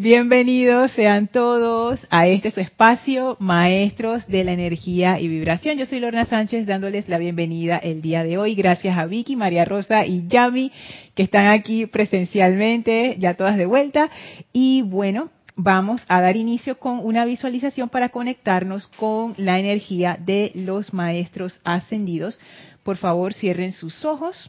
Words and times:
Bienvenidos 0.00 0.92
sean 0.92 1.26
todos 1.26 1.98
a 2.08 2.28
este 2.28 2.52
su 2.52 2.60
espacio, 2.60 3.36
maestros 3.40 4.24
de 4.28 4.44
la 4.44 4.52
energía 4.52 5.18
y 5.18 5.26
vibración. 5.26 5.76
Yo 5.76 5.86
soy 5.86 5.98
Lorna 5.98 6.24
Sánchez 6.24 6.68
dándoles 6.68 7.08
la 7.08 7.18
bienvenida 7.18 7.78
el 7.78 8.00
día 8.00 8.22
de 8.22 8.38
hoy. 8.38 8.54
Gracias 8.54 8.96
a 8.96 9.06
Vicky, 9.06 9.34
María 9.34 9.64
Rosa 9.64 10.06
y 10.06 10.28
Yami 10.28 10.70
que 11.16 11.24
están 11.24 11.48
aquí 11.48 11.86
presencialmente, 11.86 13.16
ya 13.18 13.34
todas 13.34 13.56
de 13.56 13.66
vuelta. 13.66 14.08
Y 14.52 14.82
bueno, 14.82 15.30
vamos 15.56 16.04
a 16.06 16.20
dar 16.20 16.36
inicio 16.36 16.78
con 16.78 17.00
una 17.04 17.24
visualización 17.24 17.88
para 17.88 18.10
conectarnos 18.10 18.86
con 18.86 19.34
la 19.36 19.58
energía 19.58 20.16
de 20.16 20.52
los 20.54 20.94
maestros 20.94 21.58
ascendidos. 21.64 22.38
Por 22.84 22.98
favor, 22.98 23.34
cierren 23.34 23.72
sus 23.72 24.04
ojos. 24.04 24.48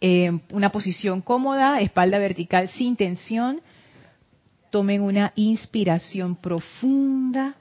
En 0.00 0.42
una 0.50 0.72
posición 0.72 1.20
cómoda, 1.20 1.80
espalda 1.80 2.18
vertical 2.18 2.68
sin 2.70 2.96
tensión 2.96 3.60
Tomen 4.70 5.02
una 5.02 5.32
inspiración 5.36 6.36
profunda. 6.36 7.56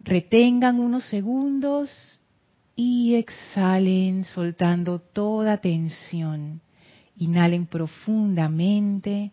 Retengan 0.00 0.80
unos 0.80 1.04
segundos 1.04 2.20
y 2.74 3.14
exhalen 3.14 4.24
soltando 4.24 4.98
toda 4.98 5.58
tensión. 5.58 6.60
Inhalen 7.18 7.66
profundamente. 7.66 9.32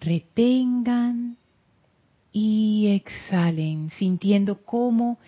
Retengan 0.00 1.38
y 2.30 2.88
exhalen, 2.88 3.88
sintiendo 3.90 4.62
cómo 4.64 5.18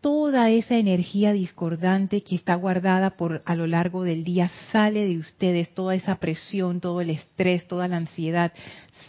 toda 0.00 0.50
esa 0.50 0.76
energía 0.76 1.32
discordante 1.32 2.22
que 2.22 2.36
está 2.36 2.54
guardada 2.54 3.16
por 3.16 3.42
a 3.44 3.54
lo 3.56 3.66
largo 3.66 4.04
del 4.04 4.24
día 4.24 4.50
sale 4.70 5.06
de 5.06 5.18
ustedes, 5.18 5.74
toda 5.74 5.94
esa 5.94 6.16
presión, 6.16 6.80
todo 6.80 7.00
el 7.00 7.10
estrés, 7.10 7.66
toda 7.66 7.88
la 7.88 7.96
ansiedad 7.96 8.52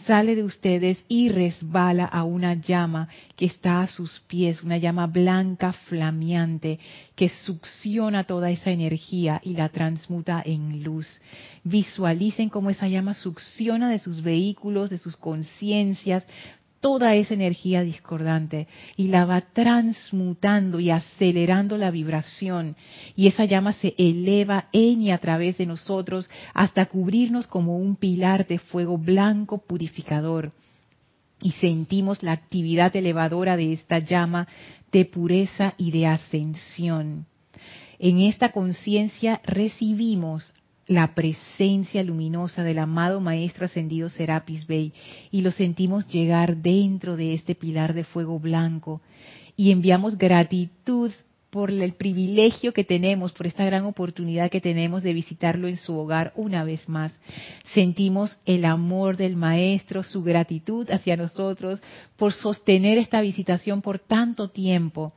sale 0.06 0.34
de 0.34 0.44
ustedes 0.44 0.98
y 1.08 1.28
resbala 1.28 2.04
a 2.04 2.24
una 2.24 2.54
llama 2.54 3.08
que 3.36 3.46
está 3.46 3.82
a 3.82 3.86
sus 3.86 4.20
pies, 4.20 4.62
una 4.62 4.78
llama 4.78 5.06
blanca 5.06 5.72
flameante 5.72 6.78
que 7.14 7.28
succiona 7.28 8.24
toda 8.24 8.50
esa 8.50 8.70
energía 8.70 9.40
y 9.44 9.54
la 9.54 9.68
transmuta 9.68 10.42
en 10.44 10.82
luz. 10.82 11.20
Visualicen 11.64 12.48
cómo 12.48 12.70
esa 12.70 12.88
llama 12.88 13.14
succiona 13.14 13.90
de 13.90 13.98
sus 13.98 14.22
vehículos, 14.22 14.90
de 14.90 14.98
sus 14.98 15.16
conciencias, 15.16 16.24
toda 16.80 17.14
esa 17.14 17.34
energía 17.34 17.82
discordante 17.82 18.66
y 18.96 19.08
la 19.08 19.24
va 19.26 19.42
transmutando 19.42 20.80
y 20.80 20.90
acelerando 20.90 21.76
la 21.76 21.90
vibración 21.90 22.76
y 23.14 23.26
esa 23.26 23.44
llama 23.44 23.74
se 23.74 23.94
eleva 23.98 24.68
en 24.72 25.02
y 25.02 25.10
a 25.10 25.18
través 25.18 25.58
de 25.58 25.66
nosotros 25.66 26.28
hasta 26.54 26.86
cubrirnos 26.86 27.46
como 27.46 27.76
un 27.76 27.96
pilar 27.96 28.46
de 28.46 28.58
fuego 28.58 28.98
blanco 28.98 29.58
purificador 29.58 30.52
y 31.42 31.52
sentimos 31.52 32.22
la 32.22 32.32
actividad 32.32 32.94
elevadora 32.96 33.56
de 33.56 33.72
esta 33.72 33.98
llama 33.98 34.48
de 34.92 35.04
pureza 35.04 35.74
y 35.78 35.90
de 35.90 36.06
ascensión. 36.06 37.26
En 37.98 38.20
esta 38.20 38.52
conciencia 38.52 39.40
recibimos 39.44 40.52
la 40.90 41.14
presencia 41.14 42.02
luminosa 42.02 42.64
del 42.64 42.80
amado 42.80 43.20
Maestro 43.20 43.66
Ascendido 43.66 44.08
Serapis 44.08 44.66
Bey 44.66 44.92
y 45.30 45.42
lo 45.42 45.52
sentimos 45.52 46.08
llegar 46.08 46.56
dentro 46.56 47.14
de 47.16 47.32
este 47.32 47.54
pilar 47.54 47.94
de 47.94 48.02
fuego 48.02 48.40
blanco 48.40 49.00
y 49.56 49.70
enviamos 49.70 50.18
gratitud 50.18 51.12
por 51.50 51.70
el 51.70 51.92
privilegio 51.92 52.72
que 52.72 52.82
tenemos, 52.82 53.30
por 53.30 53.46
esta 53.46 53.64
gran 53.64 53.84
oportunidad 53.84 54.50
que 54.50 54.60
tenemos 54.60 55.04
de 55.04 55.12
visitarlo 55.12 55.68
en 55.68 55.76
su 55.76 55.96
hogar 55.96 56.32
una 56.34 56.64
vez 56.64 56.88
más. 56.88 57.12
Sentimos 57.72 58.36
el 58.44 58.64
amor 58.64 59.16
del 59.16 59.36
Maestro, 59.36 60.02
su 60.02 60.24
gratitud 60.24 60.90
hacia 60.90 61.16
nosotros 61.16 61.80
por 62.16 62.32
sostener 62.32 62.98
esta 62.98 63.20
visitación 63.20 63.80
por 63.80 64.00
tanto 64.00 64.50
tiempo 64.50 65.12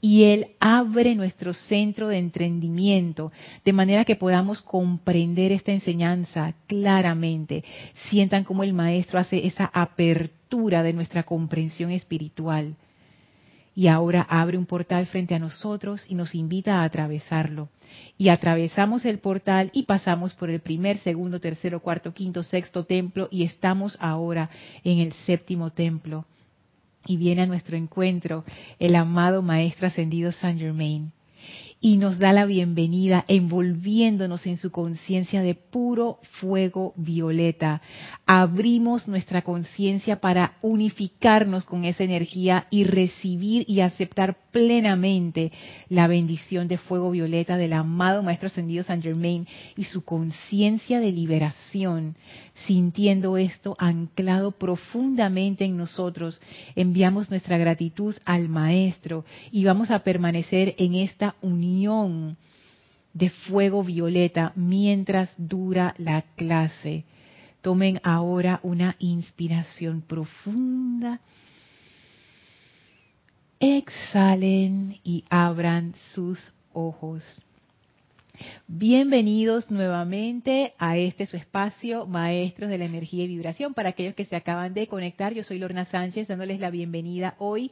y 0.00 0.24
Él 0.24 0.48
abre 0.60 1.14
nuestro 1.14 1.52
centro 1.52 2.08
de 2.08 2.18
entendimiento 2.18 3.32
de 3.64 3.72
manera 3.72 4.04
que 4.04 4.16
podamos 4.16 4.62
comprender 4.62 5.52
esta 5.52 5.72
enseñanza 5.72 6.54
claramente. 6.66 7.64
Sientan 8.08 8.44
como 8.44 8.62
el 8.62 8.72
Maestro 8.72 9.18
hace 9.18 9.46
esa 9.46 9.70
apertura 9.72 10.82
de 10.82 10.92
nuestra 10.92 11.24
comprensión 11.24 11.90
espiritual. 11.90 12.76
Y 13.74 13.86
ahora 13.86 14.26
abre 14.28 14.58
un 14.58 14.66
portal 14.66 15.06
frente 15.06 15.34
a 15.34 15.38
nosotros 15.38 16.04
y 16.08 16.14
nos 16.14 16.34
invita 16.34 16.80
a 16.80 16.84
atravesarlo. 16.84 17.68
Y 18.16 18.28
atravesamos 18.28 19.04
el 19.04 19.18
portal 19.18 19.70
y 19.72 19.84
pasamos 19.84 20.34
por 20.34 20.50
el 20.50 20.60
primer, 20.60 20.98
segundo, 20.98 21.38
tercero, 21.40 21.80
cuarto, 21.80 22.12
quinto, 22.12 22.42
sexto 22.42 22.84
templo 22.84 23.28
y 23.30 23.44
estamos 23.44 23.96
ahora 24.00 24.50
en 24.82 24.98
el 24.98 25.12
séptimo 25.12 25.70
templo 25.70 26.26
y 27.08 27.16
viene 27.16 27.42
a 27.42 27.46
nuestro 27.46 27.76
encuentro 27.76 28.44
el 28.78 28.94
amado 28.94 29.42
Maestro 29.42 29.88
Ascendido 29.88 30.30
Saint 30.30 30.60
Germain 30.60 31.10
y 31.80 31.96
nos 31.96 32.18
da 32.18 32.32
la 32.32 32.44
bienvenida 32.44 33.24
envolviéndonos 33.28 34.46
en 34.46 34.56
su 34.56 34.72
conciencia 34.72 35.42
de 35.42 35.54
puro 35.54 36.18
fuego 36.40 36.92
violeta. 36.96 37.82
Abrimos 38.26 39.06
nuestra 39.06 39.42
conciencia 39.42 40.20
para 40.20 40.56
unificarnos 40.60 41.64
con 41.64 41.84
esa 41.84 42.02
energía 42.02 42.66
y 42.70 42.82
recibir 42.82 43.64
y 43.68 43.80
aceptar 43.80 44.38
plenamente 44.50 45.52
la 45.88 46.08
bendición 46.08 46.66
de 46.66 46.78
fuego 46.78 47.12
violeta 47.12 47.56
del 47.56 47.74
amado 47.74 48.24
Maestro 48.24 48.48
Ascendido 48.48 48.82
San 48.82 49.00
Germain 49.00 49.46
y 49.76 49.84
su 49.84 50.02
conciencia 50.04 50.98
de 50.98 51.12
liberación. 51.12 52.16
Sintiendo 52.66 53.36
esto 53.36 53.76
anclado 53.78 54.50
profundamente 54.50 55.64
en 55.64 55.76
nosotros, 55.76 56.40
enviamos 56.74 57.30
nuestra 57.30 57.56
gratitud 57.56 58.16
al 58.24 58.48
Maestro 58.48 59.24
y 59.52 59.64
vamos 59.64 59.92
a 59.92 60.00
permanecer 60.00 60.74
en 60.78 60.96
esta 60.96 61.36
unión 61.40 61.67
de 63.12 63.30
fuego 63.30 63.82
violeta 63.82 64.52
mientras 64.54 65.30
dura 65.36 65.94
la 65.98 66.22
clase. 66.36 67.04
Tomen 67.62 68.00
ahora 68.04 68.60
una 68.62 68.96
inspiración 68.98 70.02
profunda 70.02 71.20
exhalen 73.60 75.00
y 75.02 75.24
abran 75.28 75.94
sus 76.12 76.52
ojos. 76.72 77.22
Bienvenidos 78.66 79.70
nuevamente 79.70 80.74
a 80.78 80.96
este 80.96 81.26
su 81.26 81.36
espacio, 81.36 82.06
Maestros 82.06 82.70
de 82.70 82.78
la 82.78 82.84
Energía 82.84 83.24
y 83.24 83.28
Vibración. 83.28 83.74
Para 83.74 83.90
aquellos 83.90 84.14
que 84.14 84.24
se 84.24 84.36
acaban 84.36 84.74
de 84.74 84.86
conectar, 84.86 85.32
yo 85.32 85.42
soy 85.42 85.58
Lorna 85.58 85.84
Sánchez, 85.84 86.28
dándoles 86.28 86.60
la 86.60 86.70
bienvenida 86.70 87.34
hoy, 87.38 87.70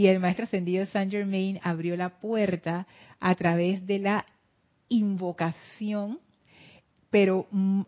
Y 0.00 0.06
el 0.06 0.18
maestro 0.18 0.44
ascendido 0.44 0.86
Saint 0.86 1.12
Germain 1.12 1.60
abrió 1.62 1.94
la 1.94 2.08
puerta 2.08 2.86
a 3.20 3.34
través 3.34 3.86
de 3.86 3.98
la 3.98 4.24
invocación, 4.88 6.18
pero 7.10 7.46
mm, 7.50 7.82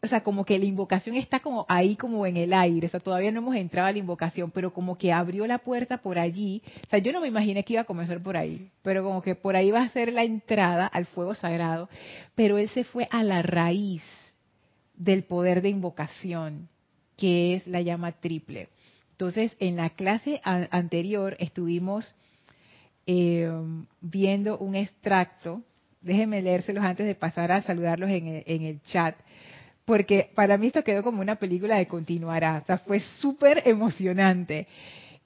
o 0.00 0.06
sea, 0.06 0.22
como 0.22 0.44
que 0.44 0.60
la 0.60 0.64
invocación 0.64 1.16
está 1.16 1.40
como 1.40 1.66
ahí 1.68 1.96
como 1.96 2.24
en 2.24 2.36
el 2.36 2.52
aire, 2.52 2.86
o 2.86 2.90
sea, 2.90 3.00
todavía 3.00 3.32
no 3.32 3.40
hemos 3.40 3.56
entrado 3.56 3.88
a 3.88 3.90
la 3.90 3.98
invocación, 3.98 4.52
pero 4.52 4.72
como 4.72 4.96
que 4.96 5.12
abrió 5.12 5.44
la 5.48 5.58
puerta 5.58 5.96
por 5.98 6.20
allí, 6.20 6.62
o 6.86 6.88
sea, 6.88 7.00
yo 7.00 7.10
no 7.10 7.20
me 7.20 7.26
imaginé 7.26 7.64
que 7.64 7.72
iba 7.72 7.82
a 7.82 7.84
comenzar 7.84 8.22
por 8.22 8.36
ahí, 8.36 8.70
pero 8.82 9.02
como 9.02 9.20
que 9.20 9.34
por 9.34 9.56
ahí 9.56 9.72
va 9.72 9.82
a 9.82 9.88
ser 9.88 10.12
la 10.12 10.22
entrada 10.22 10.86
al 10.86 11.06
fuego 11.06 11.34
sagrado, 11.34 11.88
pero 12.36 12.58
él 12.58 12.68
se 12.68 12.84
fue 12.84 13.08
a 13.10 13.24
la 13.24 13.42
raíz 13.42 14.04
del 14.94 15.24
poder 15.24 15.62
de 15.62 15.70
invocación, 15.70 16.68
que 17.16 17.56
es 17.56 17.66
la 17.66 17.80
llama 17.80 18.12
triple. 18.12 18.68
Entonces, 19.16 19.56
en 19.58 19.76
la 19.76 19.90
clase 19.90 20.40
anterior 20.44 21.36
estuvimos 21.38 22.14
eh, 23.06 23.50
viendo 24.00 24.58
un 24.58 24.74
extracto, 24.76 25.62
déjenme 26.00 26.42
leérselos 26.42 26.84
antes 26.84 27.06
de 27.06 27.14
pasar 27.14 27.50
a 27.50 27.62
saludarlos 27.62 28.10
en 28.10 28.42
en 28.46 28.62
el 28.62 28.82
chat 28.82 29.16
porque 29.86 30.30
para 30.34 30.58
mí 30.58 30.66
esto 30.66 30.84
quedó 30.84 31.02
como 31.02 31.22
una 31.22 31.36
película 31.36 31.76
de 31.78 31.86
continuará, 31.86 32.60
o 32.62 32.66
sea, 32.66 32.78
fue 32.78 33.00
súper 33.20 33.62
emocionante. 33.64 34.66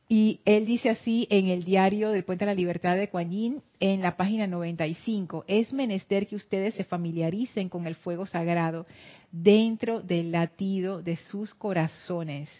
Y 0.07 0.41
él 0.45 0.67
dice 0.67 0.91
así 0.91 1.27
en 1.31 1.47
el 1.49 1.65
diario 1.65 2.11
del 2.11 2.25
Puente 2.25 2.45
de 2.45 2.51
la 2.51 2.55
Libertad 2.55 2.97
de 2.97 3.09
Kuan 3.09 3.63
en 3.79 4.03
la 4.03 4.17
página 4.17 4.47
95, 4.47 5.45
es 5.47 5.73
menester 5.73 6.27
que 6.27 6.37
ustedes 6.37 6.75
se 6.75 6.85
familiaricen 6.85 7.69
con 7.69 7.87
el 7.87 7.95
fuego 7.95 8.27
sagrado 8.27 8.87
dentro 9.33 10.03
del 10.03 10.33
latido 10.33 11.01
de 11.01 11.17
sus 11.17 11.55
corazones. 11.55 12.51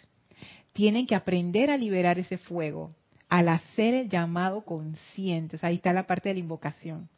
Tienen 0.81 1.07
que 1.07 1.15
aprender 1.15 1.71
a 1.71 1.77
liberar 1.77 2.19
ese 2.19 2.39
fuego 2.39 2.89
al 3.29 3.51
hacer 3.51 3.93
el 3.93 4.09
llamado 4.09 4.63
consciente. 4.63 5.59
ahí 5.61 5.75
está 5.75 5.93
la 5.93 6.07
parte 6.07 6.31
de 6.31 6.37
la 6.37 6.41
invocación 6.41 7.11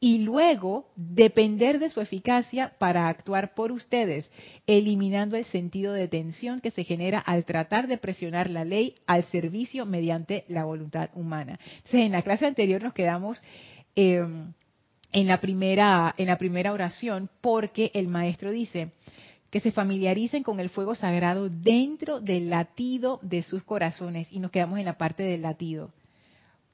y 0.00 0.18
luego 0.18 0.90
depender 0.96 1.78
de 1.78 1.88
su 1.88 2.02
eficacia 2.02 2.74
para 2.78 3.08
actuar 3.08 3.54
por 3.54 3.72
ustedes, 3.72 4.30
eliminando 4.66 5.34
el 5.38 5.46
sentido 5.46 5.94
de 5.94 6.08
tensión 6.08 6.60
que 6.60 6.70
se 6.70 6.84
genera 6.84 7.18
al 7.18 7.46
tratar 7.46 7.88
de 7.88 7.96
presionar 7.96 8.50
la 8.50 8.66
ley 8.66 8.96
al 9.06 9.24
servicio 9.24 9.86
mediante 9.86 10.44
la 10.48 10.66
voluntad 10.66 11.08
humana. 11.14 11.58
Entonces, 11.76 12.00
en 12.02 12.12
la 12.12 12.20
clase 12.20 12.44
anterior 12.44 12.82
nos 12.82 12.92
quedamos 12.92 13.42
em, 13.94 14.52
en, 15.10 15.26
la 15.26 15.40
primera, 15.40 16.12
en 16.18 16.26
la 16.26 16.36
primera 16.36 16.70
oración 16.70 17.30
porque 17.40 17.90
el 17.94 18.08
maestro 18.08 18.50
dice 18.50 18.90
que 19.56 19.60
se 19.60 19.72
familiaricen 19.72 20.42
con 20.42 20.60
el 20.60 20.68
fuego 20.68 20.94
sagrado 20.94 21.48
dentro 21.48 22.20
del 22.20 22.50
latido 22.50 23.20
de 23.22 23.42
sus 23.42 23.62
corazones 23.62 24.28
y 24.30 24.38
nos 24.38 24.50
quedamos 24.50 24.78
en 24.78 24.84
la 24.84 24.98
parte 24.98 25.22
del 25.22 25.40
latido 25.40 25.92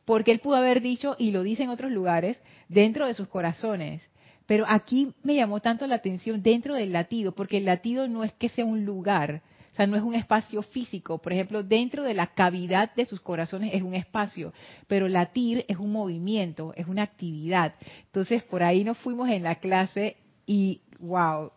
porque 0.05 0.33
él 0.33 0.41
pudo 0.41 0.57
haber 0.57 0.83
dicho, 0.83 1.15
y 1.17 1.31
lo 1.31 1.45
dice 1.45 1.63
en 1.63 1.69
otros 1.69 1.93
lugares, 1.93 2.43
dentro 2.69 3.07
de 3.07 3.15
sus 3.15 3.29
corazones. 3.29 4.03
Pero 4.47 4.65
aquí 4.67 5.15
me 5.23 5.37
llamó 5.37 5.61
tanto 5.61 5.87
la 5.87 5.95
atención 5.95 6.43
dentro 6.43 6.75
del 6.75 6.93
latido, 6.93 7.31
porque 7.37 7.59
el 7.59 7.67
latido 7.67 8.09
no 8.09 8.25
es 8.25 8.33
que 8.33 8.49
sea 8.49 8.65
un 8.65 8.85
lugar, 8.85 9.43
o 9.73 9.77
sea, 9.77 9.87
no 9.87 9.97
es 9.97 10.03
un 10.03 10.17
espacio 10.17 10.61
físico. 10.65 11.19
Por 11.19 11.33
ejemplo, 11.33 11.63
dentro 11.63 12.03
de 12.03 12.15
la 12.15 12.35
cavidad 12.35 12.93
de 12.97 13.05
sus 13.05 13.21
corazones 13.21 13.75
es 13.75 13.83
un 13.83 13.95
espacio, 13.95 14.53
pero 14.89 15.07
latir 15.07 15.65
es 15.69 15.77
un 15.77 15.93
movimiento, 15.93 16.75
es 16.77 16.89
una 16.89 17.05
actividad. 17.05 17.75
Entonces, 18.07 18.43
por 18.43 18.65
ahí 18.65 18.83
nos 18.83 18.99
fuimos 18.99 19.29
en 19.29 19.45
la 19.45 19.61
clase 19.61 20.17
y, 20.47 20.81
wow, 20.99 21.53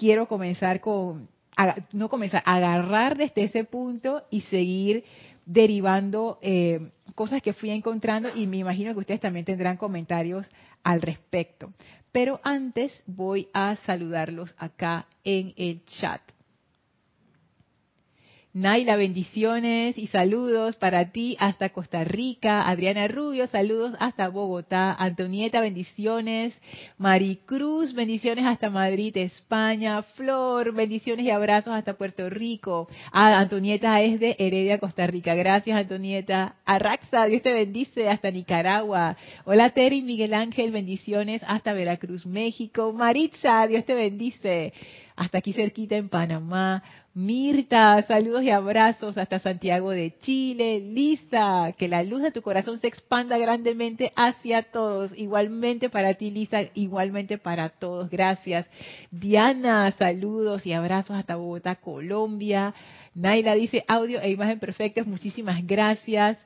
quiero 0.00 0.26
comenzar 0.26 0.80
con, 0.80 1.28
no 1.92 2.08
comenzar, 2.08 2.42
agarrar 2.46 3.18
desde 3.18 3.44
ese 3.44 3.64
punto 3.64 4.22
y 4.30 4.40
seguir 4.42 5.04
derivando 5.44 6.38
eh, 6.40 6.90
cosas 7.14 7.42
que 7.42 7.52
fui 7.52 7.68
encontrando 7.68 8.30
y 8.34 8.46
me 8.46 8.56
imagino 8.56 8.94
que 8.94 9.00
ustedes 9.00 9.20
también 9.20 9.44
tendrán 9.44 9.76
comentarios 9.76 10.50
al 10.82 11.02
respecto. 11.02 11.74
Pero 12.12 12.40
antes 12.42 12.90
voy 13.04 13.48
a 13.52 13.76
saludarlos 13.84 14.54
acá 14.56 15.06
en 15.22 15.52
el 15.58 15.84
chat. 15.84 16.22
Naila, 18.52 18.96
bendiciones 18.96 19.96
y 19.96 20.08
saludos 20.08 20.74
para 20.74 21.12
ti 21.12 21.36
hasta 21.38 21.68
Costa 21.68 22.02
Rica. 22.02 22.68
Adriana 22.68 23.06
Rubio, 23.06 23.46
saludos 23.46 23.94
hasta 24.00 24.28
Bogotá. 24.28 24.92
Antonieta, 24.92 25.60
bendiciones. 25.60 26.60
Maricruz, 26.98 27.94
bendiciones 27.94 28.44
hasta 28.44 28.68
Madrid, 28.68 29.16
España. 29.16 30.02
Flor, 30.02 30.74
bendiciones 30.74 31.26
y 31.26 31.30
abrazos 31.30 31.72
hasta 31.74 31.94
Puerto 31.94 32.28
Rico. 32.28 32.88
Ah, 33.12 33.38
Antonieta 33.38 34.00
es 34.02 34.18
de 34.18 34.34
Heredia, 34.36 34.78
Costa 34.78 35.06
Rica. 35.06 35.36
Gracias, 35.36 35.78
Antonieta. 35.78 36.56
Arraxa, 36.64 37.26
Dios 37.26 37.42
te 37.42 37.52
bendice 37.52 38.08
hasta 38.08 38.32
Nicaragua. 38.32 39.16
Hola, 39.44 39.70
Terry 39.70 40.02
Miguel 40.02 40.34
Ángel, 40.34 40.72
bendiciones 40.72 41.40
hasta 41.46 41.72
Veracruz, 41.72 42.26
México. 42.26 42.92
Maritza, 42.92 43.68
Dios 43.68 43.84
te 43.84 43.94
bendice 43.94 44.72
hasta 45.20 45.38
aquí 45.38 45.52
cerquita 45.52 45.96
en 45.96 46.08
Panamá. 46.08 46.82
Mirta, 47.12 48.00
saludos 48.02 48.44
y 48.44 48.50
abrazos 48.50 49.18
hasta 49.18 49.40
Santiago 49.40 49.90
de 49.90 50.16
Chile. 50.20 50.78
Lisa, 50.78 51.74
que 51.76 51.88
la 51.88 52.04
luz 52.04 52.22
de 52.22 52.30
tu 52.30 52.40
corazón 52.40 52.78
se 52.78 52.86
expanda 52.86 53.36
grandemente 53.36 54.12
hacia 54.14 54.62
todos. 54.62 55.12
Igualmente 55.18 55.90
para 55.90 56.14
ti, 56.14 56.30
Lisa, 56.30 56.62
igualmente 56.74 57.36
para 57.36 57.68
todos. 57.68 58.08
Gracias. 58.10 58.64
Diana, 59.10 59.90
saludos 59.98 60.64
y 60.64 60.72
abrazos 60.72 61.16
hasta 61.16 61.34
Bogotá, 61.34 61.74
Colombia. 61.74 62.74
Naila 63.14 63.56
dice 63.56 63.84
audio 63.88 64.20
e 64.20 64.30
imagen 64.30 64.60
perfectos. 64.60 65.04
Muchísimas 65.04 65.66
gracias. 65.66 66.38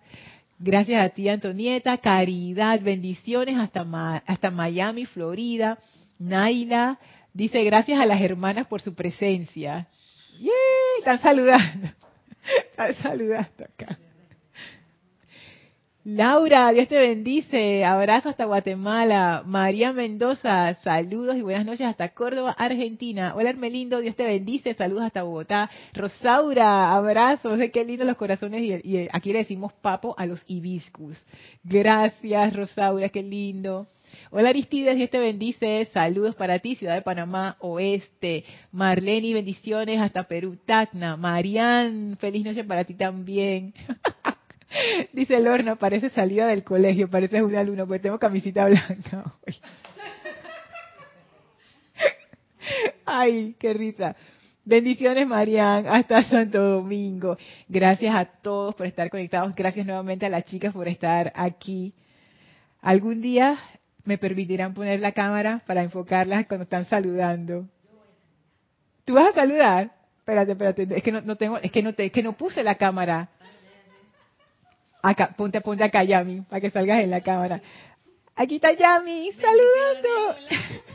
Gracias 0.59 1.05
a 1.05 1.11
ti, 1.11 1.29
Antonieta. 1.29 1.99
Caridad, 1.99 2.81
bendiciones 2.81 3.59
hasta, 3.59 4.23
hasta 4.27 4.51
Miami, 4.51 5.05
Florida. 5.05 5.79
Naila, 6.19 6.99
Dice, 7.35 7.65
gracias 7.65 8.01
a 8.01 8.07
las 8.07 8.23
hermanas 8.23 8.69
por 8.69 8.81
su 8.81 8.95
presencia. 8.95 9.89
¡Yay! 10.39 10.53
Están 10.99 11.21
saludando. 11.21 11.89
Están 12.71 12.95
saludando 12.95 13.65
acá. 13.65 13.99
Laura, 16.07 16.71
Dios 16.73 16.87
te 16.89 16.99
bendice. 16.99 17.83
Abrazo 17.83 18.29
hasta 18.29 18.45
Guatemala. 18.45 19.43
María 19.47 19.91
Mendoza, 19.95 20.75
saludos 20.75 21.35
y 21.37 21.41
buenas 21.41 21.65
noches 21.65 21.87
hasta 21.87 22.11
Córdoba, 22.11 22.55
Argentina. 22.59 23.33
Hola 23.35 23.49
Hermelindo, 23.49 24.01
Dios 24.01 24.15
te 24.15 24.25
bendice. 24.25 24.75
Saludos 24.75 25.05
hasta 25.05 25.23
Bogotá. 25.23 25.71
Rosaura, 25.95 26.95
abrazos. 26.95 27.59
Qué 27.73 27.85
lindo 27.87 28.05
los 28.05 28.19
corazones 28.19 28.61
y, 28.61 28.87
y 28.87 29.09
aquí 29.11 29.33
le 29.33 29.39
decimos 29.39 29.73
papo 29.73 30.15
a 30.19 30.27
los 30.27 30.43
hibiscus. 30.47 31.19
Gracias, 31.63 32.55
Rosaura, 32.55 33.09
qué 33.09 33.23
lindo. 33.23 33.87
Hola 34.37 34.49
Aristides, 34.49 34.97
Dios 34.97 35.11
te 35.11 35.21
bendice. 35.21 35.89
Saludos 35.93 36.35
para 36.35 36.59
ti, 36.59 36.75
Ciudad 36.75 36.97
de 36.97 37.03
Panamá 37.03 37.57
Oeste. 37.61 38.45
Marlene, 38.73 39.33
bendiciones 39.33 40.01
hasta 40.01 40.25
Perú, 40.25 40.57
Tacna. 40.57 41.17
Marian, 41.17 42.17
feliz 42.19 42.45
noche 42.45 42.65
para 42.65 42.83
ti 42.83 42.95
también. 42.95 43.73
Dice 45.13 45.39
Lorna, 45.39 45.77
parece 45.77 46.11
salida 46.11 46.49
del 46.49 46.65
colegio, 46.65 47.09
parece 47.09 47.45
un 47.45 47.55
alumno, 47.55 47.87
porque 47.87 48.01
tengo 48.03 48.19
camisita 48.19 48.67
blanca 48.67 49.23
hoy. 49.47 49.55
Ay, 53.07 53.55
qué 53.57 53.73
risa. 53.73 54.17
Bendiciones, 54.65 55.29
Marian, 55.29 55.87
hasta 55.87 56.25
Santo 56.25 56.61
Domingo. 56.61 57.37
Gracias 57.69 58.13
a 58.13 58.25
todos 58.25 58.75
por 58.75 58.89
estar 58.89 59.09
conectados. 59.11 59.55
Gracias 59.55 59.87
nuevamente 59.87 60.27
a 60.27 60.29
las 60.29 60.45
chicas 60.45 60.73
por 60.73 60.89
estar 60.89 61.33
aquí. 61.37 61.95
Algún 62.83 63.23
día 63.23 63.61
me 64.05 64.19
permitirán 64.19 64.75
poner 64.75 65.01
la 65.01 65.13
cámara 65.13 65.63
para 65.67 65.83
enfocarlas 65.83 66.47
cuando 66.47 66.65
están 66.65 66.85
saludando. 66.87 67.67
¿Tú 69.05 69.15
vas 69.15 69.31
a 69.31 69.33
saludar? 69.33 69.91
Espérate, 70.19 70.53
espérate, 70.53 70.89
es 70.97 71.03
que 71.03 71.13
no, 71.13 71.37
tengo, 71.37 71.59
es 71.59 71.71
que 71.71 71.83
no 71.83 71.93
te, 71.93 72.07
es 72.07 72.13
que 72.13 72.23
no 72.23 72.33
puse 72.33 72.63
la 72.63 72.77
cámara. 72.77 73.29
Acá, 75.03 75.35
ponte, 75.37 75.61
ponte 75.61 75.85
acá, 75.85 76.03
Yami, 76.03 76.41
para 76.43 76.61
que 76.61 76.71
salgas 76.71 77.03
en 77.03 77.11
la 77.11 77.21
cámara. 77.21 77.61
Aquí 78.35 78.57
está 78.57 78.73
Yami, 78.73 79.33
saludando. 79.33 80.39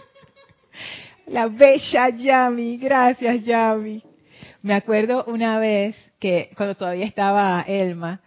La 1.27 1.45
bella 1.47 2.09
Yami, 2.09 2.77
gracias 2.77 3.43
Yami. 3.43 4.01
Me 4.63 4.73
acuerdo 4.73 5.25
una 5.25 5.59
vez 5.59 5.95
que 6.19 6.49
cuando 6.57 6.75
todavía 6.75 7.05
estaba 7.05 7.63
Elma, 7.67 8.19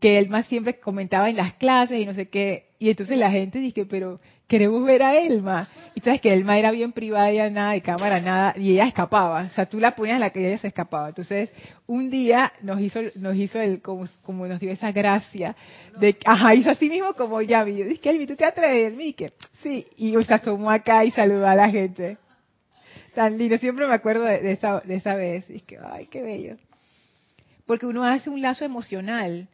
que 0.00 0.18
Elma 0.18 0.42
siempre 0.44 0.80
comentaba 0.80 1.28
en 1.28 1.36
las 1.36 1.54
clases 1.54 2.00
y 2.00 2.06
no 2.06 2.14
sé 2.14 2.28
qué. 2.28 2.70
Y 2.78 2.88
entonces 2.88 3.18
la 3.18 3.30
gente 3.30 3.58
dice, 3.58 3.84
pero 3.84 4.18
queremos 4.48 4.82
ver 4.84 5.02
a 5.02 5.18
Elma. 5.18 5.68
Y 5.94 6.00
sabes 6.00 6.22
que 6.22 6.32
Elma 6.32 6.58
era 6.58 6.70
bien 6.70 6.92
privada, 6.92 7.30
ya 7.30 7.50
nada 7.50 7.72
de 7.72 7.82
cámara, 7.82 8.20
nada, 8.20 8.54
y 8.56 8.72
ella 8.72 8.86
escapaba. 8.86 9.42
O 9.42 9.50
sea, 9.50 9.66
tú 9.66 9.78
la 9.78 9.94
ponías 9.94 10.14
en 10.14 10.20
la 10.20 10.30
que 10.30 10.46
ella 10.46 10.58
se 10.58 10.68
escapaba. 10.68 11.08
Entonces, 11.10 11.52
un 11.86 12.10
día 12.10 12.52
nos 12.62 12.80
hizo, 12.80 13.00
nos 13.16 13.36
hizo 13.36 13.60
el, 13.60 13.82
como, 13.82 14.06
nos 14.46 14.58
dio 14.58 14.72
esa 14.72 14.90
gracia 14.90 15.54
de, 15.98 16.16
ajá, 16.24 16.54
hizo 16.54 16.70
así 16.70 16.88
mismo 16.88 17.12
como 17.12 17.42
ya 17.42 17.62
vi. 17.62 17.76
Yo 17.76 17.84
dije, 17.84 18.08
Elmi, 18.08 18.26
¿tú 18.26 18.36
te 18.36 18.46
atreves? 18.46 18.92
Elmi, 18.92 19.12
que 19.12 19.34
sí. 19.62 19.86
Y 19.98 20.14
se 20.24 20.34
asomó 20.34 20.70
acá 20.70 21.04
y 21.04 21.10
saludó 21.10 21.46
a 21.46 21.54
la 21.54 21.68
gente. 21.68 22.16
Tan 23.14 23.36
lindo, 23.36 23.58
siempre 23.58 23.86
me 23.86 23.94
acuerdo 23.94 24.24
de, 24.24 24.52
esa, 24.52 24.80
de 24.80 24.94
esa 24.96 25.14
vez. 25.14 25.44
Y 25.50 25.60
que, 25.60 25.78
ay, 25.78 26.06
qué 26.06 26.22
bello. 26.22 26.56
Porque 27.66 27.84
uno 27.84 28.04
hace 28.04 28.30
un 28.30 28.40
lazo 28.40 28.64
emocional 28.64 29.48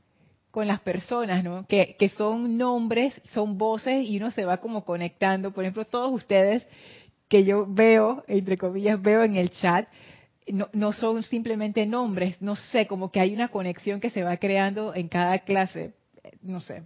con 0.57 0.67
las 0.67 0.81
personas, 0.81 1.45
¿no? 1.45 1.67
Que, 1.67 1.97
que 1.99 2.09
son 2.09 2.57
nombres, 2.57 3.13
son 3.35 3.59
voces 3.59 4.09
y 4.09 4.17
uno 4.17 4.31
se 4.31 4.47
va 4.47 4.57
como 4.57 4.87
conectando. 4.87 5.51
Por 5.51 5.65
ejemplo, 5.65 5.85
todos 5.85 6.11
ustedes 6.11 6.67
que 7.29 7.45
yo 7.45 7.67
veo, 7.69 8.25
entre 8.27 8.57
comillas, 8.57 9.03
veo 9.03 9.23
en 9.23 9.37
el 9.37 9.51
chat, 9.51 9.87
no, 10.47 10.71
no, 10.73 10.93
son 10.93 11.23
simplemente 11.23 11.85
nombres, 11.85 12.41
no 12.41 12.57
sé, 12.57 12.87
como 12.87 13.13
que 13.13 13.21
hay 13.21 13.35
una 13.35 13.49
conexión 13.49 14.01
que 14.01 14.09
se 14.09 14.23
va 14.23 14.39
creando 14.39 14.95
en 14.95 15.09
cada 15.09 15.41
clase, 15.41 15.93
no 16.41 16.63
sé. 16.63 16.85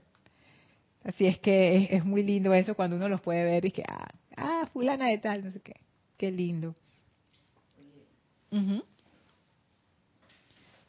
Así 1.04 1.28
es 1.28 1.38
que 1.38 1.90
es, 1.92 2.04
muy 2.04 2.24
lindo 2.24 2.52
eso 2.52 2.74
cuando 2.74 2.96
uno 2.96 3.08
los 3.08 3.20
puede 3.20 3.44
ver 3.44 3.66
y 3.66 3.70
que, 3.70 3.84
ah, 3.86 4.08
ah, 4.36 4.68
fulana 4.72 5.10
de 5.10 5.18
tal, 5.18 5.44
no 5.44 5.52
sé 5.52 5.60
qué, 5.60 5.74
qué 6.16 6.32
lindo. 6.32 6.74
Uh 8.50 8.82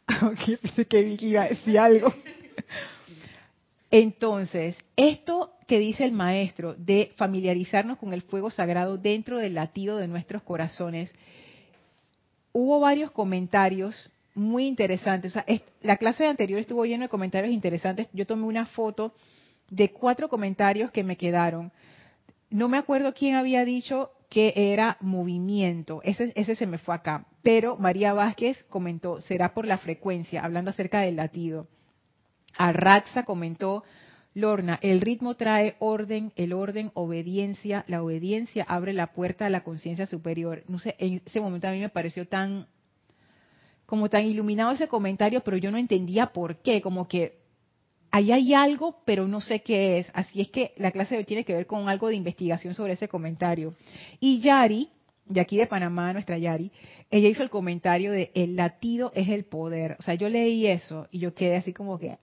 pensé 0.63 0.85
que 0.87 1.03
Vicky 1.03 1.27
iba 1.27 1.43
a 1.43 1.49
decir 1.49 1.77
algo. 1.77 2.11
Entonces, 3.91 4.77
esto 4.95 5.53
que 5.67 5.77
dice 5.79 6.05
el 6.05 6.13
maestro 6.13 6.75
de 6.75 7.11
familiarizarnos 7.15 7.97
con 7.97 8.13
el 8.13 8.21
fuego 8.21 8.49
sagrado 8.49 8.97
dentro 8.97 9.37
del 9.37 9.55
latido 9.55 9.97
de 9.97 10.07
nuestros 10.07 10.43
corazones, 10.43 11.13
hubo 12.53 12.79
varios 12.79 13.11
comentarios 13.11 14.11
muy 14.33 14.65
interesantes. 14.65 15.33
la 15.81 15.97
clase 15.97 16.25
anterior 16.25 16.59
estuvo 16.59 16.85
llena 16.85 17.05
de 17.05 17.09
comentarios 17.09 17.53
interesantes. 17.53 18.07
Yo 18.13 18.25
tomé 18.25 18.43
una 18.43 18.65
foto 18.65 19.13
de 19.69 19.91
cuatro 19.91 20.29
comentarios 20.29 20.91
que 20.91 21.03
me 21.03 21.17
quedaron. 21.17 21.71
No 22.49 22.69
me 22.69 22.77
acuerdo 22.77 23.13
quién 23.13 23.35
había 23.35 23.65
dicho 23.65 24.11
que 24.29 24.53
era 24.55 24.95
movimiento. 25.01 26.01
Ese, 26.03 26.31
ese 26.35 26.55
se 26.55 26.65
me 26.65 26.77
fue 26.77 26.95
acá. 26.95 27.25
Pero 27.43 27.75
María 27.75 28.13
Vázquez 28.13 28.63
comentó, 28.69 29.19
será 29.19 29.53
por 29.53 29.65
la 29.65 29.77
frecuencia, 29.77 30.43
hablando 30.43 30.69
acerca 30.69 31.01
del 31.01 31.17
latido. 31.17 31.67
Arraxa 32.57 33.23
comentó, 33.23 33.83
Lorna, 34.33 34.79
el 34.81 35.01
ritmo 35.01 35.35
trae 35.35 35.75
orden, 35.79 36.31
el 36.37 36.53
orden, 36.53 36.91
obediencia, 36.93 37.83
la 37.87 38.01
obediencia 38.01 38.63
abre 38.63 38.93
la 38.93 39.07
puerta 39.07 39.45
a 39.45 39.49
la 39.49 39.63
conciencia 39.63 40.05
superior. 40.05 40.63
No 40.67 40.79
sé, 40.79 40.95
en 40.99 41.21
ese 41.25 41.41
momento 41.41 41.67
a 41.67 41.71
mí 41.71 41.79
me 41.79 41.89
pareció 41.89 42.25
tan, 42.27 42.67
como 43.85 44.09
tan 44.09 44.23
iluminado 44.25 44.71
ese 44.71 44.87
comentario, 44.87 45.41
pero 45.41 45.57
yo 45.57 45.69
no 45.69 45.77
entendía 45.77 46.27
por 46.27 46.61
qué, 46.61 46.81
como 46.81 47.09
que 47.09 47.41
ahí 48.09 48.31
hay 48.31 48.53
algo, 48.53 49.01
pero 49.05 49.27
no 49.27 49.41
sé 49.41 49.61
qué 49.61 49.99
es. 49.99 50.07
Así 50.13 50.39
es 50.41 50.49
que 50.49 50.73
la 50.77 50.91
clase 50.91 51.15
de 51.15 51.19
hoy 51.19 51.25
tiene 51.25 51.43
que 51.43 51.53
ver 51.53 51.67
con 51.67 51.89
algo 51.89 52.07
de 52.07 52.15
investigación 52.15 52.73
sobre 52.73 52.93
ese 52.93 53.09
comentario. 53.09 53.73
Y 54.21 54.39
Yari, 54.39 54.89
de 55.25 55.41
aquí 55.41 55.57
de 55.57 55.67
Panamá, 55.67 56.13
nuestra 56.13 56.37
Yari, 56.37 56.71
ella 57.09 57.27
hizo 57.27 57.43
el 57.43 57.49
comentario 57.49 58.13
de 58.13 58.31
el 58.33 58.55
latido 58.55 59.11
es 59.15 59.27
el 59.27 59.43
poder. 59.43 59.97
O 59.99 60.03
sea, 60.03 60.13
yo 60.13 60.29
leí 60.29 60.67
eso 60.67 61.07
y 61.11 61.19
yo 61.19 61.33
quedé 61.33 61.57
así 61.57 61.73
como 61.73 61.99
que, 61.99 62.17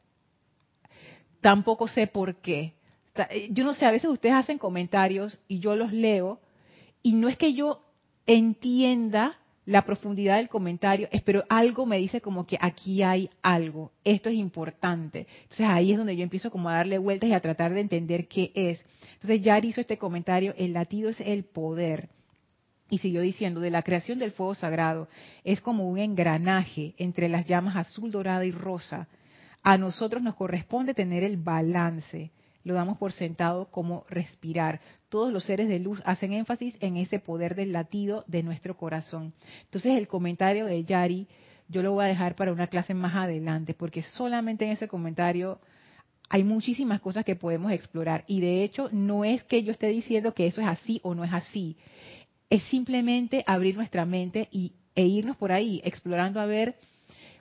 tampoco 1.40 1.88
sé 1.88 2.07
por 2.07 2.37
qué. 2.37 2.75
Eh, 3.30 3.49
yo 3.50 3.64
no 3.64 3.75
sé, 3.75 3.87
a 3.87 3.90
veces 3.90 4.11
ustedes 4.11 4.35
hacen 4.35 4.59
comentarios 4.59 5.38
y 5.49 5.59
yo 5.61 5.76
los 5.76 5.92
leo 5.92 6.40
y 7.02 7.12
no 7.12 7.28
es 7.28 7.37
que 7.37 7.54
yo 7.54 7.83
entienda 8.26 9.38
la 9.64 9.83
profundidad 9.85 10.38
del 10.38 10.49
comentario, 10.49 11.11
pero 11.26 11.45
algo 11.50 11.85
me 11.85 11.99
dice 11.99 12.23
como 12.23 12.47
que 12.47 12.57
aquí 12.59 13.02
hay 13.02 13.28
algo, 13.42 13.92
esto 14.02 14.30
es 14.30 14.37
importante. 14.37 15.26
Entonces 15.42 15.66
ahí 15.68 15.92
es 15.92 15.99
donde 15.99 16.16
yo 16.16 16.23
empiezo 16.23 16.50
como 16.50 16.71
a 16.71 16.75
darle 16.75 16.97
vueltas 16.97 17.28
y 17.28 17.35
a 17.35 17.40
tratar 17.40 17.75
de 17.75 17.80
entender 17.80 18.28
qué 18.28 18.50
es. 18.54 18.83
Entonces 19.14 19.42
ya 19.42 19.59
hizo 19.59 19.83
este 19.83 19.99
comentario, 19.99 20.54
el 20.57 20.73
latido 20.73 21.11
es 21.11 21.21
el 21.21 21.45
poder. 21.45 22.09
Y 22.88 22.99
siguió 22.99 23.21
diciendo, 23.21 23.61
de 23.61 23.71
la 23.71 23.83
creación 23.83 24.18
del 24.18 24.30
fuego 24.33 24.54
sagrado, 24.54 25.09
es 25.45 25.61
como 25.61 25.87
un 25.87 25.99
engranaje 25.99 26.95
entre 26.97 27.28
las 27.28 27.47
llamas 27.47 27.76
azul, 27.76 28.11
dorada 28.11 28.47
y 28.47 28.50
rosa 28.50 29.07
a 29.62 29.79
nosotros 29.79 30.23
nos 30.23 30.35
corresponde 30.35 30.95
tener 30.95 31.25
el 31.25 31.37
balance. 31.37 32.31
Lo 32.65 32.75
damos 32.75 32.99
por 32.99 33.12
sentado 33.12 33.71
como 33.71 34.05
respirar. 34.09 34.81
Todos 35.09 35.33
los 35.33 35.45
seres 35.45 35.69
de 35.69 35.79
luz 35.79 36.03
hacen 36.05 36.33
énfasis 36.33 36.77
en 36.81 36.97
ese 36.97 37.19
poder 37.19 37.55
del 37.55 37.73
latido 37.73 38.25
de 38.27 38.43
nuestro 38.43 38.77
corazón. 38.77 39.33
Entonces 39.65 39.97
el 39.97 40.07
comentario 40.07 40.67
de 40.67 40.85
Yari 40.85 41.29
yo 41.69 41.83
lo 41.83 41.93
voy 41.93 42.07
a 42.07 42.09
dejar 42.09 42.35
para 42.35 42.53
una 42.53 42.67
clase 42.67 42.95
más 42.95 43.15
adelante, 43.15 43.75
porque 43.75 44.03
solamente 44.03 44.65
en 44.65 44.73
ese 44.73 44.88
comentario 44.88 45.61
hay 46.31 46.43
muchísimas 46.43 47.00
cosas 47.00 47.25
que 47.25 47.37
podemos 47.37 47.73
explorar. 47.73 48.25
Y 48.27 48.41
de 48.41 48.65
hecho 48.65 48.88
no 48.93 49.25
es 49.25 49.45
que 49.45 49.62
yo 49.62 49.73
esté 49.73 49.88
diciendo 49.88 50.35
que 50.35 50.47
eso 50.47 50.61
es 50.61 50.67
así 50.67 51.00
o 51.03 51.15
no 51.15 51.25
es 51.25 51.33
así. 51.33 51.77
Es 52.50 52.62
simplemente 52.65 53.45
abrir 53.47 53.77
nuestra 53.77 54.07
mente 54.07 54.49
y, 54.50 54.73
e 54.95 55.05
irnos 55.05 55.37
por 55.37 55.53
ahí, 55.53 55.81
explorando 55.85 56.41
a 56.41 56.47
ver 56.47 56.77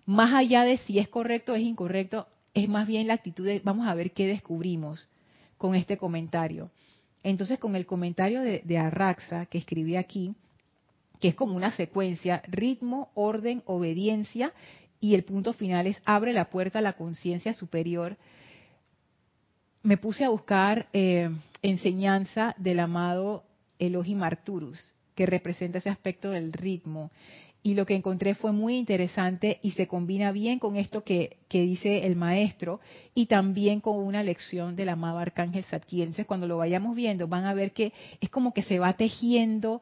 más 0.07 0.33
allá 0.33 0.63
de 0.63 0.77
si 0.77 0.99
es 0.99 1.09
correcto 1.09 1.51
o 1.51 1.55
es 1.55 1.63
incorrecto, 1.63 2.27
es 2.53 2.67
más 2.69 2.87
bien 2.87 3.07
la 3.07 3.13
actitud 3.13 3.45
de 3.45 3.59
vamos 3.63 3.87
a 3.87 3.93
ver 3.93 4.11
qué 4.11 4.25
descubrimos 4.25 5.07
con 5.57 5.75
este 5.75 5.97
comentario. 5.97 6.71
Entonces, 7.23 7.59
con 7.59 7.75
el 7.75 7.85
comentario 7.85 8.41
de, 8.41 8.77
Arraxa 8.77 9.47
que 9.47 9.57
escribí 9.57 9.97
aquí, 9.97 10.33
que 11.19 11.27
es 11.27 11.35
como 11.35 11.55
una 11.55 11.75
secuencia, 11.75 12.41
ritmo, 12.47 13.11
orden, 13.15 13.61
obediencia, 13.65 14.53
y 15.01 15.13
el 15.13 15.25
punto 15.25 15.51
final 15.51 15.87
es 15.87 15.97
abre 16.05 16.31
la 16.31 16.49
puerta 16.49 16.79
a 16.79 16.81
la 16.81 16.93
conciencia 16.93 17.53
superior. 17.53 18.15
Me 19.83 19.97
puse 19.97 20.23
a 20.23 20.29
buscar 20.29 20.87
eh, 20.93 21.29
enseñanza 21.61 22.55
del 22.57 22.79
amado 22.79 23.43
Elohim 23.77 24.23
Arturus, 24.23 24.93
que 25.15 25.25
representa 25.25 25.79
ese 25.79 25.89
aspecto 25.89 26.29
del 26.29 26.53
ritmo 26.53 27.11
y 27.63 27.73
lo 27.73 27.85
que 27.85 27.95
encontré 27.95 28.35
fue 28.35 28.51
muy 28.51 28.77
interesante 28.77 29.59
y 29.61 29.71
se 29.71 29.87
combina 29.87 30.31
bien 30.31 30.59
con 30.59 30.77
esto 30.77 31.03
que, 31.03 31.37
dice 31.49 32.05
el 32.05 32.15
maestro 32.15 32.79
y 33.13 33.25
también 33.25 33.81
con 33.81 33.97
una 33.97 34.23
lección 34.23 34.75
del 34.75 34.89
amado 34.89 35.19
Arcángel 35.19 35.65
Satkiel. 35.65 36.03
Entonces, 36.03 36.27
cuando 36.27 36.47
lo 36.47 36.57
vayamos 36.57 36.95
viendo, 36.95 37.27
van 37.27 37.45
a 37.45 37.53
ver 37.53 37.73
que 37.73 37.91
es 38.21 38.29
como 38.29 38.53
que 38.53 38.63
se 38.63 38.79
va 38.79 38.93
tejiendo 38.93 39.81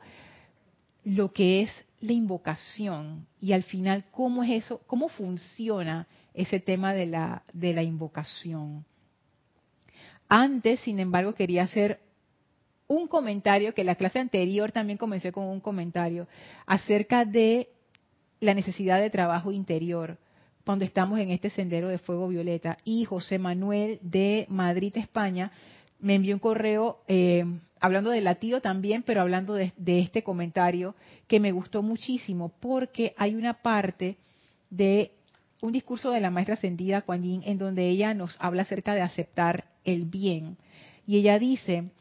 lo 1.03 1.31
que 1.31 1.61
es 1.61 1.69
la 1.99 2.13
invocación 2.13 3.27
y 3.39 3.53
al 3.53 3.63
final 3.63 4.05
cómo 4.11 4.43
es 4.43 4.63
eso, 4.63 4.81
cómo 4.87 5.09
funciona 5.09 6.07
ese 6.33 6.59
tema 6.59 6.93
de 6.93 7.05
la, 7.05 7.43
de 7.53 7.73
la 7.73 7.83
invocación. 7.83 8.85
Antes, 10.27 10.79
sin 10.79 10.99
embargo, 10.99 11.35
quería 11.35 11.63
hacer 11.63 11.99
un 12.87 13.07
comentario, 13.07 13.73
que 13.73 13.83
la 13.83 13.95
clase 13.95 14.19
anterior 14.19 14.71
también 14.71 14.97
comencé 14.97 15.31
con 15.31 15.45
un 15.45 15.59
comentario, 15.59 16.27
acerca 16.65 17.25
de 17.25 17.69
la 18.39 18.53
necesidad 18.53 18.99
de 18.99 19.09
trabajo 19.09 19.51
interior 19.51 20.17
cuando 20.65 20.83
estamos 20.83 21.19
en 21.19 21.29
este 21.31 21.49
sendero 21.51 21.89
de 21.89 21.99
fuego 21.99 22.27
violeta. 22.27 22.77
Y 22.83 23.05
José 23.05 23.37
Manuel 23.39 23.99
de 24.01 24.45
Madrid, 24.49 24.97
España, 24.97 25.51
me 25.99 26.15
envió 26.15 26.35
un 26.35 26.39
correo 26.39 26.99
eh, 27.07 27.45
hablando 27.79 28.09
del 28.09 28.23
latido 28.23 28.61
también, 28.61 29.03
pero 29.03 29.21
hablando 29.21 29.53
de, 29.53 29.71
este 29.85 30.23
comentario 30.23 30.95
que 31.27 31.39
me 31.39 31.51
gustó 31.51 31.83
muchísimo 31.83 32.49
porque 32.59 33.13
hay 33.17 33.35
una 33.35 33.61
parte 33.61 34.17
de 34.69 35.11
un 35.61 35.71
discurso 35.71 36.11
de 36.11 36.19
la 36.19 36.31
maestra 36.31 36.55
ascendida 36.55 37.01
Kuan 37.01 37.23
Yin 37.23 37.43
en 37.45 37.57
donde 37.57 37.87
ella 37.87 38.13
nos 38.13 38.35
habla 38.39 38.63
acerca 38.63 38.93
de 38.93 39.01
aceptar 39.01 39.65
el 39.83 40.05
bien. 40.05 40.57
Y 41.07 41.17
ella 41.17 41.39
dice, 41.39 41.91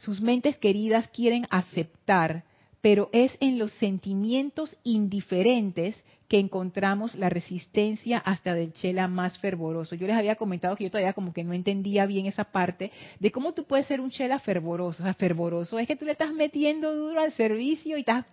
sus 0.00 0.20
mentes 0.20 0.56
queridas 0.56 1.08
quieren 1.08 1.46
aceptar, 1.50 2.44
pero 2.80 3.10
es 3.12 3.36
en 3.40 3.58
los 3.58 3.72
sentimientos 3.72 4.76
indiferentes 4.82 5.94
que 6.30 6.38
encontramos 6.38 7.16
la 7.16 7.28
resistencia 7.28 8.18
hasta 8.18 8.54
del 8.54 8.72
chela 8.72 9.08
más 9.08 9.36
fervoroso. 9.40 9.96
Yo 9.96 10.06
les 10.06 10.14
había 10.14 10.36
comentado 10.36 10.76
que 10.76 10.84
yo 10.84 10.90
todavía 10.90 11.12
como 11.12 11.32
que 11.32 11.42
no 11.42 11.52
entendía 11.54 12.06
bien 12.06 12.26
esa 12.26 12.44
parte 12.44 12.92
de 13.18 13.32
cómo 13.32 13.52
tú 13.52 13.64
puedes 13.64 13.88
ser 13.88 14.00
un 14.00 14.12
chela 14.12 14.38
fervoroso. 14.38 15.02
O 15.02 15.04
sea, 15.04 15.14
fervoroso 15.14 15.80
es 15.80 15.88
que 15.88 15.96
tú 15.96 16.04
le 16.04 16.12
estás 16.12 16.32
metiendo 16.32 16.94
duro 16.94 17.20
al 17.20 17.32
servicio 17.32 17.96
y 17.96 18.00
estás 18.02 18.26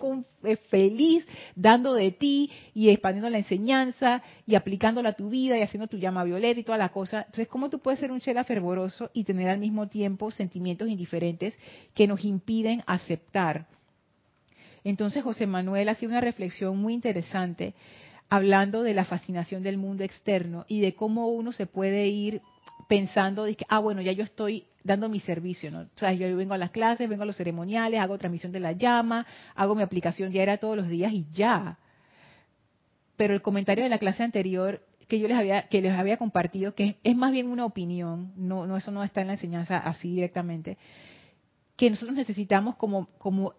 eh, 0.43 0.57
feliz 0.69 1.25
dando 1.55 1.95
de 1.95 2.11
ti 2.11 2.51
y 2.75 2.89
expandiendo 2.89 3.31
la 3.31 3.39
enseñanza 3.39 4.21
y 4.45 4.53
aplicándola 4.53 5.09
a 5.09 5.13
tu 5.13 5.31
vida 5.31 5.57
y 5.57 5.63
haciendo 5.63 5.87
tu 5.87 5.97
llama 5.97 6.23
violeta 6.23 6.59
y 6.59 6.63
toda 6.63 6.77
la 6.77 6.89
cosa. 6.89 7.21
Entonces, 7.21 7.47
¿cómo 7.47 7.71
tú 7.71 7.79
puedes 7.79 7.99
ser 7.99 8.11
un 8.11 8.21
chela 8.21 8.43
fervoroso 8.43 9.09
y 9.11 9.23
tener 9.23 9.49
al 9.49 9.57
mismo 9.57 9.87
tiempo 9.87 10.29
sentimientos 10.29 10.87
indiferentes 10.87 11.57
que 11.95 12.05
nos 12.05 12.23
impiden 12.23 12.83
aceptar? 12.85 13.65
Entonces 14.89 15.21
José 15.21 15.47
Manuel 15.47 15.89
hacía 15.89 16.07
una 16.07 16.21
reflexión 16.21 16.77
muy 16.77 16.93
interesante 16.93 17.73
hablando 18.29 18.83
de 18.83 18.93
la 18.93 19.03
fascinación 19.03 19.61
del 19.61 19.77
mundo 19.77 20.05
externo 20.05 20.65
y 20.69 20.79
de 20.79 20.95
cómo 20.95 21.27
uno 21.27 21.51
se 21.51 21.65
puede 21.65 22.07
ir 22.07 22.41
pensando 22.87 23.43
de 23.43 23.55
que, 23.55 23.65
ah, 23.67 23.79
bueno, 23.79 24.01
ya 24.01 24.13
yo 24.13 24.23
estoy 24.23 24.63
dando 24.85 25.09
mi 25.09 25.19
servicio, 25.19 25.71
¿no? 25.71 25.81
O 25.81 25.97
sea, 25.97 26.13
yo 26.13 26.33
vengo 26.37 26.53
a 26.53 26.57
las 26.57 26.71
clases, 26.71 27.09
vengo 27.09 27.23
a 27.23 27.25
los 27.25 27.35
ceremoniales, 27.35 27.99
hago 27.99 28.17
transmisión 28.17 28.53
de 28.53 28.61
la 28.61 28.71
llama, 28.71 29.25
hago 29.55 29.75
mi 29.75 29.83
aplicación 29.83 30.31
diaria 30.31 30.57
todos 30.57 30.77
los 30.77 30.87
días 30.87 31.11
y 31.11 31.25
ya. 31.33 31.79
Pero 33.17 33.33
el 33.33 33.41
comentario 33.41 33.83
de 33.83 33.89
la 33.89 33.97
clase 33.97 34.23
anterior 34.23 34.81
que 35.09 35.19
yo 35.19 35.27
les 35.27 35.37
había 35.37 35.63
que 35.63 35.81
les 35.81 35.97
había 35.97 36.15
compartido 36.15 36.75
que 36.75 36.95
es 37.03 37.15
más 37.15 37.33
bien 37.33 37.47
una 37.47 37.65
opinión, 37.65 38.31
no 38.37 38.65
no 38.65 38.77
eso 38.77 38.91
no 38.91 39.03
está 39.03 39.19
en 39.19 39.27
la 39.27 39.33
enseñanza 39.33 39.79
así 39.79 40.13
directamente, 40.13 40.77
que 41.77 41.89
nosotros 41.89 42.17
necesitamos 42.17 42.75
como 42.75 43.07
como 43.17 43.53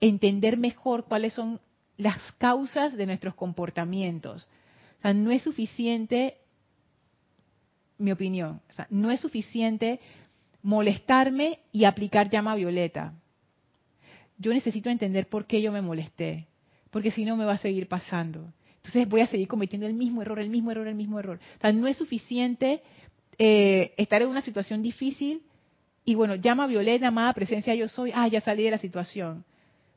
entender 0.00 0.58
mejor 0.58 1.04
cuáles 1.04 1.32
son 1.32 1.60
las 1.96 2.18
causas 2.38 2.96
de 2.96 3.06
nuestros 3.06 3.34
comportamientos. 3.34 4.46
O 4.98 5.02
sea, 5.02 5.14
no 5.14 5.30
es 5.30 5.42
suficiente 5.42 6.36
mi 7.98 8.12
opinión, 8.12 8.60
o 8.68 8.72
sea, 8.72 8.86
no 8.90 9.10
es 9.10 9.20
suficiente 9.20 10.00
molestarme 10.62 11.60
y 11.72 11.84
aplicar 11.84 12.28
llama 12.28 12.54
violeta. 12.54 13.14
Yo 14.38 14.52
necesito 14.52 14.88
entender 14.88 15.28
por 15.28 15.46
qué 15.46 15.60
yo 15.60 15.70
me 15.70 15.82
molesté, 15.82 16.46
porque 16.90 17.10
si 17.10 17.24
no 17.24 17.36
me 17.36 17.44
va 17.44 17.52
a 17.52 17.58
seguir 17.58 17.88
pasando. 17.88 18.52
Entonces 18.76 19.06
voy 19.08 19.20
a 19.20 19.26
seguir 19.26 19.48
cometiendo 19.48 19.86
el 19.86 19.92
mismo 19.92 20.22
error, 20.22 20.38
el 20.38 20.48
mismo 20.48 20.70
error, 20.70 20.88
el 20.88 20.94
mismo 20.94 21.18
error. 21.18 21.38
O 21.58 21.60
sea, 21.60 21.72
no 21.72 21.86
es 21.86 21.98
suficiente 21.98 22.82
eh, 23.38 23.92
estar 23.98 24.22
en 24.22 24.28
una 24.28 24.40
situación 24.40 24.82
difícil 24.82 25.42
y 26.04 26.14
bueno, 26.14 26.34
llama 26.34 26.66
violeta, 26.66 27.08
amada 27.08 27.32
presencia, 27.34 27.74
yo 27.74 27.88
soy, 27.88 28.10
ah, 28.14 28.28
ya 28.28 28.40
salí 28.40 28.64
de 28.64 28.70
la 28.70 28.78
situación. 28.78 29.44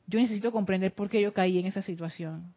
Yo 0.06 0.20
necesito 0.20 0.52
comprender 0.52 0.92
por 0.92 1.08
qué 1.08 1.20
yo 1.20 1.32
caí 1.32 1.58
en 1.58 1.66
esa 1.66 1.82
situación. 1.82 2.52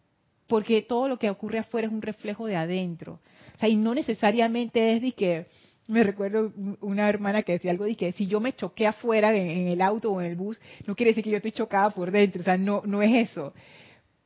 Porque 0.47 0.81
todo 0.81 1.07
lo 1.07 1.17
que 1.17 1.29
ocurre 1.29 1.59
afuera 1.59 1.87
es 1.87 1.93
un 1.93 2.01
reflejo 2.01 2.45
de 2.45 2.55
adentro. 2.55 3.19
O 3.55 3.59
sea, 3.59 3.69
y 3.69 3.75
no 3.75 3.93
necesariamente 3.95 4.93
es 4.93 5.01
de 5.01 5.11
que, 5.13 5.47
me 5.87 6.03
recuerdo 6.03 6.51
una 6.81 7.07
hermana 7.07 7.43
que 7.43 7.53
decía 7.53 7.71
algo 7.71 7.85
de 7.85 7.95
que 7.95 8.11
si 8.11 8.27
yo 8.27 8.39
me 8.39 8.53
choqué 8.53 8.87
afuera 8.87 9.33
en, 9.33 9.67
el 9.67 9.81
auto 9.81 10.11
o 10.11 10.21
en 10.21 10.27
el 10.27 10.35
bus, 10.35 10.59
no 10.85 10.95
quiere 10.95 11.11
decir 11.11 11.23
que 11.23 11.29
yo 11.29 11.37
estoy 11.37 11.53
chocada 11.53 11.89
por 11.91 12.11
dentro, 12.11 12.41
o 12.41 12.43
sea, 12.43 12.57
no, 12.57 12.81
no 12.85 13.01
es 13.01 13.29
eso. 13.29 13.53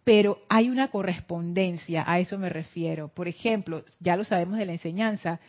Pero 0.03 0.39
hay 0.49 0.69
una 0.69 0.89
correspondencia, 0.89 2.03
a 2.07 2.19
eso 2.19 2.39
me 2.39 2.49
refiero. 2.49 3.09
Por 3.09 3.27
ejemplo, 3.27 3.85
ya 3.99 4.15
lo 4.15 4.23
sabemos 4.23 4.57
de 4.57 4.65
la 4.65 4.71
enseñanza, 4.71 5.39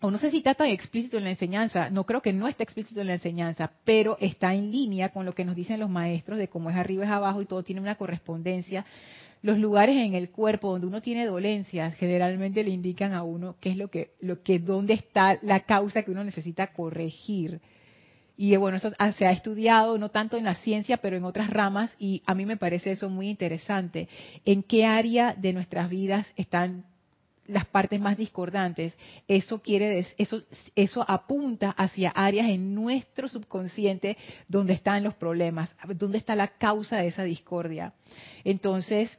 o 0.00 0.10
no 0.10 0.18
sé 0.18 0.30
si 0.30 0.38
está 0.38 0.54
tan 0.54 0.68
explícito 0.68 1.16
en 1.18 1.24
la 1.24 1.30
enseñanza, 1.30 1.90
no 1.90 2.04
creo 2.04 2.20
que 2.20 2.32
no 2.32 2.48
esté 2.48 2.62
explícito 2.64 3.00
en 3.00 3.06
la 3.06 3.14
enseñanza, 3.14 3.72
pero 3.84 4.18
está 4.20 4.54
en 4.54 4.70
línea 4.70 5.10
con 5.10 5.24
lo 5.24 5.34
que 5.34 5.44
nos 5.44 5.56
dicen 5.56 5.80
los 5.80 5.90
maestros 5.90 6.38
de 6.38 6.48
cómo 6.48 6.70
es 6.70 6.76
arriba 6.76 7.04
es 7.04 7.10
abajo 7.10 7.40
y 7.40 7.46
todo 7.46 7.62
tiene 7.62 7.80
una 7.80 7.96
correspondencia 7.96 8.84
los 9.46 9.58
lugares 9.58 9.96
en 9.96 10.14
el 10.14 10.30
cuerpo 10.30 10.72
donde 10.72 10.86
uno 10.88 11.00
tiene 11.00 11.24
dolencias 11.24 11.94
generalmente 11.94 12.64
le 12.64 12.70
indican 12.70 13.12
a 13.12 13.22
uno 13.22 13.56
qué 13.60 13.70
es 13.70 13.76
lo 13.76 13.88
que, 13.88 14.10
lo 14.20 14.42
que, 14.42 14.58
dónde 14.58 14.94
está 14.94 15.38
la 15.42 15.60
causa 15.60 16.02
que 16.02 16.10
uno 16.10 16.24
necesita 16.24 16.68
corregir. 16.68 17.60
Y 18.36 18.54
bueno, 18.56 18.76
eso 18.76 18.90
se 19.16 19.26
ha 19.26 19.30
estudiado 19.30 19.96
no 19.98 20.10
tanto 20.10 20.36
en 20.36 20.44
la 20.44 20.54
ciencia, 20.56 20.98
pero 20.98 21.16
en 21.16 21.24
otras 21.24 21.48
ramas, 21.48 21.94
y 21.98 22.22
a 22.26 22.34
mí 22.34 22.44
me 22.44 22.58
parece 22.58 22.90
eso 22.90 23.08
muy 23.08 23.30
interesante. 23.30 24.08
¿En 24.44 24.62
qué 24.62 24.84
área 24.84 25.32
de 25.32 25.52
nuestras 25.52 25.88
vidas 25.88 26.26
están 26.36 26.84
las 27.48 27.66
partes 27.66 28.00
más 28.00 28.16
discordantes? 28.16 28.94
Eso 29.28 29.60
quiere 29.60 30.06
eso, 30.18 30.42
eso 30.74 31.04
apunta 31.06 31.70
hacia 31.70 32.10
áreas 32.10 32.48
en 32.48 32.74
nuestro 32.74 33.28
subconsciente 33.28 34.16
donde 34.48 34.74
están 34.74 35.02
los 35.04 35.14
problemas, 35.14 35.70
donde 35.94 36.18
está 36.18 36.36
la 36.36 36.48
causa 36.48 36.98
de 36.98 37.08
esa 37.08 37.24
discordia. 37.24 37.94
Entonces, 38.44 39.18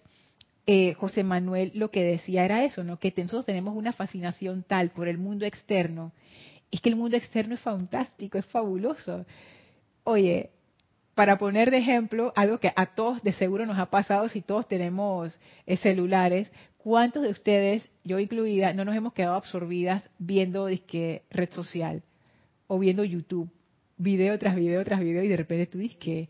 eh, 0.66 0.94
José 0.96 1.24
Manuel 1.24 1.72
lo 1.76 1.92
que 1.92 2.04
decía 2.04 2.44
era 2.44 2.66
eso, 2.66 2.84
¿no? 2.84 3.00
Que 3.00 3.14
nosotros 3.16 3.46
tenemos 3.46 3.76
una 3.76 3.94
fascinación 3.94 4.64
tal 4.68 4.90
por 4.90 5.08
el 5.08 5.18
mundo 5.18 5.46
externo. 5.46 6.12
Es 6.72 6.82
que 6.82 6.90
el 6.90 6.98
mundo 6.98 7.16
externo 7.16 7.56
es 7.56 7.62
fantástico, 7.62 8.38
es 8.38 8.46
fabuloso. 8.48 9.26
Oye, 10.04 10.50
para 11.16 11.38
poner 11.38 11.72
de 11.72 11.78
ejemplo 11.78 12.34
algo 12.36 12.60
que 12.60 12.72
a 12.76 12.88
todos 12.88 13.24
de 13.24 13.34
seguro 13.34 13.66
nos 13.66 13.80
ha 13.80 13.88
pasado 13.88 14.30
si 14.30 14.42
todos 14.42 14.68
tenemos 14.68 15.40
eh, 15.66 15.78
celulares, 15.78 16.52
¿cuántos 16.88 17.22
de 17.24 17.32
ustedes, 17.32 17.84
yo 18.06 18.18
incluida, 18.18 18.72
no 18.72 18.86
nos 18.86 18.96
hemos 18.96 19.12
quedado 19.12 19.36
absorbidas 19.36 20.10
viendo 20.20 20.68
disque, 20.68 21.24
red 21.30 21.50
social 21.52 22.02
o 22.68 22.80
viendo 22.80 23.04
YouTube, 23.04 23.50
video 23.98 24.40
tras 24.40 24.56
video 24.56 24.86
tras 24.86 25.02
video 25.02 25.22
y 25.22 25.28
de 25.28 25.36
repente 25.36 25.66
tú 25.66 25.80
dices 25.80 25.98
que 25.98 26.30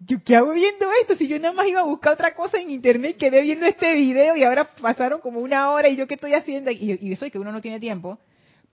¿yo 0.00 0.24
qué 0.24 0.36
hago 0.36 0.54
viendo 0.54 0.86
esto? 1.02 1.16
Si 1.16 1.28
yo 1.28 1.38
nada 1.38 1.52
más 1.52 1.68
iba 1.68 1.80
a 1.80 1.84
buscar 1.84 2.14
otra 2.14 2.34
cosa 2.34 2.58
en 2.58 2.70
internet, 2.70 3.18
quedé 3.18 3.42
viendo 3.42 3.66
este 3.66 3.92
video 3.92 4.36
y 4.36 4.42
ahora 4.42 4.72
pasaron 4.72 5.20
como 5.20 5.40
una 5.40 5.70
hora 5.70 5.90
y 5.90 5.96
yo 5.96 6.06
qué 6.06 6.14
estoy 6.14 6.32
haciendo. 6.32 6.70
Y, 6.70 7.12
eso 7.12 7.26
es 7.26 7.30
que 7.30 7.38
uno 7.38 7.52
no 7.52 7.60
tiene 7.60 7.78
tiempo, 7.78 8.18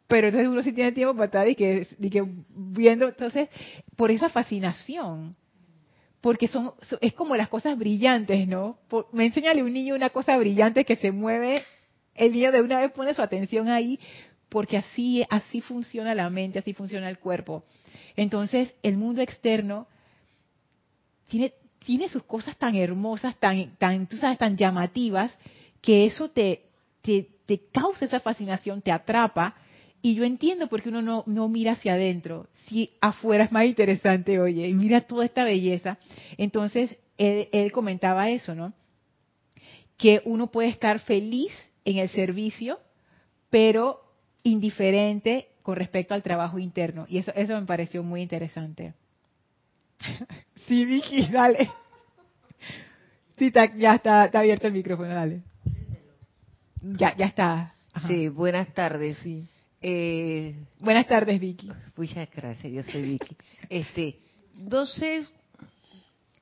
pero 0.07 0.27
entonces 0.27 0.49
uno 0.49 0.63
sí 0.63 0.71
tiene 0.71 0.93
tiempo 0.93 1.13
para 1.13 1.25
estar 1.25 1.49
y 1.49 1.57
y 1.99 2.09
que 2.09 2.23
viendo, 2.55 3.09
entonces, 3.09 3.49
por 3.97 4.11
esa 4.11 4.29
fascinación. 4.29 5.35
Porque 6.25 6.47
son, 6.47 6.73
es 7.01 7.13
como 7.13 7.35
las 7.35 7.49
cosas 7.49 7.77
brillantes, 7.77 8.47
¿no? 8.47 8.79
me 9.11 9.27
enseñale 9.27 9.61
un 9.61 9.71
niño 9.71 9.93
una 9.93 10.09
cosa 10.09 10.35
brillante 10.37 10.83
que 10.83 10.95
se 10.95 11.11
mueve, 11.11 11.61
el 12.15 12.31
niño 12.31 12.51
de 12.51 12.63
una 12.63 12.79
vez 12.79 12.91
pone 12.93 13.13
su 13.13 13.21
atención 13.21 13.69
ahí, 13.69 13.99
porque 14.49 14.75
así, 14.75 15.23
así 15.29 15.61
funciona 15.61 16.15
la 16.15 16.31
mente, 16.31 16.57
así 16.57 16.73
funciona 16.73 17.11
el 17.11 17.19
cuerpo. 17.19 17.63
Entonces, 18.15 18.73
el 18.81 18.97
mundo 18.97 19.21
externo 19.21 19.85
tiene, 21.27 21.53
tiene 21.77 22.09
sus 22.09 22.23
cosas 22.23 22.57
tan 22.57 22.73
hermosas, 22.73 23.35
tan, 23.35 23.75
tan, 23.77 24.07
tú 24.07 24.17
sabes, 24.17 24.39
tan 24.39 24.57
llamativas, 24.57 25.37
que 25.79 26.07
eso 26.07 26.31
te, 26.31 26.63
te, 27.03 27.29
causa 27.71 28.05
esa 28.05 28.19
fascinación, 28.19 28.81
te 28.81 28.91
atrapa, 28.91 29.57
y 30.05 30.13
yo 30.13 30.23
entiendo 30.23 30.67
por 30.67 30.83
qué 30.83 30.89
uno 30.89 31.01
no, 31.01 31.23
no, 31.25 31.49
mira 31.49 31.71
hacia 31.71 31.93
adentro. 31.93 32.47
Si 32.67 32.91
afuera 33.01 33.45
es 33.45 33.51
más 33.51 33.65
interesante, 33.65 34.39
oye, 34.39 34.67
y 34.67 34.73
mira 34.75 35.01
toda 35.01 35.25
esta 35.25 35.43
belleza. 35.43 35.97
Entonces, 36.37 36.95
él, 37.17 37.49
él, 37.51 37.71
comentaba 37.71 38.29
eso, 38.29 38.53
¿no? 38.53 38.71
Que 39.97 40.21
uno 40.25 40.51
puede 40.51 40.69
estar 40.69 40.99
feliz 40.99 41.51
en 41.85 41.97
el 41.97 42.09
servicio, 42.09 42.79
pero 43.49 43.99
indiferente 44.43 45.47
con 45.63 45.75
respecto 45.75 46.13
al 46.13 46.21
trabajo 46.21 46.59
interno. 46.59 47.07
Y 47.09 47.17
eso, 47.17 47.33
eso 47.33 47.59
me 47.59 47.65
pareció 47.65 48.03
muy 48.03 48.21
interesante. 48.21 48.93
Sí, 50.67 50.85
Vicky, 50.85 51.27
dale. 51.31 51.71
Sí, 53.37 53.51
ya 53.77 53.95
está, 53.95 54.23
abierto 54.25 54.67
el 54.67 54.73
micrófono, 54.73 55.09
dale. 55.09 55.41
Ya, 56.81 57.15
ya 57.17 57.25
está. 57.25 57.73
Sí, 58.07 58.29
buenas 58.29 58.71
tardes. 58.73 59.17
Sí. 59.17 59.47
Eh, 59.81 60.55
buenas 60.79 61.07
tardes, 61.07 61.39
Vicky. 61.39 61.69
Muchas 61.95 62.29
gracias, 62.31 62.71
yo 62.71 62.83
soy 62.83 63.01
Vicky. 63.03 63.37
Este, 63.69 64.19
no 64.55 64.85
sé 64.85 65.25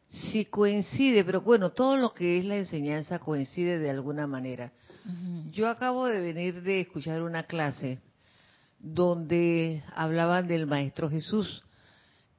si 0.10 0.46
coincide, 0.46 1.24
pero 1.24 1.42
bueno, 1.42 1.72
todo 1.72 1.98
lo 1.98 2.14
que 2.14 2.38
es 2.38 2.46
la 2.46 2.58
enseñanza 2.58 3.20
coincide 3.20 3.80
de 3.80 3.90
alguna 3.90 4.28
manera. 4.28 4.72
Yo 5.52 5.68
acabo 5.68 6.08
de 6.08 6.20
venir 6.22 6.62
de 6.62 6.82
escuchar 6.82 7.24
una 7.24 7.44
clase 7.44 8.00
donde 8.80 9.84
hablaban 9.94 10.48
del 10.48 10.66
Maestro 10.66 11.10
Jesús 11.10 11.64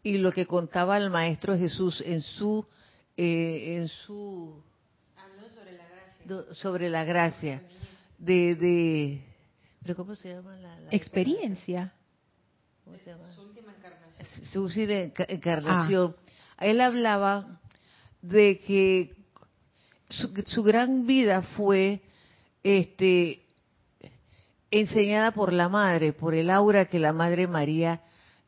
y 0.03 0.19
lo 0.19 0.31
que 0.33 0.47
contaba 0.47 0.97
el 0.99 1.11
maestro 1.11 1.59
Jesús 1.59 2.03
en 2.07 2.21
su 2.23 2.65
eh, 3.17 3.77
en 3.77 3.89
su 3.89 4.63
sobre 5.55 5.73
la 5.73 5.89
gracia 5.89 6.55
sobre 6.55 6.91
la 6.91 7.05
gracia 7.05 7.63
de, 8.19 8.55
de 8.55 9.34
pero 9.85 9.97
cómo 9.97 10.17
se 10.17 10.31
llama 10.31 10.57
la, 10.57 10.77
experiencia 10.91 11.93
¿Cómo 12.85 12.97
se 12.99 13.11
llama? 13.11 13.27
su 13.35 13.43
última 13.43 13.73
encarnación 13.73 14.47
su 14.47 14.63
última 14.65 14.93
encarnación 15.29 16.17
ah. 16.57 16.67
él 16.67 16.81
hablaba 16.81 17.61
de 18.23 18.59
que 18.59 19.17
su, 20.11 20.33
su 20.47 20.63
gran 20.63 21.07
vida 21.07 21.43
fue 21.57 22.03
este 22.63 23.43
enseñada 24.71 25.31
por 25.33 25.53
la 25.53 25.69
madre 25.69 26.13
por 26.13 26.35
el 26.35 26.51
aura 26.51 26.87
que 26.87 26.99
la 26.99 27.13
madre 27.13 27.47
María 27.47 28.03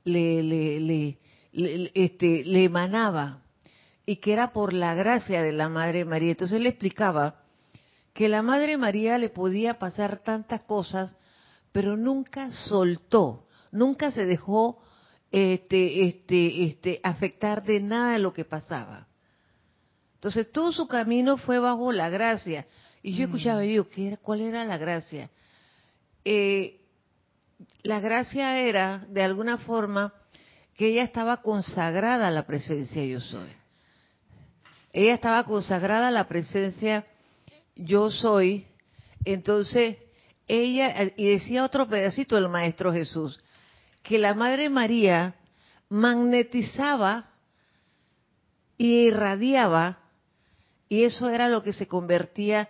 le, 0.05 0.43
le, 0.43 0.81
le 0.81 1.19
le, 1.57 1.91
este, 1.95 2.45
le 2.45 2.65
emanaba 2.65 3.41
y 4.05 4.17
que 4.17 4.33
era 4.33 4.53
por 4.53 4.73
la 4.73 4.95
gracia 4.95 5.43
de 5.43 5.53
la 5.53 5.69
Madre 5.69 6.05
María. 6.05 6.31
Entonces 6.31 6.57
él 6.57 6.65
le 6.65 6.69
explicaba 6.71 7.43
que 8.13 8.29
la 8.29 8.43
Madre 8.43 8.77
María 8.77 9.19
le 9.19 9.31
podía 9.31 9.79
pasar 9.79 10.19
tantas 10.19 10.61
cosas, 10.63 11.15
pero 11.77 11.95
nunca 11.95 12.51
soltó, 12.53 13.47
nunca 13.71 14.11
se 14.11 14.25
dejó 14.25 14.83
este, 15.31 16.07
este, 16.07 16.65
este, 16.65 17.01
afectar 17.03 17.65
de 17.65 17.81
nada 17.81 18.15
de 18.15 18.19
lo 18.19 18.33
que 18.33 18.47
pasaba. 18.47 19.09
Entonces 20.15 20.51
todo 20.51 20.73
su 20.73 20.89
camino 20.89 21.37
fue 21.37 21.59
bajo 21.59 21.93
la 21.93 22.09
gracia. 22.09 22.67
Y 23.03 23.15
yo 23.15 23.25
escuchaba 23.25 23.63
y 23.63 23.69
digo, 23.69 23.91
¿qué 23.91 24.07
era, 24.07 24.17
¿cuál 24.17 24.41
era 24.41 24.65
la 24.65 24.79
gracia? 24.79 25.29
Eh, 26.25 26.81
la 27.83 28.01
gracia 28.01 28.59
era, 28.59 29.05
de 29.11 29.23
alguna 29.23 29.59
forma, 29.59 30.15
que 30.79 30.87
ella 30.89 31.03
estaba 31.03 31.43
consagrada 31.43 32.29
a 32.29 32.31
la 32.31 32.47
presencia 32.47 33.05
yo 33.05 33.21
soy. 33.21 33.51
Ella 34.95 35.13
estaba 35.13 35.45
consagrada 35.45 36.09
a 36.09 36.11
la 36.11 36.27
presencia 36.27 37.05
yo 37.75 38.11
soy, 38.11 38.67
entonces 39.27 39.99
ella, 40.49 41.13
y 41.17 41.29
decía 41.29 41.65
otro 41.65 41.89
pedacito 41.89 42.37
del 42.37 42.49
Maestro 42.49 42.93
Jesús, 42.93 43.41
que 44.03 44.19
la 44.19 44.35
Madre 44.35 44.71
María 44.71 45.35
magnetizaba 45.89 47.31
y 48.79 49.07
irradiaba, 49.07 49.99
y 50.89 51.05
eso 51.05 51.29
era 51.29 51.49
lo 51.49 51.63
que 51.63 51.73
se 51.73 51.89
convertía 51.89 52.69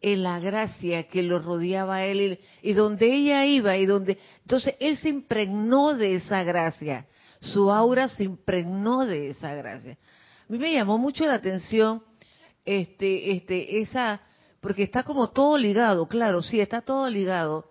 en 0.00 0.24
la 0.24 0.40
gracia 0.40 1.04
que 1.04 1.22
lo 1.22 1.38
rodeaba 1.38 1.96
a 1.96 2.06
él, 2.06 2.40
y, 2.60 2.72
donde 2.72 3.14
ella 3.14 3.46
iba, 3.46 3.76
y 3.76 3.86
donde... 3.86 4.18
Entonces 4.42 4.74
él 4.80 4.96
se 4.96 5.08
impregnó 5.08 5.94
de 5.94 6.16
esa 6.16 6.42
gracia, 6.42 7.06
su 7.40 7.70
aura 7.70 8.08
se 8.08 8.24
impregnó 8.24 9.06
de 9.06 9.30
esa 9.30 9.54
gracia. 9.54 9.96
A 10.48 10.52
mí 10.52 10.58
me 10.58 10.72
llamó 10.72 10.98
mucho 10.98 11.24
la 11.24 11.34
atención 11.34 12.02
este, 12.64 13.32
este, 13.32 13.80
esa, 13.80 14.20
porque 14.62 14.84
está 14.84 15.02
como 15.02 15.30
todo 15.30 15.58
ligado, 15.58 16.06
claro, 16.06 16.40
sí, 16.40 16.60
está 16.60 16.82
todo 16.82 17.10
ligado. 17.10 17.66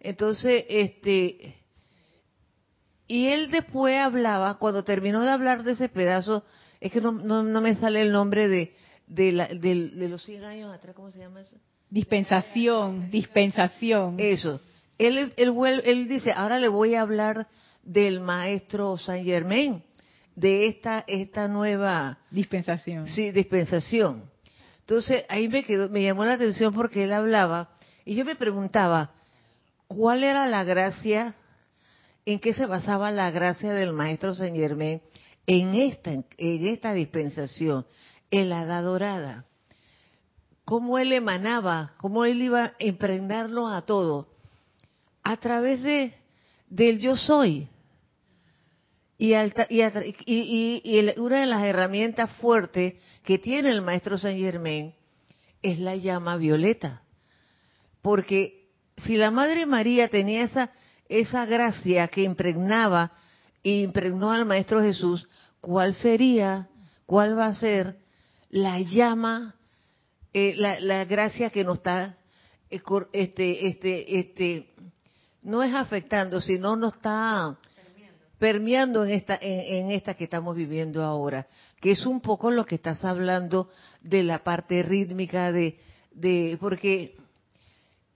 Entonces, 0.00 0.64
este, 0.68 1.54
y 3.06 3.28
él 3.28 3.50
después 3.52 3.96
hablaba, 3.96 4.58
cuando 4.58 4.82
terminó 4.82 5.22
de 5.22 5.30
hablar 5.30 5.62
de 5.62 5.72
ese 5.72 5.88
pedazo, 5.88 6.44
es 6.80 6.90
que 6.90 7.00
no, 7.00 7.12
no, 7.12 7.60
me 7.60 7.76
sale 7.76 8.02
el 8.02 8.10
nombre 8.10 8.48
de, 8.48 8.74
de, 9.06 9.32
la, 9.32 9.46
de, 9.46 10.08
los 10.08 10.24
100 10.24 10.44
años 10.44 10.74
atrás, 10.74 10.96
¿cómo 10.96 11.12
se 11.12 11.20
llama 11.20 11.42
eso? 11.42 11.56
Dispensación, 11.88 13.08
dispensación. 13.08 14.16
Eso. 14.18 14.60
Él, 14.98 15.32
él, 15.36 15.82
él, 15.84 16.08
dice, 16.08 16.32
ahora 16.32 16.58
le 16.58 16.66
voy 16.66 16.96
a 16.96 17.02
hablar 17.02 17.46
del 17.84 18.18
maestro 18.18 18.98
Saint 18.98 19.24
Germain, 19.24 19.80
de 20.34 20.66
esta, 20.66 21.04
esta 21.06 21.46
nueva... 21.46 22.18
Dispensación. 22.32 23.06
Sí, 23.06 23.30
dispensación. 23.30 24.24
Entonces, 24.86 25.24
ahí 25.28 25.48
me, 25.48 25.64
quedó, 25.64 25.88
me 25.88 26.02
llamó 26.02 26.24
la 26.24 26.34
atención 26.34 26.72
porque 26.72 27.04
él 27.04 27.12
hablaba 27.12 27.70
y 28.04 28.14
yo 28.14 28.24
me 28.24 28.36
preguntaba, 28.36 29.10
¿cuál 29.88 30.22
era 30.22 30.46
la 30.46 30.62
gracia 30.62 31.34
en 32.24 32.40
qué 32.40 32.52
se 32.54 32.66
basaba 32.66 33.10
la 33.10 33.30
gracia 33.30 33.72
del 33.72 33.92
maestro 33.92 34.34
Saint 34.34 34.56
Germain 34.56 35.00
en 35.46 35.74
esta, 35.74 36.10
en 36.10 36.66
esta 36.66 36.92
dispensación, 36.92 37.86
en 38.30 38.48
la 38.48 38.62
edad 38.62 38.82
dorada. 38.82 39.44
Cómo 40.64 40.98
él 40.98 41.12
emanaba, 41.12 41.92
cómo 41.98 42.24
él 42.24 42.42
iba 42.42 42.64
a 42.64 42.72
impregnarnos 42.80 43.72
a 43.72 43.82
todo 43.82 44.28
a 45.22 45.36
través 45.36 45.82
de 45.82 46.14
del 46.68 46.98
yo 46.98 47.16
soy. 47.16 47.68
Y, 49.18 49.32
y, 49.34 51.12
una 51.16 51.40
de 51.40 51.46
las 51.46 51.64
herramientas 51.64 52.30
fuertes 52.32 52.94
que 53.24 53.38
tiene 53.38 53.70
el 53.70 53.80
maestro 53.80 54.18
Saint 54.18 54.40
Germain 54.40 54.94
es 55.62 55.78
la 55.78 55.96
llama 55.96 56.36
violeta. 56.36 57.02
Porque 58.02 58.68
si 58.98 59.16
la 59.16 59.30
Madre 59.30 59.66
María 59.66 60.08
tenía 60.08 60.42
esa 60.44 60.70
esa 61.08 61.46
gracia 61.46 62.08
que 62.08 62.22
impregnaba 62.22 63.12
e 63.62 63.82
impregnó 63.82 64.32
al 64.32 64.44
Maestro 64.44 64.82
Jesús, 64.82 65.28
¿cuál 65.60 65.94
sería, 65.94 66.68
cuál 67.04 67.38
va 67.38 67.46
a 67.46 67.54
ser 67.54 67.98
la 68.48 68.80
llama, 68.80 69.56
eh, 70.32 70.54
la, 70.56 71.04
gracia 71.04 71.50
que 71.50 71.64
nos 71.64 71.78
está, 71.78 72.16
eh, 72.70 72.80
este, 73.12 73.68
este, 73.68 74.18
este, 74.18 74.74
no 75.42 75.62
es 75.62 75.74
afectando, 75.74 76.40
sino 76.40 76.76
nos 76.76 76.94
está 76.94 77.58
permeando 78.38 79.04
en 79.04 79.12
esta, 79.12 79.38
en, 79.40 79.90
esta 79.90 80.14
que 80.14 80.24
estamos 80.24 80.56
viviendo 80.56 81.02
ahora, 81.02 81.46
que 81.80 81.92
es 81.92 82.04
un 82.06 82.20
poco 82.20 82.50
lo 82.50 82.66
que 82.66 82.74
estás 82.74 83.04
hablando 83.04 83.70
de 84.02 84.22
la 84.22 84.44
parte 84.44 84.82
rítmica 84.82 85.52
de, 85.52 85.78
de 86.12 86.56
porque 86.60 87.16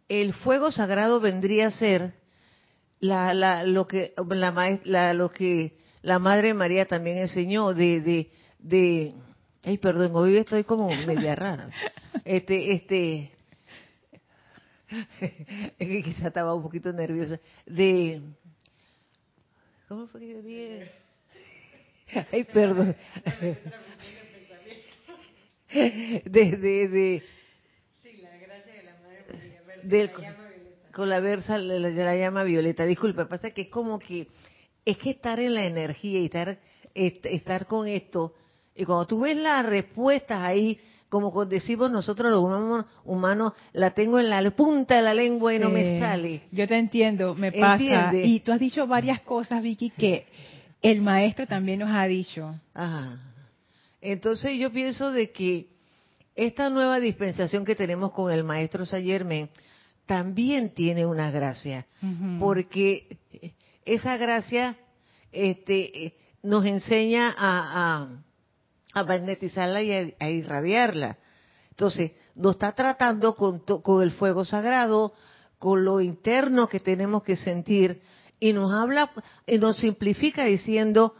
el 0.09 0.35
fuego 0.35 0.73
sagrado 0.73 1.21
vendría 1.21 1.69
a 1.69 1.71
ser 1.71 2.15
la, 2.99 3.33
la, 3.33 3.65
lo 3.65 3.87
que 3.87 4.13
la, 4.85 5.15
lo 5.15 5.31
que 5.31 5.77
la 6.03 6.19
Madre 6.19 6.53
María 6.53 6.87
también 6.87 7.19
enseñó 7.19 7.73
de, 7.73 8.01
de, 8.01 8.31
de 8.59 9.15
ay 9.65 9.79
perdón 9.79 10.15
hoy 10.15 10.37
estoy 10.37 10.65
como 10.65 10.89
media 11.07 11.35
rara. 11.35 11.71
Este 12.25 12.73
este 12.73 13.33
es 15.21 15.89
que 15.89 16.03
quizá 16.03 16.29
estaba 16.29 16.55
un 16.55 16.63
poquito 16.63 16.93
nerviosa 16.93 17.41
de 17.65 18.21
cómo 19.91 20.07
fue 20.07 20.21
que 20.21 20.29
yo 20.29 20.41
dije 20.41 20.89
ay 22.33 22.45
perdón. 22.45 22.95
De 25.73 26.57
de 26.57 26.89
de. 26.89 27.23
Sí 28.01 28.13
la 28.23 28.37
gracia 28.39 28.73
de 28.73 28.83
la 28.85 28.93
Madre 29.01 30.11
María 30.15 30.37
con 30.93 31.09
la 31.09 31.19
versa 31.19 31.59
de 31.59 31.79
la, 31.81 32.17
llama 32.17 32.45
violeta. 32.45 32.85
Disculpe, 32.85 33.27
pasa 33.27 33.51
que 33.51 33.63
es 33.63 33.69
como 33.69 33.99
que 33.99 34.29
es 34.85 34.97
que 34.97 35.11
estar 35.11 35.41
en 35.41 35.55
la 35.55 35.67
energía 35.67 36.21
y 36.21 36.27
estar 36.27 36.59
estar 36.95 37.67
con 37.67 37.89
esto 37.89 38.35
y 38.77 38.85
cuando 38.85 39.09
tú 39.09 39.21
ves 39.21 39.37
las 39.37 39.67
respuestas 39.67 40.41
ahí 40.41 40.81
como 41.11 41.45
decimos 41.45 41.91
nosotros 41.91 42.31
los 42.31 42.85
humanos, 43.05 43.53
la 43.73 43.91
tengo 43.91 44.19
en 44.19 44.31
la 44.31 44.49
punta 44.53 44.97
de 44.97 45.03
la 45.03 45.13
lengua 45.13 45.53
y 45.53 45.59
no 45.59 45.69
me 45.69 45.99
sale. 46.01 46.45
Yo 46.53 46.67
te 46.67 46.79
entiendo, 46.79 47.35
me 47.35 47.53
pasa. 47.53 48.15
Y 48.15 48.41
tú 48.41 48.53
has 48.53 48.61
dicho 48.61 48.87
varias 48.87 49.21
cosas, 49.21 49.63
Vicky, 49.63 49.91
que 49.91 50.27
el 50.81 51.03
maestro 51.03 51.47
también 51.47 51.81
nos 51.81 51.91
ha 51.91 52.07
dicho. 52.07 52.55
Ajá. 52.73 53.19
Entonces 54.01 54.59
yo 54.59 54.73
pienso 54.73 55.11
de 55.11 55.33
que 55.33 55.67
esta 56.37 56.71
nueva 56.71 57.01
dispensación 57.01 57.65
que 57.65 57.75
tenemos 57.75 58.13
con 58.13 58.33
el 58.33 58.45
maestro 58.45 58.87
Sayermen 58.87 59.51
también 60.07 60.71
tiene 60.71 61.07
una 61.07 61.31
gracia, 61.31 61.87
porque 62.39 63.19
esa 63.85 64.17
gracia 64.17 64.77
este, 65.33 66.15
nos 66.43 66.65
enseña 66.65 67.29
a, 67.29 67.35
a, 67.37 68.09
magnetizarla 68.95 69.83
y 69.83 70.15
a, 70.19 70.31
irradiarla. 70.31 71.19
Entonces, 71.71 72.13
nos 72.35 72.55
está 72.55 72.73
tratando 72.73 73.35
con, 73.35 73.61
con 73.61 74.03
el 74.03 74.13
fuego 74.13 74.45
sagrado, 74.45 75.15
con 75.59 75.85
lo 75.85 76.01
interno 76.01 76.69
que 76.69 76.81
tenemos 76.81 77.23
que 77.23 77.37
sentir, 77.37 78.03
y 78.39 78.53
nos 78.53 78.73
habla, 78.73 79.13
y 79.47 79.59
nos 79.59 79.77
simplifica 79.79 80.45
diciendo, 80.45 81.15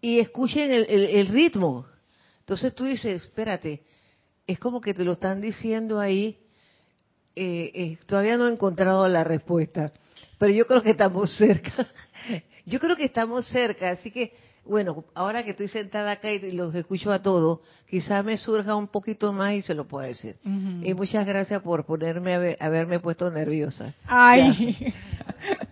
y 0.00 0.18
escuchen 0.18 0.72
el, 0.72 0.86
el 0.88 1.28
ritmo. 1.28 1.86
Entonces 2.40 2.74
tú 2.74 2.84
dices, 2.84 3.24
espérate, 3.24 3.82
es 4.46 4.58
como 4.58 4.80
que 4.80 4.94
te 4.94 5.04
lo 5.04 5.12
están 5.12 5.40
diciendo 5.40 6.00
ahí 6.00 6.38
eh, 7.36 7.70
eh, 7.74 7.98
todavía 8.06 8.36
no 8.36 8.48
he 8.48 8.52
encontrado 8.52 9.06
la 9.08 9.24
respuesta, 9.24 9.92
pero 10.38 10.52
yo 10.52 10.66
creo 10.66 10.82
que 10.82 10.90
estamos 10.90 11.34
cerca. 11.36 11.86
yo 12.66 12.80
creo 12.80 12.96
que 12.96 13.04
estamos 13.04 13.46
cerca, 13.46 13.90
así 13.90 14.10
que, 14.10 14.34
bueno, 14.70 15.04
ahora 15.14 15.42
que 15.42 15.50
estoy 15.50 15.66
sentada 15.66 16.12
acá 16.12 16.30
y 16.30 16.52
los 16.52 16.72
escucho 16.74 17.10
a 17.10 17.20
todos, 17.20 17.58
quizás 17.88 18.24
me 18.24 18.36
surja 18.36 18.76
un 18.76 18.86
poquito 18.86 19.32
más 19.32 19.54
y 19.54 19.62
se 19.62 19.74
lo 19.74 19.88
puedo 19.88 20.06
decir. 20.06 20.36
Y 20.44 20.94
muchas 20.94 21.26
gracias 21.26 21.60
por 21.60 21.84
ponerme, 21.84 22.34
a 22.34 22.64
haberme 22.64 23.00
puesto 23.00 23.30
nerviosa. 23.30 23.94
Ay, 24.06 24.94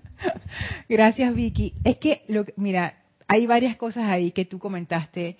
gracias 0.88 1.32
Vicky. 1.32 1.74
Es 1.84 1.98
que, 1.98 2.24
lo, 2.26 2.44
mira, 2.56 2.94
hay 3.28 3.46
varias 3.46 3.76
cosas 3.76 4.04
ahí 4.08 4.32
que 4.32 4.44
tú 4.44 4.58
comentaste 4.58 5.38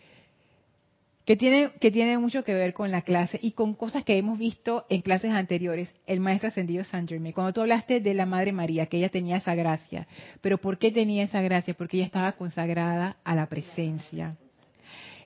que 1.29 1.37
tiene, 1.37 1.73
que 1.79 1.91
tiene 1.91 2.17
mucho 2.17 2.43
que 2.43 2.55
ver 2.55 2.73
con 2.73 2.91
la 2.91 3.03
clase 3.03 3.38
y 3.43 3.51
con 3.51 3.75
cosas 3.75 4.03
que 4.03 4.17
hemos 4.17 4.38
visto 4.38 4.87
en 4.88 5.03
clases 5.03 5.31
anteriores, 5.31 5.95
el 6.07 6.21
maestro 6.21 6.49
ascendido 6.49 6.85
San 6.85 7.07
Germain. 7.07 7.35
Cuando 7.35 7.53
tú 7.53 7.61
hablaste 7.61 8.01
de 8.01 8.14
la 8.14 8.25
Madre 8.25 8.51
María, 8.51 8.87
que 8.87 8.97
ella 8.97 9.11
tenía 9.11 9.37
esa 9.37 9.55
gracia, 9.55 10.07
pero 10.41 10.57
¿por 10.57 10.79
qué 10.79 10.91
tenía 10.91 11.25
esa 11.25 11.43
gracia? 11.43 11.75
Porque 11.75 11.99
ella 11.99 12.07
estaba 12.07 12.33
consagrada 12.33 13.19
a 13.25 13.35
la 13.35 13.45
presencia. 13.45 14.38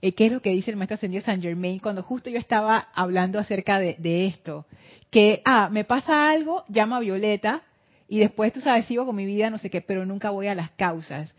Eh, 0.00 0.12
¿Qué 0.12 0.26
es 0.26 0.32
lo 0.32 0.42
que 0.42 0.50
dice 0.50 0.72
el 0.72 0.76
maestro 0.76 0.96
ascendido 0.96 1.22
San 1.22 1.40
Germain 1.40 1.78
cuando 1.78 2.02
justo 2.02 2.30
yo 2.30 2.38
estaba 2.40 2.88
hablando 2.96 3.38
acerca 3.38 3.78
de, 3.78 4.26
esto? 4.26 4.66
Que, 5.08 5.40
ah, 5.44 5.68
me 5.70 5.84
pasa 5.84 6.32
algo, 6.32 6.64
llama 6.68 6.96
a 6.96 7.00
Violeta, 7.00 7.62
y 8.08 8.18
después 8.18 8.52
tú 8.52 8.60
sabes, 8.60 8.86
sigo 8.86 9.06
con 9.06 9.14
mi 9.14 9.24
vida, 9.24 9.50
no 9.50 9.58
sé 9.58 9.70
qué, 9.70 9.80
pero 9.80 10.04
nunca 10.04 10.30
voy 10.30 10.48
a 10.48 10.56
las 10.56 10.72
causas. 10.72 11.32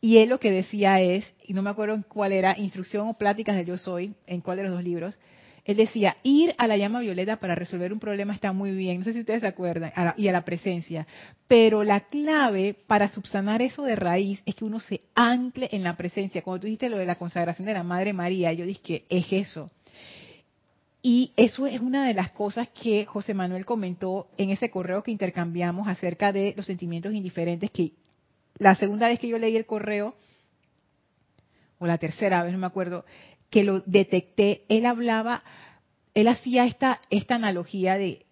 Y 0.00 0.18
él 0.18 0.28
lo 0.28 0.38
que 0.38 0.50
decía 0.50 1.00
es, 1.00 1.24
y 1.44 1.54
no 1.54 1.62
me 1.62 1.70
acuerdo 1.70 2.00
cuál 2.08 2.32
era, 2.32 2.56
instrucción 2.58 3.08
o 3.08 3.14
pláticas 3.14 3.56
de 3.56 3.64
yo 3.64 3.78
soy, 3.78 4.14
en 4.26 4.40
cuál 4.40 4.58
de 4.58 4.64
los 4.64 4.72
dos 4.72 4.84
libros, 4.84 5.18
él 5.64 5.76
decía, 5.76 6.16
ir 6.22 6.54
a 6.56 6.66
la 6.66 6.78
llama 6.78 7.00
violeta 7.00 7.40
para 7.40 7.54
resolver 7.54 7.92
un 7.92 7.98
problema 7.98 8.32
está 8.32 8.54
muy 8.54 8.70
bien, 8.70 9.00
no 9.00 9.04
sé 9.04 9.12
si 9.12 9.20
ustedes 9.20 9.42
se 9.42 9.48
acuerdan, 9.48 9.92
y 10.16 10.26
a 10.28 10.32
la 10.32 10.42
presencia, 10.42 11.06
pero 11.46 11.84
la 11.84 12.00
clave 12.08 12.74
para 12.86 13.08
subsanar 13.10 13.60
eso 13.60 13.82
de 13.82 13.94
raíz 13.94 14.40
es 14.46 14.54
que 14.54 14.64
uno 14.64 14.80
se 14.80 15.02
ancle 15.14 15.68
en 15.72 15.82
la 15.82 15.94
presencia. 15.94 16.40
Cuando 16.40 16.62
tú 16.62 16.66
dijiste 16.68 16.88
lo 16.88 16.96
de 16.96 17.04
la 17.04 17.16
consagración 17.16 17.66
de 17.66 17.74
la 17.74 17.82
Madre 17.82 18.14
María, 18.14 18.50
yo 18.54 18.64
dije 18.64 18.80
que 18.82 19.04
es 19.10 19.26
eso. 19.30 19.70
Y 21.02 21.32
eso 21.36 21.66
es 21.66 21.80
una 21.80 22.06
de 22.06 22.14
las 22.14 22.30
cosas 22.30 22.68
que 22.68 23.04
José 23.04 23.34
Manuel 23.34 23.66
comentó 23.66 24.28
en 24.38 24.48
ese 24.48 24.70
correo 24.70 25.02
que 25.02 25.10
intercambiamos 25.10 25.86
acerca 25.86 26.32
de 26.32 26.54
los 26.56 26.64
sentimientos 26.64 27.12
indiferentes 27.12 27.70
que 27.70 27.92
la 28.58 28.74
segunda 28.74 29.08
vez 29.08 29.18
que 29.18 29.28
yo 29.28 29.38
leí 29.38 29.56
el 29.56 29.66
correo, 29.66 30.14
o 31.78 31.86
la 31.86 31.98
tercera 31.98 32.42
vez, 32.42 32.52
no 32.52 32.58
me 32.58 32.66
acuerdo, 32.66 33.04
que 33.50 33.64
lo 33.64 33.80
detecté, 33.80 34.64
él 34.68 34.84
hablaba 34.84 35.42
él 36.18 36.26
hacía 36.26 36.64
esta, 36.64 37.00
esta 37.10 37.36
analogía 37.36 37.96
de 37.96 38.26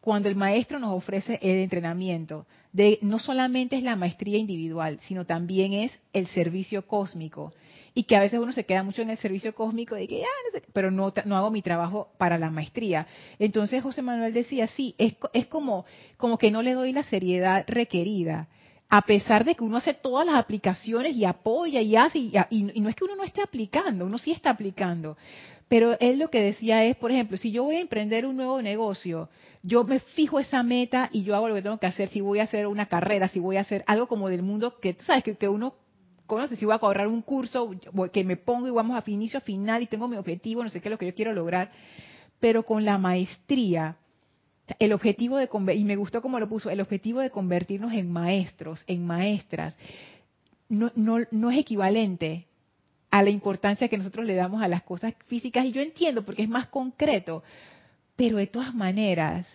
cuando 0.00 0.28
el 0.28 0.34
maestro 0.34 0.80
nos 0.80 0.92
ofrece 0.92 1.38
el 1.40 1.58
entrenamiento, 1.58 2.46
de 2.72 2.98
no 3.00 3.20
solamente 3.20 3.76
es 3.76 3.84
la 3.84 3.94
maestría 3.94 4.38
individual, 4.38 4.98
sino 5.06 5.24
también 5.24 5.72
es 5.72 5.96
el 6.12 6.26
servicio 6.28 6.84
cósmico. 6.88 7.52
Y 7.94 8.04
que 8.04 8.16
a 8.16 8.20
veces 8.20 8.40
uno 8.40 8.52
se 8.52 8.64
queda 8.64 8.82
mucho 8.82 9.02
en 9.02 9.10
el 9.10 9.18
servicio 9.18 9.54
cósmico 9.54 9.94
de 9.94 10.08
que, 10.08 10.24
ah, 10.24 10.60
pero 10.72 10.90
no, 10.90 11.12
no 11.26 11.36
hago 11.36 11.52
mi 11.52 11.62
trabajo 11.62 12.08
para 12.18 12.38
la 12.38 12.50
maestría. 12.50 13.06
Entonces 13.38 13.84
José 13.84 14.02
Manuel 14.02 14.32
decía, 14.32 14.66
sí, 14.66 14.96
es, 14.98 15.14
es 15.32 15.46
como, 15.46 15.84
como 16.16 16.38
que 16.38 16.50
no 16.50 16.62
le 16.62 16.72
doy 16.72 16.92
la 16.92 17.04
seriedad 17.04 17.64
requerida 17.68 18.48
a 18.88 19.02
pesar 19.02 19.44
de 19.44 19.54
que 19.54 19.64
uno 19.64 19.76
hace 19.76 19.92
todas 19.94 20.26
las 20.26 20.36
aplicaciones 20.36 21.14
y 21.14 21.24
apoya 21.24 21.80
y 21.82 21.94
hace, 21.94 22.18
y, 22.18 22.62
no 22.80 22.88
es 22.88 22.96
que 22.96 23.04
uno 23.04 23.16
no 23.16 23.24
esté 23.24 23.42
aplicando, 23.42 24.06
uno 24.06 24.16
sí 24.18 24.32
está 24.32 24.50
aplicando. 24.50 25.16
Pero 25.68 25.98
él 26.00 26.18
lo 26.18 26.30
que 26.30 26.40
decía 26.40 26.82
es, 26.84 26.96
por 26.96 27.10
ejemplo, 27.10 27.36
si 27.36 27.50
yo 27.50 27.64
voy 27.64 27.76
a 27.76 27.80
emprender 27.80 28.24
un 28.24 28.36
nuevo 28.36 28.62
negocio, 28.62 29.28
yo 29.62 29.84
me 29.84 30.00
fijo 30.00 30.40
esa 30.40 30.62
meta 30.62 31.10
y 31.12 31.22
yo 31.22 31.36
hago 31.36 31.48
lo 31.48 31.54
que 31.54 31.62
tengo 31.62 31.78
que 31.78 31.86
hacer, 31.86 32.08
si 32.08 32.22
voy 32.22 32.38
a 32.38 32.44
hacer 32.44 32.66
una 32.66 32.86
carrera, 32.86 33.28
si 33.28 33.38
voy 33.38 33.58
a 33.58 33.60
hacer 33.60 33.84
algo 33.86 34.06
como 34.08 34.30
del 34.30 34.42
mundo 34.42 34.80
que, 34.80 34.96
sabes, 35.04 35.22
que, 35.22 35.36
que 35.36 35.48
uno 35.48 35.74
conoce, 36.26 36.56
si 36.56 36.64
voy 36.64 36.74
a 36.74 36.78
cobrar 36.78 37.08
un 37.08 37.20
curso, 37.20 37.70
que 38.10 38.24
me 38.24 38.36
pongo 38.36 38.68
y 38.68 38.70
vamos 38.70 38.96
a 38.96 39.10
inicio 39.10 39.38
a 39.38 39.42
final 39.42 39.82
y 39.82 39.86
tengo 39.86 40.08
mi 40.08 40.16
objetivo, 40.16 40.64
no 40.64 40.70
sé 40.70 40.80
qué 40.80 40.88
es 40.88 40.92
lo 40.92 40.98
que 40.98 41.06
yo 41.06 41.14
quiero 41.14 41.34
lograr. 41.34 41.72
Pero 42.40 42.62
con 42.62 42.86
la 42.86 42.96
maestría, 42.96 43.96
el 44.78 44.92
objetivo 44.92 45.36
de 45.36 45.48
y 45.74 45.84
me 45.84 45.96
gustó 45.96 46.22
como 46.22 46.38
lo 46.38 46.48
puso, 46.48 46.70
el 46.70 46.80
objetivo 46.80 47.20
de 47.20 47.30
convertirnos 47.30 47.92
en 47.92 48.10
maestros, 48.10 48.84
en 48.86 49.06
maestras, 49.06 49.76
no, 50.68 50.92
no, 50.94 51.18
no 51.30 51.50
es 51.50 51.58
equivalente 51.58 52.46
a 53.10 53.22
la 53.22 53.30
importancia 53.30 53.88
que 53.88 53.98
nosotros 53.98 54.26
le 54.26 54.34
damos 54.34 54.62
a 54.62 54.68
las 54.68 54.82
cosas 54.82 55.14
físicas. 55.26 55.64
Y 55.64 55.72
yo 55.72 55.80
entiendo 55.80 56.24
porque 56.24 56.42
es 56.42 56.48
más 56.48 56.66
concreto, 56.68 57.42
pero 58.16 58.36
de 58.36 58.46
todas 58.46 58.74
maneras, 58.74 59.46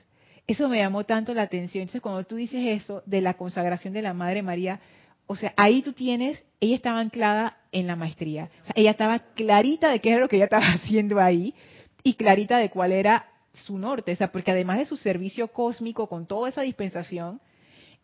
eso 0.47 0.67
me 0.67 0.79
llamó 0.79 1.03
tanto 1.03 1.33
la 1.33 1.43
atención. 1.43 1.83
Entonces, 1.83 2.01
cuando 2.01 2.23
tú 2.23 2.35
dices 2.35 2.61
eso 2.65 3.03
de 3.05 3.21
la 3.21 3.35
consagración 3.35 3.93
de 3.93 4.01
la 4.01 4.13
Madre 4.13 4.41
María, 4.41 4.79
o 5.27 5.35
sea, 5.35 5.53
ahí 5.55 5.81
tú 5.81 5.93
tienes, 5.93 6.43
ella 6.59 6.75
estaba 6.75 6.99
anclada 6.99 7.57
en 7.71 7.87
la 7.87 7.95
maestría. 7.95 8.49
O 8.63 8.65
sea, 8.65 8.73
ella 8.75 8.91
estaba 8.91 9.19
clarita 9.19 9.89
de 9.89 9.99
qué 9.99 10.11
era 10.11 10.19
lo 10.19 10.27
que 10.27 10.37
ella 10.37 10.45
estaba 10.45 10.65
haciendo 10.73 11.19
ahí 11.19 11.53
y 12.03 12.15
clarita 12.15 12.57
de 12.57 12.69
cuál 12.69 12.91
era 12.91 13.27
su 13.53 13.77
norte, 13.77 14.11
o 14.11 14.15
sea, 14.15 14.31
porque 14.31 14.51
además 14.51 14.79
de 14.79 14.85
su 14.85 14.97
servicio 14.97 15.47
cósmico 15.49 16.07
con 16.07 16.25
toda 16.25 16.49
esa 16.49 16.61
dispensación, 16.61 17.39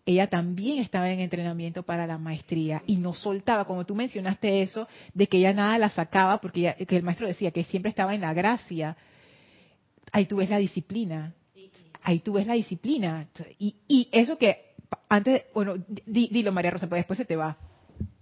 ella 0.06 0.28
también 0.28 0.80
estaba 0.80 1.12
en 1.12 1.20
entrenamiento 1.20 1.84
para 1.84 2.08
la 2.08 2.18
maestría 2.18 2.82
y 2.88 2.98
no 2.98 3.14
soltaba, 3.14 3.66
como 3.66 3.86
tú 3.86 3.96
mencionaste 3.96 4.62
eso, 4.62 4.88
de 5.14 5.28
que 5.28 5.38
ella 5.38 5.54
nada 5.54 5.78
la 5.78 5.90
sacaba, 5.90 6.40
porque 6.40 6.76
que 6.88 6.98
el 6.98 7.04
maestro 7.04 7.28
decía 7.28 7.52
que 7.52 7.64
siempre 7.66 7.90
estaba 7.90 8.16
en 8.16 8.22
la 8.22 8.34
gracia. 8.34 8.98
Ahí 10.12 10.26
tú 10.26 10.38
ves 10.38 10.50
la 10.50 10.58
disciplina, 10.58 11.34
ahí 12.02 12.20
tú 12.20 12.34
ves 12.34 12.48
la 12.48 12.54
disciplina. 12.54 13.28
Y, 13.60 13.76
y 13.88 14.10
eso 14.12 14.38
que 14.38 14.74
antes, 15.10 15.44
bueno, 15.54 15.76
dilo 16.06 16.52
María 16.52 16.72
Rosa, 16.72 16.88
pues 16.88 17.00
después 17.00 17.18
se 17.18 17.26
te 17.26 17.36
va. 17.36 17.58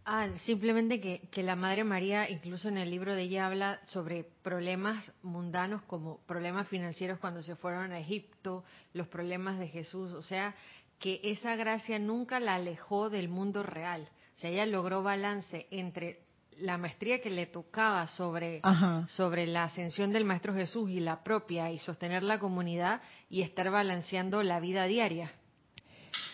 Ah, 0.10 0.30
simplemente 0.46 1.02
que, 1.02 1.28
que, 1.32 1.44
la 1.44 1.58
Madre 1.58 1.84
María, 1.84 2.30
incluso 2.30 2.70
en 2.70 2.78
el 2.78 2.90
libro 2.90 3.14
de 3.14 3.24
ella, 3.24 3.46
habla 3.46 3.82
sobre 3.88 4.24
problemas 4.42 5.12
mundanos 5.22 5.82
como 5.82 6.20
problemas 6.26 6.70
financieros 6.70 7.20
cuando 7.20 7.42
se 7.42 7.58
fueron 7.58 7.92
a 7.92 8.00
Egipto, 8.00 8.64
los 8.94 9.10
problemas 9.10 9.60
de 9.60 9.68
Jesús, 9.68 10.14
o 10.14 10.22
sea, 10.22 10.56
que 10.98 11.20
esa 11.26 11.58
gracia 11.58 12.00
nunca 12.00 12.40
la 12.40 12.56
alejó 12.56 13.10
del 13.10 13.28
mundo 13.28 13.64
real. 13.64 14.08
O 14.38 14.40
sea, 14.40 14.50
ella 14.50 14.66
logró 14.66 15.04
balance 15.04 15.68
entre 15.72 16.22
la 16.60 16.78
maestría 16.78 17.20
que 17.20 17.30
le 17.30 17.46
tocaba 17.46 18.08
sobre, 18.08 18.62
sobre 19.10 19.46
la 19.46 19.66
ascensión 19.66 20.14
del 20.14 20.24
Maestro 20.24 20.54
Jesús 20.54 20.90
y 20.90 21.02
la 21.02 21.22
propia 21.22 21.70
y 21.70 21.80
sostener 21.80 22.24
la 22.24 22.40
comunidad 22.40 23.02
y 23.30 23.42
estar 23.42 23.70
balanceando 23.70 24.42
la 24.42 24.62
vida 24.62 24.86
diaria. 24.86 25.34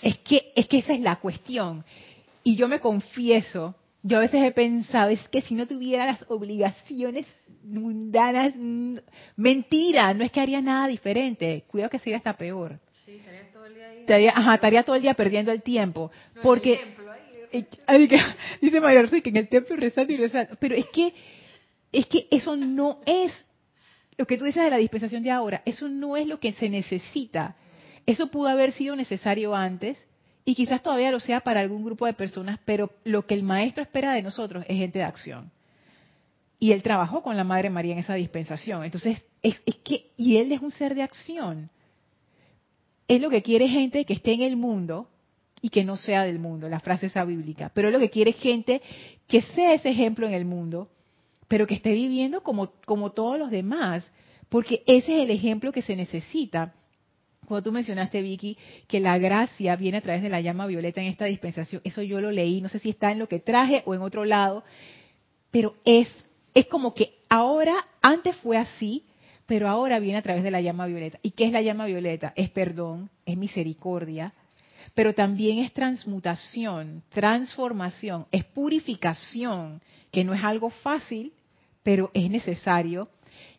Es 0.03 0.19
que, 0.19 0.53
es 0.55 0.67
que 0.67 0.77
esa 0.77 0.93
es 0.93 0.99
la 0.99 1.15
cuestión 1.15 1.83
y 2.43 2.55
yo 2.55 2.67
me 2.67 2.79
confieso, 2.79 3.75
yo 4.01 4.17
a 4.17 4.21
veces 4.21 4.43
he 4.43 4.51
pensado, 4.51 5.09
es 5.09 5.27
que 5.29 5.41
si 5.41 5.55
no 5.55 5.65
tuviera 5.65 6.05
las 6.05 6.25
obligaciones 6.27 7.25
mundanas, 7.63 8.53
mentira, 9.37 10.13
no 10.13 10.25
es 10.25 10.31
que 10.31 10.41
haría 10.41 10.61
nada 10.61 10.87
diferente, 10.87 11.63
cuidado 11.67 11.89
que 11.89 11.99
sería 11.99 12.17
hasta 12.17 12.35
peor. 12.35 12.79
Sí, 13.05 13.13
estaría 13.13 13.51
todo 13.53 13.65
el 13.65 13.75
día 13.75 13.89
ahí. 13.89 13.99
Estaría, 14.01 14.31
ajá, 14.31 14.55
estaría 14.55 14.83
todo 14.83 14.95
el 14.97 15.01
día 15.01 15.13
perdiendo 15.13 15.51
el 15.51 15.61
tiempo. 15.61 16.11
porque, 16.41 16.81
dice 18.61 18.81
María 18.81 19.03
que 19.05 19.29
en 19.29 19.37
el 19.37 19.47
templo 19.47 19.75
rezando 19.77 20.11
y 20.11 20.17
rezando, 20.17 20.57
pero 20.59 20.75
es 20.75 20.87
que, 20.87 21.13
es 21.93 22.05
que 22.07 22.27
eso 22.29 22.57
no 22.57 22.99
es 23.05 23.31
lo 24.17 24.27
que 24.27 24.37
tú 24.37 24.43
dices 24.43 24.63
de 24.63 24.69
la 24.69 24.77
dispensación 24.77 25.23
de 25.23 25.31
ahora, 25.31 25.61
eso 25.65 25.87
no 25.87 26.17
es 26.17 26.27
lo 26.27 26.39
que 26.39 26.53
se 26.53 26.69
necesita. 26.69 27.55
Eso 28.05 28.27
pudo 28.27 28.49
haber 28.49 28.73
sido 28.73 28.97
necesario 28.97 29.55
antes, 29.55 29.97
y 30.45 30.55
quizás 30.55 30.81
todavía 30.81 31.11
lo 31.11 31.19
sea 31.19 31.41
para 31.41 31.61
algún 31.61 31.83
grupo 31.83 32.05
de 32.05 32.13
personas, 32.13 32.59
pero 32.65 32.91
lo 33.03 33.25
que 33.25 33.33
el 33.33 33.43
maestro 33.43 33.83
espera 33.83 34.13
de 34.13 34.21
nosotros 34.21 34.65
es 34.67 34.77
gente 34.77 34.99
de 34.99 35.05
acción. 35.05 35.51
Y 36.59 36.71
él 36.71 36.83
trabajó 36.83 37.23
con 37.23 37.37
la 37.37 37.43
Madre 37.43 37.69
María 37.69 37.93
en 37.93 37.99
esa 37.99 38.13
dispensación. 38.13 38.83
Entonces, 38.83 39.21
es, 39.41 39.59
que, 39.83 40.11
y 40.17 40.37
él 40.37 40.51
es 40.51 40.61
un 40.61 40.71
ser 40.71 40.95
de 40.95 41.03
acción. 41.03 41.69
Él 43.07 43.21
lo 43.21 43.29
que 43.29 43.41
quiere 43.41 43.67
gente 43.67 44.05
que 44.05 44.13
esté 44.13 44.33
en 44.33 44.41
el 44.41 44.55
mundo 44.55 45.09
y 45.61 45.69
que 45.69 45.83
no 45.83 45.95
sea 45.95 46.23
del 46.23 46.39
mundo, 46.39 46.67
la 46.67 46.79
frase 46.79 47.07
esa 47.07 47.23
bíblica. 47.23 47.71
Pero 47.73 47.89
lo 47.89 47.99
que 47.99 48.09
quiere 48.09 48.31
es 48.31 48.37
gente 48.37 48.81
que 49.27 49.41
sea 49.41 49.73
ese 49.73 49.89
ejemplo 49.89 50.27
en 50.27 50.33
el 50.33 50.45
mundo, 50.45 50.89
pero 51.47 51.67
que 51.67 51.75
esté 51.75 51.93
viviendo 51.93 52.43
como, 52.43 52.71
como 52.85 53.11
todos 53.11 53.39
los 53.39 53.49
demás, 53.49 54.09
porque 54.49 54.83
ese 54.87 55.17
es 55.17 55.23
el 55.23 55.31
ejemplo 55.31 55.71
que 55.71 55.81
se 55.81 55.95
necesita 55.95 56.73
cuando 57.45 57.63
tú 57.63 57.71
mencionaste, 57.71 58.21
Vicky, 58.21 58.57
que 58.87 58.99
la 58.99 59.17
gracia 59.17 59.75
viene 59.75 59.97
a 59.97 60.01
través 60.01 60.21
de 60.21 60.29
la 60.29 60.41
llama 60.41 60.67
violeta 60.67 61.01
en 61.01 61.07
esta 61.07 61.25
dispensación, 61.25 61.81
eso 61.83 62.01
yo 62.01 62.21
lo 62.21 62.31
leí, 62.31 62.61
no 62.61 62.69
sé 62.69 62.79
si 62.79 62.89
está 62.89 63.11
en 63.11 63.19
lo 63.19 63.27
que 63.27 63.39
traje 63.39 63.83
o 63.85 63.93
en 63.93 64.01
otro 64.01 64.25
lado, 64.25 64.63
pero 65.51 65.75
es, 65.85 66.07
es 66.53 66.65
como 66.67 66.93
que 66.93 67.13
ahora, 67.29 67.73
antes 68.01 68.35
fue 68.37 68.57
así, 68.57 69.05
pero 69.45 69.67
ahora 69.67 69.99
viene 69.99 70.17
a 70.17 70.21
través 70.21 70.43
de 70.43 70.51
la 70.51 70.61
llama 70.61 70.85
violeta. 70.85 71.19
¿Y 71.21 71.31
qué 71.31 71.45
es 71.45 71.51
la 71.51 71.61
llama 71.61 71.85
violeta? 71.85 72.33
Es 72.35 72.49
perdón, 72.49 73.09
es 73.25 73.37
misericordia, 73.37 74.33
pero 74.93 75.13
también 75.13 75.59
es 75.59 75.73
transmutación, 75.73 77.03
transformación, 77.09 78.25
es 78.31 78.43
purificación, 78.45 79.81
que 80.11 80.23
no 80.23 80.33
es 80.33 80.43
algo 80.43 80.69
fácil, 80.69 81.33
pero 81.81 82.11
es 82.13 82.29
necesario. 82.29 83.09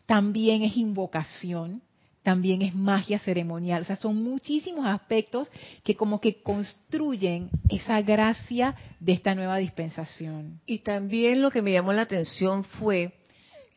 También 0.05 0.63
es 0.63 0.77
invocación, 0.77 1.81
también 2.25 2.63
es 2.63 2.73
magia 2.73 3.19
ceremonial. 3.19 3.83
O 3.83 3.85
sea, 3.85 3.95
son 3.95 4.15
muchísimos 4.15 4.87
aspectos 4.87 5.47
que 5.83 5.95
como 5.95 6.19
que 6.19 6.41
construyen 6.41 7.51
esa 7.69 8.01
gracia 8.01 8.75
de 8.99 9.13
esta 9.13 9.35
nueva 9.35 9.57
dispensación. 9.57 10.59
Y 10.65 10.79
también 10.79 11.43
lo 11.43 11.51
que 11.51 11.61
me 11.61 11.71
llamó 11.71 11.93
la 11.93 12.01
atención 12.01 12.63
fue 12.63 13.13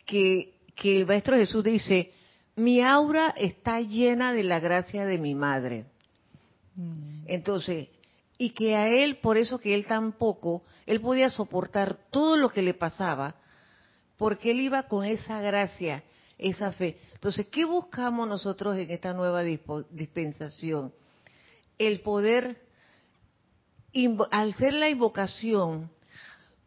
que, 0.07 0.55
que 0.75 0.97
el 0.97 1.07
Maestro 1.07 1.37
Jesús 1.37 1.63
dice, 1.63 2.11
mi 2.57 2.81
aura 2.81 3.35
está 3.37 3.83
llena 3.83 4.33
de 4.33 4.45
la 4.45 4.61
gracia 4.61 5.05
de 5.05 5.19
mi 5.19 5.35
madre. 5.35 5.85
Mm. 6.75 7.25
Entonces, 7.27 7.89
y 8.39 8.51
que 8.51 8.77
a 8.77 8.89
él, 8.89 9.17
por 9.17 9.37
eso 9.37 9.59
que 9.59 9.75
él 9.75 9.85
tampoco, 9.85 10.63
él 10.87 11.03
podía 11.03 11.29
soportar 11.29 11.99
todo 12.11 12.39
lo 12.39 12.49
que 12.49 12.63
le 12.63 12.73
pasaba, 12.73 13.35
porque 14.17 14.53
él 14.53 14.61
iba 14.61 14.85
con 14.85 15.05
esa 15.05 15.43
gracia 15.43 16.03
esa 16.39 16.73
fe. 16.73 16.97
Entonces, 17.15 17.49
¿qué 17.49 17.65
buscamos 17.65 18.29
nosotros 18.29 18.77
en 18.77 18.91
esta 18.91 19.13
nueva 19.13 19.43
dispensación? 19.43 20.93
El 21.77 22.01
poder, 22.01 22.57
al 24.31 24.55
ser 24.55 24.75
la 24.75 24.89
invocación, 24.89 25.91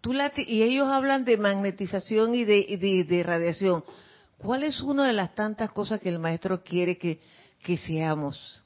tú 0.01 0.13
y 0.13 0.61
ellos 0.61 0.89
hablan 0.89 1.23
de 1.23 1.37
magnetización 1.37 2.35
y 2.35 2.43
de, 2.43 3.23
radiación. 3.25 3.83
¿Cuál 4.37 4.63
es 4.63 4.81
una 4.81 5.07
de 5.07 5.13
las 5.13 5.33
tantas 5.35 5.71
cosas 5.71 5.99
que 6.01 6.09
el 6.09 6.19
maestro 6.19 6.63
quiere 6.63 6.97
que, 6.97 7.19
seamos? 7.77 8.63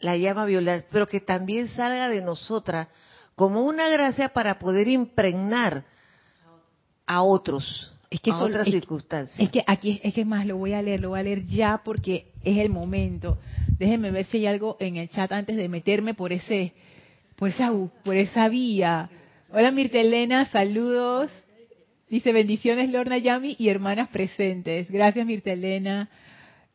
La 0.00 0.16
llama 0.16 0.46
violeta, 0.46 0.88
pero 0.90 1.06
que 1.06 1.20
también 1.20 1.68
salga 1.68 2.08
de 2.08 2.22
nosotras 2.22 2.88
como 3.36 3.64
una 3.64 3.88
gracia 3.88 4.30
para 4.30 4.58
poder 4.58 4.88
impregnar 4.88 5.84
a 7.06 7.22
otros 7.22 7.92
es 8.12 8.20
que 8.20 8.30
son 8.30 8.42
otras 8.42 8.68
circunstancias. 8.68 9.40
Es 9.40 9.50
que 9.50 9.64
aquí 9.66 9.98
es 10.02 10.12
que 10.12 10.26
más 10.26 10.46
lo 10.46 10.58
voy 10.58 10.74
a 10.74 10.82
leer, 10.82 11.00
lo 11.00 11.10
voy 11.10 11.20
a 11.20 11.22
leer 11.22 11.46
ya 11.46 11.80
porque 11.82 12.26
es 12.44 12.58
el 12.58 12.68
momento. 12.68 13.38
Déjenme 13.78 14.10
ver 14.10 14.26
si 14.26 14.38
hay 14.38 14.46
algo 14.46 14.76
en 14.80 14.96
el 14.96 15.08
chat 15.08 15.32
antes 15.32 15.56
de 15.56 15.68
meterme 15.70 16.12
por 16.12 16.30
ese 16.30 16.74
por 17.36 17.48
esa 17.48 17.72
por 18.04 18.16
esa 18.16 18.50
vía. 18.50 19.08
Hola 19.50 19.70
Mirta 19.70 19.98
Elena, 19.98 20.44
saludos. 20.44 21.30
Dice 22.10 22.34
bendiciones 22.34 22.90
Lorna 22.90 23.16
Yami 23.16 23.56
y 23.58 23.70
hermanas 23.70 24.10
presentes. 24.10 24.90
Gracias 24.90 25.24
Mirta 25.24 25.50
Elena. 25.50 26.10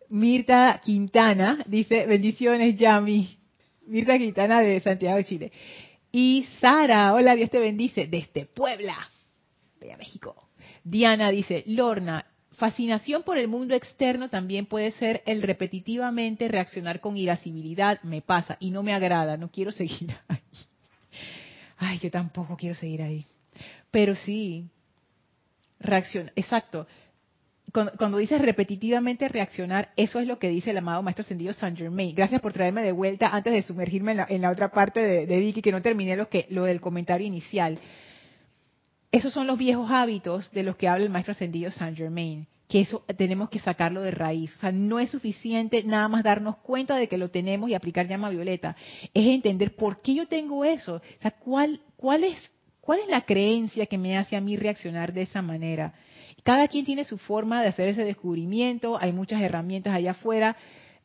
Mirta 0.10 0.82
Quintana 0.84 1.63
dice 1.67 2.08
bendiciones 2.08 2.76
Yami. 2.78 3.38
Mirta 3.86 4.17
Quintana 4.17 4.62
de 4.62 4.80
Santiago 4.80 5.17
de 5.17 5.23
Chile. 5.23 5.52
Y 6.12 6.47
Sara, 6.60 7.13
hola, 7.13 7.36
Dios 7.36 7.52
te 7.52 7.60
bendice, 7.60 8.08
desde 8.08 8.47
Puebla, 8.47 8.97
Bella 9.80 9.97
México. 9.97 10.46
Diana 10.89 11.30
dice, 11.32 11.63
Lorna, 11.67 12.26
Fascinación 12.58 13.21
por 13.21 13.38
el 13.38 13.47
mundo 13.47 13.76
externo 13.76 14.30
también 14.30 14.65
puede 14.65 14.91
ser 14.93 15.21
el 15.28 15.43
repetitivamente 15.43 16.47
reaccionar 16.47 17.02
con 17.02 17.15
irascibilidad, 17.15 18.02
me 18.02 18.23
pasa 18.23 18.58
y 18.60 18.71
no 18.71 18.82
me 18.82 18.95
agrada, 18.95 19.38
no 19.38 19.52
quiero 19.52 19.71
seguir 19.71 20.17
ahí. 20.28 20.39
Ay, 21.78 22.00
yo 22.00 22.10
tampoco 22.10 22.58
quiero 22.58 22.73
seguir 22.73 23.04
ahí. 23.04 23.23
Pero 23.91 24.15
sí, 24.15 24.65
reacciona, 25.80 26.32
exacto. 26.36 26.88
Cuando, 27.71 28.17
dices 28.17 28.41
repetitivamente 28.41 29.28
reaccionar, 29.28 29.91
eso 29.95 30.19
es 30.19 30.26
lo 30.26 30.39
que 30.39 30.50
dice 30.50 30.71
el 30.71 30.78
amado 30.78 31.04
Maestro 31.04 31.21
Ascendido 31.21 31.54
Saint 31.54 31.78
Germain. 31.78 32.15
Gracias 32.15 32.41
por 32.41 32.54
traerme 32.54 32.82
de 32.82 32.91
vuelta 32.91 33.28
antes 33.28 33.54
de 33.54 33.62
sumergirme 33.62 34.15
en 34.30 34.41
la, 34.41 34.50
otra 34.50 34.71
parte 34.71 35.00
de, 35.00 35.28
de, 35.28 35.39
Vicky, 35.39 35.62
que 35.62 35.71
no 35.71 35.84
terminé 35.84 36.15
lo, 36.15 36.28
que, 36.28 36.47
lo 36.50 36.63
del 36.63 36.82
comentario 36.82 37.28
inicial. 37.28 37.78
Esos 39.11 39.33
son 39.33 39.47
los 39.47 39.57
viejos 39.57 39.89
hábitos 39.89 40.51
de 40.51 40.63
los 40.63 40.75
que 40.75 40.87
habla 40.87 41.05
el 41.05 41.11
maestro 41.11 41.31
ascendido 41.31 41.71
Saint 41.71 41.97
Germain, 41.97 42.45
que 42.67 42.81
eso 42.81 43.03
tenemos 43.17 43.49
que 43.49 43.59
sacarlo 43.59 44.01
de 44.01 44.11
raíz. 44.11 44.53
O 44.57 44.59
sea, 44.59 44.71
no 44.71 44.99
es 44.99 45.11
suficiente 45.11 45.81
nada 45.83 46.09
más 46.09 46.23
darnos 46.23 46.57
cuenta 46.57 46.97
de 46.97 47.07
que 47.07 47.17
lo 47.17 47.29
tenemos 47.29 47.69
y 47.69 47.73
aplicar 47.73 48.07
llama 48.07 48.29
violeta. 48.29 48.75
Es 49.13 49.27
entender 49.27 49.75
por 49.75 50.01
qué 50.01 50.13
yo 50.13 50.27
tengo 50.27 50.65
eso. 50.65 50.95
O 50.95 51.21
sea, 51.21 51.31
cuál, 51.31 51.79
cuál, 51.95 52.25
es, 52.25 52.51
cuál 52.81 52.99
es 52.99 53.07
la 53.07 53.21
creencia 53.21 53.85
que 53.85 53.97
me 53.97 54.17
hace 54.17 54.35
a 54.35 54.41
mí 54.41 54.57
reaccionar 54.57 55.13
de 55.13 55.21
esa 55.21 55.41
manera. 55.41 55.93
Cada 56.43 56.67
quien 56.67 56.83
tiene 56.83 57.05
su 57.05 57.17
forma 57.17 57.61
de 57.61 57.69
hacer 57.69 57.87
ese 57.87 58.03
descubrimiento. 58.03 58.97
Hay 58.99 59.13
muchas 59.13 59.41
herramientas 59.41 59.93
allá 59.93 60.11
afuera 60.11 60.57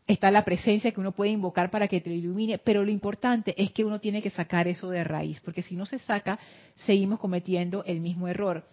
está 0.07 0.31
la 0.31 0.45
presencia 0.45 0.91
que 0.91 1.01
uno 1.01 1.13
puede 1.13 1.31
invocar 1.31 1.71
para 1.71 1.89
que 1.89 2.01
te 2.01 2.11
ilumine, 2.11 2.59
pero 2.59 2.85
lo 2.85 2.91
importante 2.91 3.55
es 3.57 3.71
que 3.71 3.85
uno 3.85 4.01
tiene 4.01 4.23
que 4.23 4.31
sacar 4.31 4.69
eso 4.69 4.91
de 4.91 5.05
raíz, 5.05 5.41
porque 5.41 5.63
si 5.63 5.77
no 5.77 5.87
se 5.87 5.99
saca, 5.99 6.39
seguimos 6.87 7.21
cometiendo 7.21 7.85
el 7.85 8.01
mismo 8.01 8.29
error. 8.29 8.65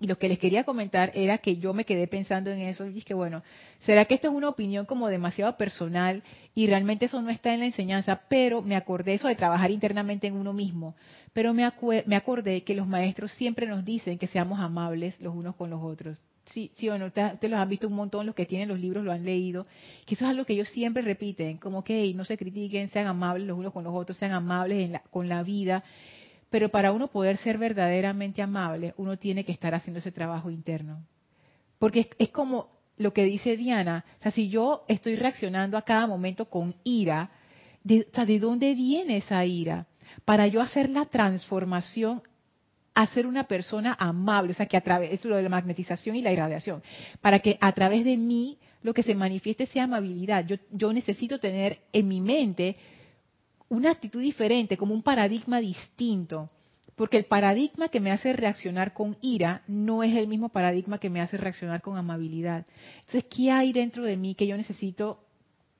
Y 0.00 0.06
lo 0.06 0.16
que 0.16 0.28
les 0.28 0.38
quería 0.38 0.62
comentar 0.62 1.10
era 1.14 1.38
que 1.38 1.56
yo 1.56 1.74
me 1.74 1.84
quedé 1.84 2.06
pensando 2.06 2.50
en 2.50 2.60
eso 2.60 2.86
y 2.86 2.92
dije, 2.92 3.14
bueno, 3.14 3.42
¿será 3.80 4.04
que 4.04 4.14
esto 4.14 4.28
es 4.28 4.34
una 4.34 4.48
opinión 4.48 4.86
como 4.86 5.08
demasiado 5.08 5.56
personal 5.56 6.22
y 6.54 6.68
realmente 6.68 7.06
eso 7.06 7.20
no 7.20 7.30
está 7.30 7.52
en 7.52 7.60
la 7.60 7.66
enseñanza? 7.66 8.20
Pero 8.28 8.62
me 8.62 8.76
acordé 8.76 9.14
eso 9.14 9.26
de 9.26 9.34
trabajar 9.34 9.72
internamente 9.72 10.28
en 10.28 10.36
uno 10.36 10.52
mismo. 10.52 10.94
Pero 11.32 11.52
me, 11.52 11.68
me 12.06 12.14
acordé 12.14 12.62
que 12.62 12.76
los 12.76 12.86
maestros 12.86 13.32
siempre 13.32 13.66
nos 13.66 13.84
dicen 13.84 14.18
que 14.18 14.28
seamos 14.28 14.60
amables 14.60 15.20
los 15.20 15.34
unos 15.34 15.56
con 15.56 15.70
los 15.70 15.82
otros 15.82 16.16
sí, 16.52 16.70
sí 16.76 16.88
o 16.88 16.98
no, 16.98 17.06
ustedes 17.06 17.42
los 17.42 17.60
han 17.60 17.68
visto 17.68 17.88
un 17.88 17.94
montón, 17.94 18.26
los 18.26 18.34
que 18.34 18.46
tienen 18.46 18.68
los 18.68 18.80
libros 18.80 19.04
lo 19.04 19.12
han 19.12 19.24
leído, 19.24 19.66
que 20.06 20.14
eso 20.14 20.24
es 20.24 20.30
algo 20.30 20.44
que 20.44 20.54
ellos 20.54 20.68
siempre 20.68 21.02
repiten, 21.02 21.58
como 21.58 21.84
que 21.84 22.12
no 22.14 22.24
se 22.24 22.36
critiquen, 22.36 22.88
sean 22.88 23.06
amables 23.06 23.46
los 23.46 23.58
unos 23.58 23.72
con 23.72 23.84
los 23.84 23.94
otros, 23.94 24.16
sean 24.16 24.32
amables 24.32 25.00
con 25.10 25.28
la 25.28 25.42
vida, 25.42 25.84
pero 26.50 26.70
para 26.70 26.92
uno 26.92 27.08
poder 27.08 27.36
ser 27.38 27.58
verdaderamente 27.58 28.42
amable, 28.42 28.94
uno 28.96 29.18
tiene 29.18 29.44
que 29.44 29.52
estar 29.52 29.74
haciendo 29.74 29.98
ese 29.98 30.12
trabajo 30.12 30.50
interno. 30.50 31.04
Porque 31.78 32.08
es, 32.18 32.30
como 32.30 32.70
lo 32.96 33.12
que 33.12 33.24
dice 33.24 33.56
Diana, 33.56 34.04
o 34.18 34.22
sea, 34.22 34.32
si 34.32 34.48
yo 34.48 34.84
estoy 34.88 35.16
reaccionando 35.16 35.76
a 35.76 35.82
cada 35.82 36.06
momento 36.06 36.46
con 36.46 36.74
ira, 36.84 37.30
de, 37.84 38.06
o 38.10 38.14
sea, 38.14 38.24
¿de 38.24 38.38
dónde 38.38 38.74
viene 38.74 39.18
esa 39.18 39.44
ira? 39.44 39.86
Para 40.24 40.46
yo 40.46 40.60
hacer 40.60 40.88
la 40.88 41.04
transformación 41.06 42.22
a 42.98 43.06
ser 43.06 43.28
una 43.28 43.44
persona 43.44 43.96
amable, 43.96 44.50
o 44.50 44.54
sea, 44.54 44.66
que 44.66 44.76
a 44.76 44.80
través, 44.80 45.12
eso 45.12 45.28
lo 45.28 45.36
de 45.36 45.44
la 45.44 45.48
magnetización 45.48 46.16
y 46.16 46.20
la 46.20 46.32
irradiación, 46.32 46.82
para 47.20 47.38
que 47.38 47.56
a 47.60 47.70
través 47.70 48.04
de 48.04 48.16
mí 48.16 48.58
lo 48.82 48.92
que 48.92 49.04
se 49.04 49.14
manifieste 49.14 49.66
sea 49.66 49.84
amabilidad. 49.84 50.44
Yo, 50.44 50.56
yo 50.72 50.92
necesito 50.92 51.38
tener 51.38 51.78
en 51.92 52.08
mi 52.08 52.20
mente 52.20 52.74
una 53.68 53.92
actitud 53.92 54.20
diferente, 54.20 54.76
como 54.76 54.94
un 54.94 55.04
paradigma 55.04 55.60
distinto, 55.60 56.50
porque 56.96 57.18
el 57.18 57.26
paradigma 57.26 57.86
que 57.86 58.00
me 58.00 58.10
hace 58.10 58.32
reaccionar 58.32 58.92
con 58.94 59.16
ira 59.20 59.62
no 59.68 60.02
es 60.02 60.16
el 60.16 60.26
mismo 60.26 60.48
paradigma 60.48 60.98
que 60.98 61.08
me 61.08 61.20
hace 61.20 61.36
reaccionar 61.36 61.80
con 61.82 61.96
amabilidad. 61.96 62.66
Entonces, 63.06 63.26
¿qué 63.30 63.52
hay 63.52 63.72
dentro 63.72 64.02
de 64.02 64.16
mí 64.16 64.34
que 64.34 64.48
yo 64.48 64.56
necesito 64.56 65.22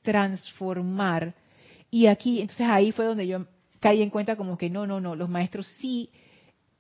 transformar? 0.03 1.35
Y 1.91 2.07
aquí, 2.07 2.41
entonces 2.43 2.69
ahí 2.69 2.93
fue 2.93 3.07
donde 3.07 3.27
yo 3.27 3.45
caí 3.81 4.03
en 4.03 4.11
cuenta 4.11 4.37
como 4.37 4.57
que 4.57 4.71
no, 4.71 4.87
no, 4.87 5.01
no, 5.01 5.17
los 5.17 5.29
maestros 5.29 5.67
sí 5.81 6.11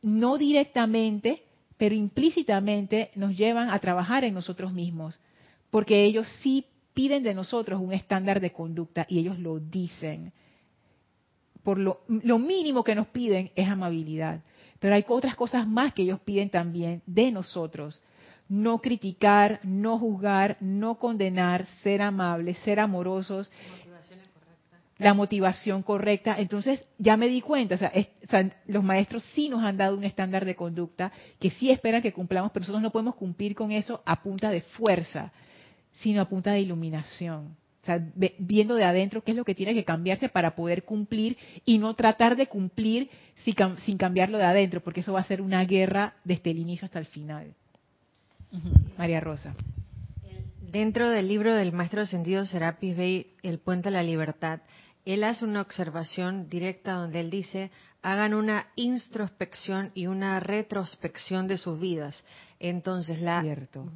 no 0.02 0.38
directamente, 0.38 1.42
pero 1.76 1.94
implícitamente 1.94 3.10
nos 3.14 3.36
llevan 3.36 3.70
a 3.70 3.78
trabajar 3.78 4.24
en 4.24 4.34
nosotros 4.34 4.72
mismos, 4.72 5.18
porque 5.70 6.04
ellos 6.04 6.28
sí 6.42 6.64
piden 6.94 7.22
de 7.22 7.34
nosotros 7.34 7.80
un 7.80 7.92
estándar 7.92 8.40
de 8.40 8.52
conducta 8.52 9.06
y 9.08 9.20
ellos 9.20 9.38
lo 9.38 9.60
dicen. 9.60 10.32
Por 11.62 11.78
lo, 11.78 12.00
lo 12.08 12.38
mínimo 12.38 12.82
que 12.82 12.94
nos 12.94 13.06
piden 13.08 13.50
es 13.54 13.68
amabilidad, 13.68 14.42
pero 14.80 14.94
hay 14.94 15.04
otras 15.08 15.36
cosas 15.36 15.66
más 15.66 15.92
que 15.92 16.02
ellos 16.02 16.20
piden 16.20 16.50
también 16.50 17.02
de 17.06 17.30
nosotros. 17.30 18.00
No 18.48 18.78
criticar, 18.78 19.60
no 19.62 19.98
juzgar, 19.98 20.56
no 20.60 20.98
condenar, 20.98 21.66
ser 21.82 22.00
amables, 22.00 22.56
ser 22.58 22.80
amorosos, 22.80 23.50
la 24.98 25.14
motivación 25.14 25.82
correcta. 25.82 26.36
Entonces 26.38 26.84
ya 26.98 27.16
me 27.16 27.28
di 27.28 27.40
cuenta, 27.40 27.76
o 27.76 27.78
sea, 27.78 27.92
los 28.66 28.82
maestros 28.82 29.22
sí 29.34 29.48
nos 29.48 29.62
han 29.62 29.76
dado 29.76 29.96
un 29.96 30.04
estándar 30.04 30.44
de 30.44 30.56
conducta 30.56 31.12
que 31.38 31.50
sí 31.50 31.70
esperan 31.70 32.02
que 32.02 32.12
cumplamos, 32.12 32.50
pero 32.52 32.62
nosotros 32.62 32.82
no 32.82 32.90
podemos 32.90 33.14
cumplir 33.14 33.54
con 33.54 33.72
eso 33.72 34.02
a 34.04 34.22
punta 34.22 34.50
de 34.50 34.60
fuerza, 34.60 35.32
sino 36.00 36.20
a 36.20 36.28
punta 36.28 36.52
de 36.52 36.60
iluminación. 36.60 37.56
O 37.82 37.86
sea, 37.86 38.04
viendo 38.38 38.74
de 38.74 38.84
adentro 38.84 39.22
qué 39.22 39.30
es 39.30 39.36
lo 39.36 39.44
que 39.44 39.54
tiene 39.54 39.72
que 39.72 39.84
cambiarse 39.84 40.28
para 40.28 40.54
poder 40.54 40.84
cumplir 40.84 41.38
y 41.64 41.78
no 41.78 41.94
tratar 41.94 42.36
de 42.36 42.46
cumplir 42.46 43.08
sin, 43.44 43.96
cambiarlo 43.96 44.36
de 44.36 44.44
adentro, 44.44 44.80
porque 44.80 45.00
eso 45.00 45.12
va 45.12 45.20
a 45.20 45.24
ser 45.24 45.40
una 45.40 45.64
guerra 45.64 46.14
desde 46.24 46.50
el 46.50 46.58
inicio 46.58 46.84
hasta 46.84 46.98
el 46.98 47.06
final. 47.06 47.54
María 48.98 49.20
Rosa. 49.20 49.54
Dentro 50.60 51.08
del 51.08 51.28
libro 51.28 51.54
del 51.54 51.72
maestro 51.72 52.02
ascendido 52.02 52.44
Serapis 52.44 52.94
Bey, 52.94 53.28
El 53.42 53.58
puente 53.58 53.88
a 53.88 53.90
la 53.90 54.02
libertad, 54.02 54.60
él 55.14 55.24
hace 55.24 55.44
una 55.44 55.62
observación 55.62 56.50
directa 56.50 56.92
donde 56.92 57.20
él 57.20 57.30
dice, 57.30 57.70
hagan 58.02 58.34
una 58.34 58.68
introspección 58.76 59.90
y 59.94 60.06
una 60.06 60.38
retrospección 60.38 61.48
de 61.48 61.56
sus 61.56 61.80
vidas. 61.80 62.24
Entonces, 62.60 63.20
la, 63.22 63.42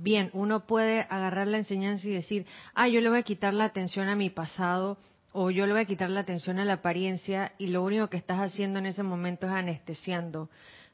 bien, 0.00 0.30
uno 0.32 0.66
puede 0.66 1.06
agarrar 1.10 1.48
la 1.48 1.58
enseñanza 1.58 2.08
y 2.08 2.12
decir, 2.12 2.46
ah, 2.74 2.88
yo 2.88 3.02
le 3.02 3.10
voy 3.10 3.18
a 3.18 3.24
quitar 3.24 3.52
la 3.52 3.64
atención 3.64 4.08
a 4.08 4.16
mi 4.16 4.30
pasado 4.30 4.96
o 5.32 5.50
yo 5.50 5.66
le 5.66 5.72
voy 5.72 5.82
a 5.82 5.86
quitar 5.86 6.08
la 6.08 6.20
atención 6.20 6.58
a 6.58 6.64
la 6.64 6.74
apariencia 6.74 7.52
y 7.58 7.66
lo 7.66 7.82
único 7.84 8.08
que 8.08 8.16
estás 8.16 8.40
haciendo 8.40 8.78
en 8.78 8.86
ese 8.86 9.02
momento 9.02 9.46
es 9.46 9.52
anestesiando. 9.52 10.48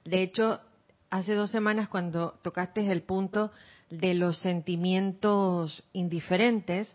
De 0.04 0.22
hecho, 0.22 0.60
hace 1.10 1.34
dos 1.34 1.52
semanas 1.52 1.88
cuando 1.88 2.38
tocaste 2.42 2.90
el 2.90 3.02
punto 3.02 3.52
de 3.90 4.14
los 4.14 4.38
sentimientos 4.38 5.84
indiferentes, 5.92 6.94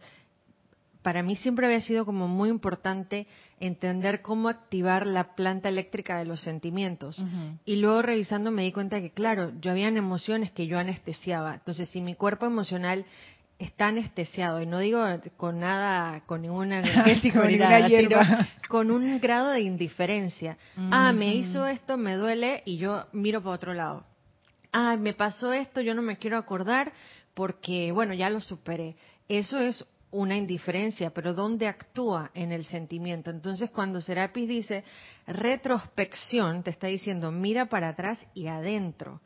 para 1.03 1.21
mí 1.21 1.35
siempre 1.35 1.65
había 1.65 1.81
sido 1.81 2.05
como 2.05 2.27
muy 2.27 2.49
importante 2.49 3.27
entender 3.59 4.21
cómo 4.21 4.49
activar 4.49 5.05
la 5.05 5.35
planta 5.35 5.69
eléctrica 5.69 6.17
de 6.17 6.25
los 6.25 6.41
sentimientos. 6.41 7.21
Y 7.65 7.75
luego 7.75 8.01
revisando 8.01 8.49
me 8.49 8.63
di 8.63 8.71
cuenta 8.71 9.01
que, 9.01 9.11
claro, 9.11 9.51
yo 9.59 9.71
habían 9.71 9.97
emociones 9.97 10.51
que 10.51 10.65
yo 10.65 10.79
anestesiaba. 10.79 11.55
Entonces, 11.55 11.89
si 11.89 12.01
mi 12.01 12.15
cuerpo 12.15 12.45
emocional 12.45 13.05
está 13.59 13.87
anestesiado, 13.87 14.61
y 14.61 14.65
no 14.65 14.79
digo 14.79 15.03
con 15.37 15.59
nada, 15.59 16.21
con 16.21 16.41
ninguna 16.43 16.81
con 18.69 18.89
un 18.89 19.19
grado 19.19 19.49
de 19.49 19.61
indiferencia. 19.61 20.57
Ah, 20.89 21.11
me 21.11 21.35
hizo 21.35 21.67
esto, 21.67 21.97
me 21.97 22.15
duele, 22.15 22.63
y 22.65 22.77
yo 22.77 23.05
miro 23.11 23.43
para 23.43 23.55
otro 23.55 23.73
lado. 23.73 24.05
Ah, 24.71 24.95
me 24.97 25.13
pasó 25.13 25.53
esto, 25.53 25.81
yo 25.81 25.93
no 25.93 26.01
me 26.01 26.17
quiero 26.17 26.37
acordar 26.37 26.93
porque, 27.33 27.91
bueno, 27.91 28.13
ya 28.13 28.29
lo 28.29 28.39
superé. 28.39 28.95
Eso 29.27 29.59
es 29.59 29.85
una 30.13 30.37
indiferencia, 30.37 31.09
pero 31.09 31.33
¿dónde 31.33 31.67
actúa 31.67 32.31
en 32.33 32.51
el 32.51 32.63
sentimiento? 32.63 33.31
Entonces, 33.31 33.69
cuando 33.71 33.99
Serapis 33.99 34.47
dice 34.47 34.83
retrospección, 35.27 36.63
te 36.63 36.69
está 36.69 36.87
diciendo 36.87 37.31
mira 37.31 37.65
para 37.65 37.89
atrás 37.89 38.17
y 38.33 38.47
adentro. 38.47 39.21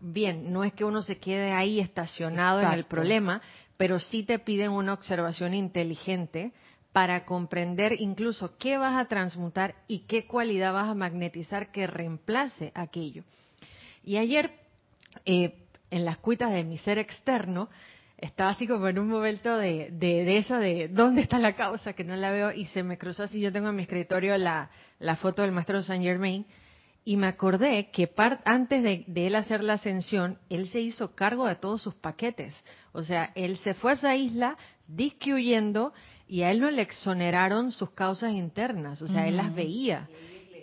Bien, 0.00 0.52
no 0.52 0.64
es 0.64 0.72
que 0.72 0.84
uno 0.84 1.00
se 1.00 1.18
quede 1.18 1.52
ahí 1.52 1.78
estacionado 1.78 2.60
en 2.60 2.72
el 2.72 2.84
problema, 2.84 3.40
pero 3.76 4.00
sí 4.00 4.24
te 4.24 4.40
piden 4.40 4.72
una 4.72 4.94
observación 4.94 5.54
inteligente 5.54 6.52
para 6.92 7.24
comprender 7.24 7.94
incluso 8.00 8.56
qué 8.58 8.78
vas 8.78 9.00
a 9.00 9.06
transmutar 9.06 9.76
y 9.86 10.00
qué 10.00 10.26
cualidad 10.26 10.72
vas 10.72 10.88
a 10.88 10.94
magnetizar 10.94 11.70
que 11.70 11.86
reemplace 11.86 12.72
aquello. 12.74 13.22
Y 14.04 14.16
ayer, 14.16 14.58
eh, 15.24 15.54
en 15.90 16.04
las 16.04 16.18
cuitas 16.18 16.52
de 16.52 16.64
mi 16.64 16.78
ser 16.78 16.98
externo, 16.98 17.70
estaba 18.22 18.50
así 18.50 18.66
como 18.66 18.88
en 18.88 18.98
un 18.98 19.08
momento 19.08 19.56
de, 19.58 19.90
de, 19.90 20.38
eso, 20.38 20.56
de 20.56 20.88
dónde 20.88 21.22
está 21.22 21.38
la 21.38 21.54
causa, 21.54 21.92
que 21.92 22.04
no 22.04 22.16
la 22.16 22.30
veo, 22.30 22.52
y 22.52 22.66
se 22.66 22.82
me 22.82 22.96
cruzó 22.96 23.24
así, 23.24 23.40
yo 23.40 23.52
tengo 23.52 23.68
en 23.68 23.76
mi 23.76 23.82
escritorio 23.82 24.38
la, 24.38 24.70
la 25.00 25.16
foto 25.16 25.42
del 25.42 25.52
maestro 25.52 25.82
Saint 25.82 26.04
Germain, 26.04 26.46
y 27.04 27.16
me 27.16 27.26
acordé 27.26 27.90
que 27.90 28.08
antes 28.44 28.82
de, 28.84 29.04
de, 29.08 29.26
él 29.26 29.34
hacer 29.34 29.64
la 29.64 29.72
ascensión, 29.72 30.38
él 30.48 30.68
se 30.68 30.80
hizo 30.80 31.16
cargo 31.16 31.48
de 31.48 31.56
todos 31.56 31.82
sus 31.82 31.96
paquetes. 31.96 32.54
O 32.92 33.02
sea, 33.02 33.32
él 33.34 33.56
se 33.58 33.74
fue 33.74 33.90
a 33.90 33.94
esa 33.94 34.14
isla 34.14 34.56
disque 34.86 35.34
huyendo 35.34 35.92
y 36.28 36.42
a 36.42 36.50
él 36.50 36.60
no 36.60 36.70
le 36.70 36.82
exoneraron 36.82 37.72
sus 37.72 37.90
causas 37.90 38.32
internas, 38.32 39.02
o 39.02 39.08
sea, 39.08 39.26
él 39.26 39.36
las 39.36 39.54
veía. 39.54 40.08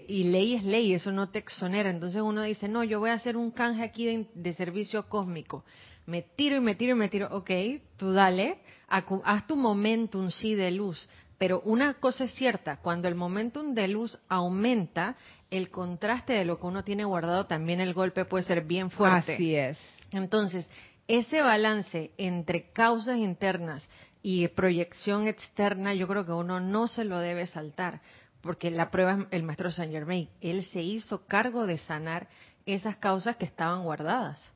y 0.08 0.24
ley 0.24 0.56
es 0.56 0.64
ley, 0.64 0.94
eso 0.94 1.12
no 1.12 1.30
te 1.30 1.40
exonera. 1.40 1.90
Entonces 1.90 2.22
uno 2.22 2.42
dice, 2.42 2.68
no, 2.68 2.84
yo 2.84 3.00
voy 3.00 3.12
a 3.12 3.14
hacer 3.14 3.38
un 3.38 3.52
canje 3.52 3.84
aquí 3.84 4.26
de, 4.34 4.54
servicio 4.54 5.08
cósmico. 5.08 5.64
Me 6.10 6.24
tiro 6.24 6.56
y 6.56 6.60
me 6.60 6.74
tiro 6.74 6.96
y 6.96 7.00
me 7.00 7.08
tiro. 7.08 7.28
Ok, 7.32 7.52
tú 7.96 8.12
dale, 8.12 8.58
haz 8.88 9.46
tu 9.46 9.56
momentum 9.56 10.32
sí 10.32 10.56
de 10.56 10.72
luz. 10.72 11.08
Pero 11.38 11.62
una 11.62 11.94
cosa 11.94 12.26
es 12.26 12.34
cierta, 12.34 12.78
cuando 12.78 13.08
el 13.08 13.16
momentum 13.16 13.74
de 13.74 13.88
luz 13.88 14.20
aumenta, 14.28 15.16
el 15.52 15.70
contraste 15.70 16.34
de 16.34 16.46
lo 16.46 16.60
que 16.60 16.66
uno 16.66 16.84
tiene 16.84 17.06
guardado, 17.06 17.46
también 17.46 17.80
el 17.80 17.94
golpe 17.94 18.26
puede 18.26 18.44
ser 18.44 18.64
bien 18.66 18.90
fuerte. 18.90 19.36
Así 19.36 19.56
es. 19.56 19.80
Entonces, 20.12 20.68
ese 21.08 21.42
balance 21.42 22.12
entre 22.18 22.72
causas 22.72 23.18
internas 23.18 23.88
y 24.22 24.48
proyección 24.50 25.28
externa, 25.28 25.94
yo 25.94 26.08
creo 26.08 26.26
que 26.26 26.32
uno 26.32 26.60
no 26.60 26.88
se 26.88 27.06
lo 27.06 27.20
debe 27.20 27.48
saltar, 27.48 28.02
porque 28.42 28.72
la 28.72 28.90
prueba 28.92 29.14
es 29.14 29.28
el 29.32 29.44
maestro 29.44 29.72
Saint 29.72 29.94
Germain. 29.94 30.28
Él 30.42 30.64
se 30.66 30.82
hizo 30.82 31.26
cargo 31.28 31.68
de 31.68 31.78
sanar 31.78 32.28
esas 32.66 32.98
causas 32.98 33.38
que 33.38 33.46
estaban 33.46 33.84
guardadas. 33.84 34.52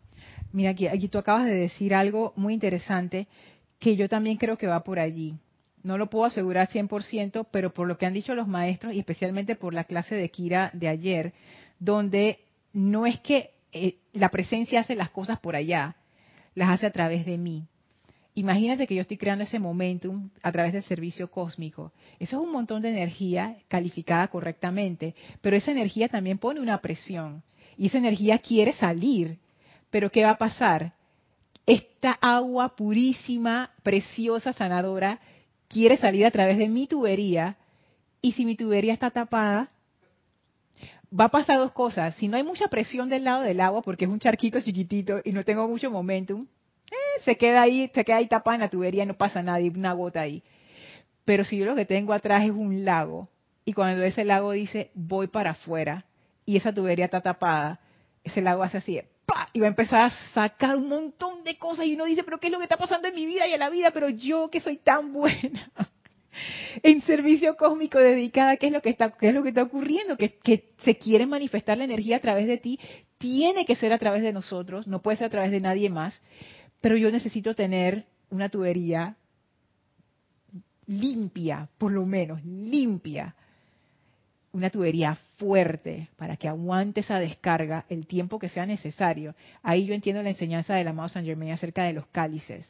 Mira, 0.53 0.69
aquí, 0.69 0.87
aquí 0.87 1.09
tú 1.09 1.17
acabas 1.17 1.45
de 1.45 1.55
decir 1.55 1.93
algo 1.93 2.31
muy 2.37 2.53
interesante 2.53 3.27
que 3.79 3.97
yo 3.97 4.07
también 4.07 4.37
creo 4.37 4.57
que 4.57 4.67
va 4.67 4.83
por 4.83 4.99
allí. 4.99 5.35
No 5.81 5.97
lo 5.97 6.09
puedo 6.09 6.25
asegurar 6.25 6.69
100%, 6.69 7.47
pero 7.51 7.73
por 7.73 7.87
lo 7.87 7.97
que 7.97 8.05
han 8.05 8.13
dicho 8.13 8.35
los 8.35 8.47
maestros 8.47 8.93
y 8.93 8.99
especialmente 8.99 9.55
por 9.55 9.73
la 9.73 9.83
clase 9.83 10.15
de 10.15 10.29
Kira 10.29 10.69
de 10.73 10.87
ayer, 10.87 11.33
donde 11.79 12.39
no 12.71 13.05
es 13.05 13.19
que 13.19 13.49
eh, 13.73 13.97
la 14.13 14.29
presencia 14.29 14.79
hace 14.79 14.95
las 14.95 15.09
cosas 15.09 15.39
por 15.39 15.55
allá, 15.55 15.95
las 16.55 16.69
hace 16.69 16.85
a 16.85 16.91
través 16.91 17.25
de 17.25 17.37
mí. 17.37 17.65
Imagínate 18.35 18.87
que 18.87 18.95
yo 18.95 19.01
estoy 19.01 19.17
creando 19.17 19.43
ese 19.43 19.59
momentum 19.59 20.29
a 20.41 20.51
través 20.51 20.73
del 20.73 20.83
servicio 20.83 21.29
cósmico. 21.29 21.91
Eso 22.19 22.37
es 22.37 22.45
un 22.45 22.51
montón 22.51 22.83
de 22.83 22.89
energía 22.89 23.57
calificada 23.67 24.27
correctamente, 24.27 25.15
pero 25.41 25.57
esa 25.57 25.71
energía 25.71 26.09
también 26.09 26.37
pone 26.37 26.59
una 26.59 26.79
presión 26.79 27.43
y 27.75 27.87
esa 27.87 27.97
energía 27.97 28.37
quiere 28.37 28.73
salir. 28.73 29.39
Pero 29.93 30.09
¿qué 30.09 30.23
va 30.23 30.31
a 30.31 30.37
pasar? 30.39 30.93
Esta 31.67 32.17
agua 32.19 32.75
purísima, 32.75 33.69
preciosa, 33.83 34.51
sanadora, 34.51 35.19
quiere 35.67 35.97
salir 35.97 36.25
a 36.25 36.31
través 36.31 36.57
de 36.57 36.67
mi 36.67 36.87
tubería 36.87 37.57
y 38.19 38.31
si 38.31 38.43
mi 38.43 38.55
tubería 38.55 38.91
está 38.91 39.11
tapada, 39.11 39.69
va 41.13 41.25
a 41.25 41.29
pasar 41.29 41.59
dos 41.59 41.73
cosas. 41.73 42.15
Si 42.15 42.27
no 42.27 42.37
hay 42.37 42.43
mucha 42.43 42.69
presión 42.69 43.07
del 43.07 43.25
lado 43.25 43.43
del 43.43 43.61
agua, 43.61 43.83
porque 43.83 44.05
es 44.05 44.09
un 44.09 44.17
charquito 44.17 44.59
chiquitito 44.59 45.21
y 45.23 45.31
no 45.31 45.43
tengo 45.43 45.67
mucho 45.67 45.91
momentum, 45.91 46.47
eh, 46.89 47.21
se 47.23 47.37
queda 47.37 47.61
ahí, 47.61 47.91
se 47.93 48.03
queda 48.03 48.15
ahí 48.15 48.27
tapada 48.27 48.55
en 48.55 48.61
la 48.61 48.69
tubería 48.69 49.03
y 49.03 49.05
no 49.05 49.13
pasa 49.13 49.43
nada, 49.43 49.61
y 49.61 49.69
una 49.69 49.93
gota 49.93 50.21
ahí. 50.21 50.41
Pero 51.23 51.43
si 51.43 51.57
yo 51.57 51.67
lo 51.67 51.75
que 51.75 51.85
tengo 51.85 52.13
atrás 52.13 52.43
es 52.43 52.49
un 52.49 52.83
lago, 52.83 53.29
y 53.63 53.73
cuando 53.73 54.01
ese 54.01 54.25
lago 54.25 54.53
dice 54.53 54.89
voy 54.95 55.27
para 55.27 55.51
afuera, 55.51 56.03
y 56.47 56.57
esa 56.57 56.73
tubería 56.73 57.05
está 57.05 57.21
tapada, 57.21 57.79
ese 58.23 58.41
lago 58.41 58.63
hace 58.63 58.79
así. 58.79 58.99
Y 59.53 59.59
va 59.59 59.67
a 59.67 59.69
empezar 59.69 60.01
a 60.01 60.09
sacar 60.33 60.75
un 60.75 60.89
montón 60.89 61.43
de 61.43 61.57
cosas, 61.57 61.85
y 61.85 61.93
uno 61.93 62.05
dice, 62.05 62.23
pero 62.23 62.39
¿qué 62.39 62.47
es 62.47 62.51
lo 62.51 62.57
que 62.57 62.65
está 62.65 62.77
pasando 62.77 63.07
en 63.07 63.15
mi 63.15 63.25
vida 63.25 63.47
y 63.47 63.53
en 63.53 63.59
la 63.59 63.69
vida? 63.69 63.91
Pero 63.91 64.09
yo 64.09 64.49
que 64.49 64.59
soy 64.59 64.77
tan 64.77 65.13
buena 65.13 65.71
en 66.83 67.01
servicio 67.03 67.55
cósmico 67.55 67.99
dedicada, 67.99 68.57
¿qué 68.57 68.67
es 68.67 68.73
lo 68.73 68.81
que 68.81 68.89
está, 68.89 69.11
qué 69.11 69.29
es 69.29 69.33
lo 69.33 69.43
que 69.43 69.49
está 69.49 69.61
ocurriendo? 69.61 70.17
Que, 70.17 70.37
que 70.39 70.73
se 70.83 70.97
quiere 70.97 71.27
manifestar 71.27 71.77
la 71.77 71.83
energía 71.83 72.17
a 72.17 72.21
través 72.21 72.47
de 72.47 72.57
ti, 72.57 72.79
tiene 73.19 73.65
que 73.65 73.75
ser 73.75 73.93
a 73.93 73.99
través 73.99 74.23
de 74.23 74.33
nosotros, 74.33 74.87
no 74.87 75.01
puede 75.01 75.17
ser 75.17 75.27
a 75.27 75.29
través 75.29 75.51
de 75.51 75.61
nadie 75.61 75.89
más, 75.89 76.19
pero 76.81 76.97
yo 76.97 77.11
necesito 77.11 77.53
tener 77.53 78.05
una 78.31 78.49
tubería 78.49 79.15
limpia, 80.87 81.69
por 81.77 81.91
lo 81.91 82.05
menos, 82.05 82.43
limpia. 82.43 83.35
Una 84.51 84.69
tubería 84.69 85.17
fuerte 85.43 86.09
para 86.15 86.37
que 86.37 86.47
aguante 86.47 87.01
esa 87.01 87.19
descarga 87.19 87.85
el 87.89 88.07
tiempo 88.07 88.39
que 88.39 88.47
sea 88.47 88.65
necesario. 88.65 89.35
Ahí 89.61 89.85
yo 89.85 89.93
entiendo 89.93 90.23
la 90.23 90.29
enseñanza 90.29 90.75
del 90.75 90.87
amado 90.87 91.09
San 91.09 91.25
Germain 91.25 91.51
acerca 91.51 91.83
de 91.83 91.91
los 91.91 92.07
cálices 92.07 92.65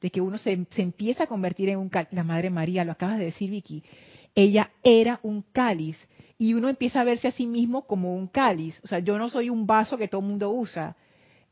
de 0.00 0.10
que 0.10 0.22
uno 0.22 0.38
se, 0.38 0.66
empieza 0.76 1.24
a 1.24 1.26
convertir 1.26 1.68
en 1.68 1.78
un 1.78 1.90
cáliz. 1.90 2.08
La 2.12 2.24
Madre 2.24 2.48
María, 2.50 2.84
lo 2.84 2.92
acabas 2.92 3.18
de 3.18 3.26
decir 3.26 3.50
Vicky, 3.50 3.82
ella 4.34 4.70
era 4.82 5.20
un 5.22 5.44
cáliz 5.52 5.96
y 6.38 6.54
uno 6.54 6.70
empieza 6.70 7.02
a 7.02 7.04
verse 7.04 7.28
a 7.28 7.32
sí 7.32 7.46
mismo 7.46 7.86
como 7.86 8.14
un 8.14 8.26
cáliz. 8.26 8.80
O 8.82 8.86
sea, 8.86 9.00
yo 9.00 9.18
no 9.18 9.28
soy 9.28 9.50
un 9.50 9.66
vaso 9.66 9.98
que 9.98 10.08
todo 10.08 10.22
el 10.22 10.28
mundo 10.28 10.50
usa, 10.50 10.96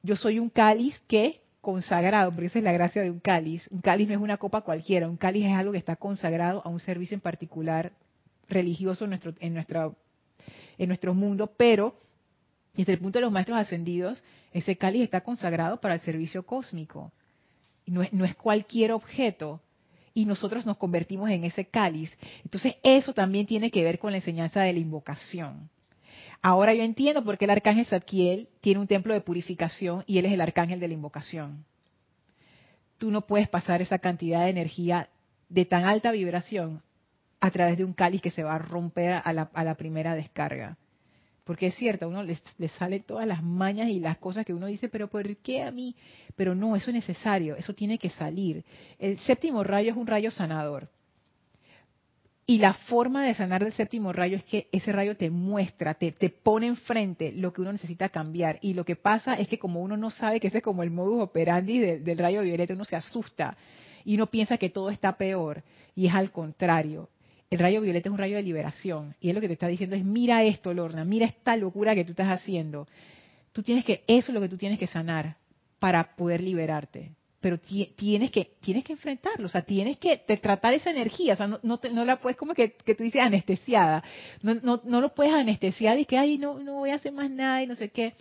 yo 0.03 0.17
soy 0.17 0.39
un 0.39 0.49
cáliz 0.49 0.99
que 1.07 1.43
consagrado, 1.61 2.33
porque 2.33 2.47
esa 2.47 2.59
es 2.59 2.65
la 2.65 2.73
gracia 2.73 3.03
de 3.03 3.11
un 3.11 3.21
cáliz. 3.21 3.67
Un 3.71 3.81
cáliz 3.81 4.09
no 4.09 4.15
es 4.15 4.21
una 4.21 4.39
copa 4.39 4.63
cualquiera, 4.63 5.09
un 5.09 5.17
cáliz 5.17 5.47
es 5.47 5.53
algo 5.53 5.73
que 5.73 5.79
está 5.79 5.97
consagrado 5.97 6.63
a 6.65 6.69
un 6.69 6.81
servicio 6.81 7.15
en 7.15 7.21
particular 7.21 7.93
religioso 8.49 9.05
en 9.05 9.11
nuestro, 9.11 9.35
en 9.39 9.55
nuestra, 9.55 9.93
en 10.83 10.89
nuestro 10.89 11.15
mundo, 11.15 11.53
pero 11.57 11.97
desde 12.75 12.95
el 12.95 12.99
punto 12.99 13.19
de 13.19 13.25
los 13.25 13.33
maestros 13.33 13.59
ascendidos, 13.59 14.23
ese 14.53 14.77
cáliz 14.77 15.03
está 15.03 15.23
consagrado 15.23 15.81
para 15.81 15.95
el 15.95 16.01
servicio 16.01 16.45
cósmico 16.45 17.13
no 17.87 18.03
es, 18.03 18.13
no 18.13 18.25
es 18.25 18.35
cualquier 18.35 18.93
objeto, 18.93 19.61
y 20.15 20.27
nosotros 20.27 20.67
nos 20.67 20.77
convertimos 20.77 21.31
en 21.31 21.45
ese 21.45 21.65
cáliz. 21.65 22.13
Entonces 22.45 22.75
eso 22.83 23.15
también 23.15 23.47
tiene 23.47 23.71
que 23.71 23.83
ver 23.83 23.99
con 23.99 24.11
la 24.11 24.19
enseñanza 24.19 24.61
de 24.61 24.73
la 24.75 24.79
invocación. 24.79 25.71
Ahora 26.43 26.75
yo 26.75 26.83
entiendo 26.83 27.25
por 27.25 27.39
qué 27.39 27.47
el 27.47 27.53
arcángel 27.53 27.87
Zadkiel 27.87 28.49
tiene 28.61 28.81
un 28.81 28.87
templo 28.87 29.15
de 29.15 29.23
purificación 29.23 30.05
y 30.07 30.19
él 30.19 30.27
es 30.27 30.33
el 30.33 30.41
arcángel 30.43 30.81
de 30.81 30.89
la 30.89 30.95
invocación. 30.95 31.65
Tú 32.99 33.11
no 33.11 33.23
puedes 33.23 33.49
pasar 33.49 33.81
esa 33.81 33.99
cantidad 33.99 34.45
de 34.45 34.51
energía 34.51 35.09
de 35.49 35.65
tan 35.65 35.85
alta 35.85 36.13
vibración 36.13 36.83
a 37.43 37.51
través 37.51 37.77
de 37.77 37.85
un 37.85 37.93
cáliz 37.93 38.23
que 38.23 38.31
se 38.31 38.45
va 38.45 38.55
a 38.55 38.59
romper 38.59 39.21
a 39.25 39.33
la, 39.33 39.51
a 39.53 39.65
la 39.65 39.75
primera 39.75 40.15
descarga. 40.15 40.79
Porque 41.43 41.67
es 41.67 41.75
cierto, 41.75 42.05
a 42.05 42.09
uno 42.09 42.23
le, 42.23 42.39
le 42.57 42.69
salen 42.69 43.03
todas 43.03 43.27
las 43.27 43.43
mañas 43.43 43.89
y 43.89 43.99
las 43.99 44.17
cosas 44.19 44.47
que 44.47 44.55
uno 44.55 44.67
dice, 44.67 44.89
pero 44.89 45.09
¿por 45.09 45.37
qué 45.39 45.65
a 45.65 45.73
mí? 45.73 45.97
Pero 46.37 46.55
no, 46.55 46.77
eso 46.77 46.91
es 46.91 46.95
necesario, 46.95 47.57
eso 47.57 47.75
tiene 47.75 47.99
que 47.99 48.11
salir. 48.11 48.65
El 48.97 49.19
séptimo 49.19 49.65
rayo 49.65 49.91
es 49.91 49.97
un 49.97 50.07
rayo 50.07 50.31
sanador. 50.31 50.89
Y 52.47 52.59
la 52.59 52.75
forma 52.75 53.25
de 53.25 53.35
sanar 53.35 53.65
del 53.65 53.73
séptimo 53.73 54.13
rayo 54.13 54.37
es 54.37 54.45
que 54.45 54.69
ese 54.71 54.93
rayo 54.93 55.17
te 55.17 55.29
muestra, 55.29 55.95
te, 55.95 56.13
te, 56.13 56.31
pone 56.31 56.69
enfrente 56.69 57.33
lo 57.33 57.53
que 57.53 57.61
uno 57.61 57.73
necesita 57.73 58.09
cambiar. 58.09 58.61
Y 58.63 58.75
lo 58.75 58.85
que 58.85 58.95
pasa 58.95 59.35
es 59.35 59.49
que 59.49 59.59
como 59.59 59.83
uno 59.83 59.97
no 59.97 60.11
sabe 60.11 60.39
que 60.39 60.47
ese 60.47 60.59
es 60.59 60.63
como 60.63 60.85
el 60.85 60.93
modus 60.93 61.23
operandi 61.23 61.81
del 61.81 62.19
rayo 62.19 62.43
violeta, 62.43 62.75
uno 62.75 62.85
se 62.85 62.95
asusta 62.95 63.57
y 64.05 64.15
uno 64.15 64.27
piensa 64.29 64.59
que 64.59 64.71
todo 64.71 64.91
está 64.91 65.17
peor. 65.17 65.65
Y 65.97 66.07
es 66.07 66.15
al 66.15 66.31
contrario. 66.31 67.09
El 67.53 67.59
rayo 67.59 67.83
violeta 67.83 68.09
es 68.09 68.13
un 68.15 68.19
rayo 68.19 68.37
de 68.37 68.43
liberación. 68.43 69.15
Y 69.21 69.29
es 69.29 69.35
lo 69.35 69.41
que 69.43 69.47
te 69.47 69.53
está 69.53 69.69
diciendo 69.69 69.95
es, 69.95 70.03
mira 70.03 70.43
esto, 70.43 70.73
Lorna, 70.73 71.05
mira 71.05 71.27
esta 71.27 71.55
locura 71.55 71.95
que 71.95 72.03
tú 72.03 72.13
estás 72.13 72.29
haciendo. 72.29 72.89
Tú 73.53 73.63
tienes 73.63 73.85
que, 73.85 74.05
eso 74.07 74.33
es 74.33 74.35
lo 74.35 74.41
que 74.41 74.49
tú 74.49 74.57
tienes 74.57 74.79
que 74.79 74.87
sanar 74.87 75.37
para 75.79 76.17
poder 76.17 76.41
liberarte. 76.41 77.13
Pero 77.43 77.59
tienes 77.61 78.31
que, 78.31 78.53
tienes 78.63 78.85
que 78.85 78.95
enfrentarlo, 78.95 79.45
o 79.45 79.51
sea, 79.51 79.61
tienes 79.61 79.99
que 79.99 80.17
tratar 80.41 80.73
esa 80.73 80.93
energía, 80.93 81.35
o 81.35 81.37
sea, 81.37 81.47
no, 81.47 81.61
no, 81.63 82.05
la 82.07 82.21
puedes 82.21 82.39
como 82.39 82.55
que, 82.55 82.73
que, 82.73 82.95
tú 82.95 83.03
dices 83.03 83.21
anestesiada, 83.21 84.03
no, 84.43 84.55
no, 84.55 84.81
no 84.85 85.03
lo 85.03 85.13
puedes 85.13 85.35
anestesiar 85.35 85.99
y 85.99 86.07
que, 86.07 86.17
ay, 86.17 86.39
no, 86.39 86.59
no 86.59 86.77
voy 86.77 86.89
a 86.89 86.95
hacer 86.95 87.13
más 87.13 87.31
nada 87.31 87.63
y 87.63 87.67
no 87.67 87.75
sé 87.75 87.91
qué. 87.91 88.15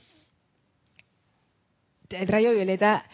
El 2.09 2.27
rayo 2.27 2.51
violeta 2.51 3.05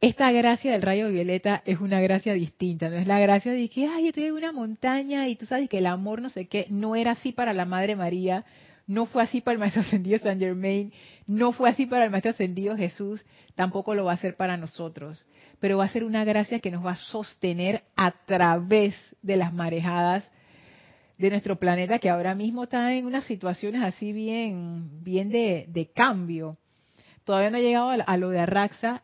esta 0.00 0.30
gracia 0.30 0.72
del 0.72 0.82
rayo 0.82 1.08
violeta 1.08 1.62
es 1.64 1.80
una 1.80 2.00
gracia 2.00 2.32
distinta, 2.32 2.88
no 2.88 2.96
es 2.96 3.06
la 3.06 3.18
gracia 3.18 3.52
de 3.52 3.68
que, 3.68 3.86
ay, 3.86 4.04
yo 4.04 4.08
estoy 4.10 4.30
una 4.30 4.52
montaña 4.52 5.26
y 5.26 5.34
tú 5.34 5.44
sabes 5.46 5.68
que 5.68 5.78
el 5.78 5.86
amor 5.86 6.22
no 6.22 6.28
sé 6.28 6.46
qué, 6.46 6.66
no 6.70 6.94
era 6.94 7.12
así 7.12 7.32
para 7.32 7.52
la 7.52 7.64
Madre 7.64 7.96
María, 7.96 8.44
no 8.86 9.06
fue 9.06 9.24
así 9.24 9.40
para 9.40 9.54
el 9.54 9.58
Maestro 9.58 9.82
Ascendido 9.82 10.20
San 10.20 10.38
Germain, 10.38 10.92
no 11.26 11.50
fue 11.50 11.68
así 11.68 11.84
para 11.86 12.04
el 12.04 12.10
Maestro 12.10 12.30
Ascendido 12.30 12.76
Jesús, 12.76 13.24
tampoco 13.56 13.96
lo 13.96 14.04
va 14.04 14.12
a 14.12 14.14
hacer 14.14 14.36
para 14.36 14.56
nosotros, 14.56 15.24
pero 15.58 15.78
va 15.78 15.86
a 15.86 15.88
ser 15.88 16.04
una 16.04 16.24
gracia 16.24 16.60
que 16.60 16.70
nos 16.70 16.86
va 16.86 16.92
a 16.92 16.96
sostener 16.96 17.82
a 17.96 18.12
través 18.24 18.94
de 19.22 19.36
las 19.36 19.52
marejadas 19.52 20.24
de 21.18 21.30
nuestro 21.30 21.56
planeta 21.56 21.98
que 21.98 22.08
ahora 22.08 22.36
mismo 22.36 22.64
está 22.64 22.94
en 22.94 23.04
unas 23.04 23.24
situaciones 23.24 23.82
así 23.82 24.12
bien, 24.12 25.02
bien 25.02 25.28
de, 25.30 25.66
de 25.68 25.90
cambio. 25.90 26.56
Todavía 27.24 27.50
no 27.50 27.56
ha 27.56 27.60
llegado 27.60 27.90
a 27.90 28.16
lo 28.16 28.30
de 28.30 28.38
Arraxa 28.38 29.02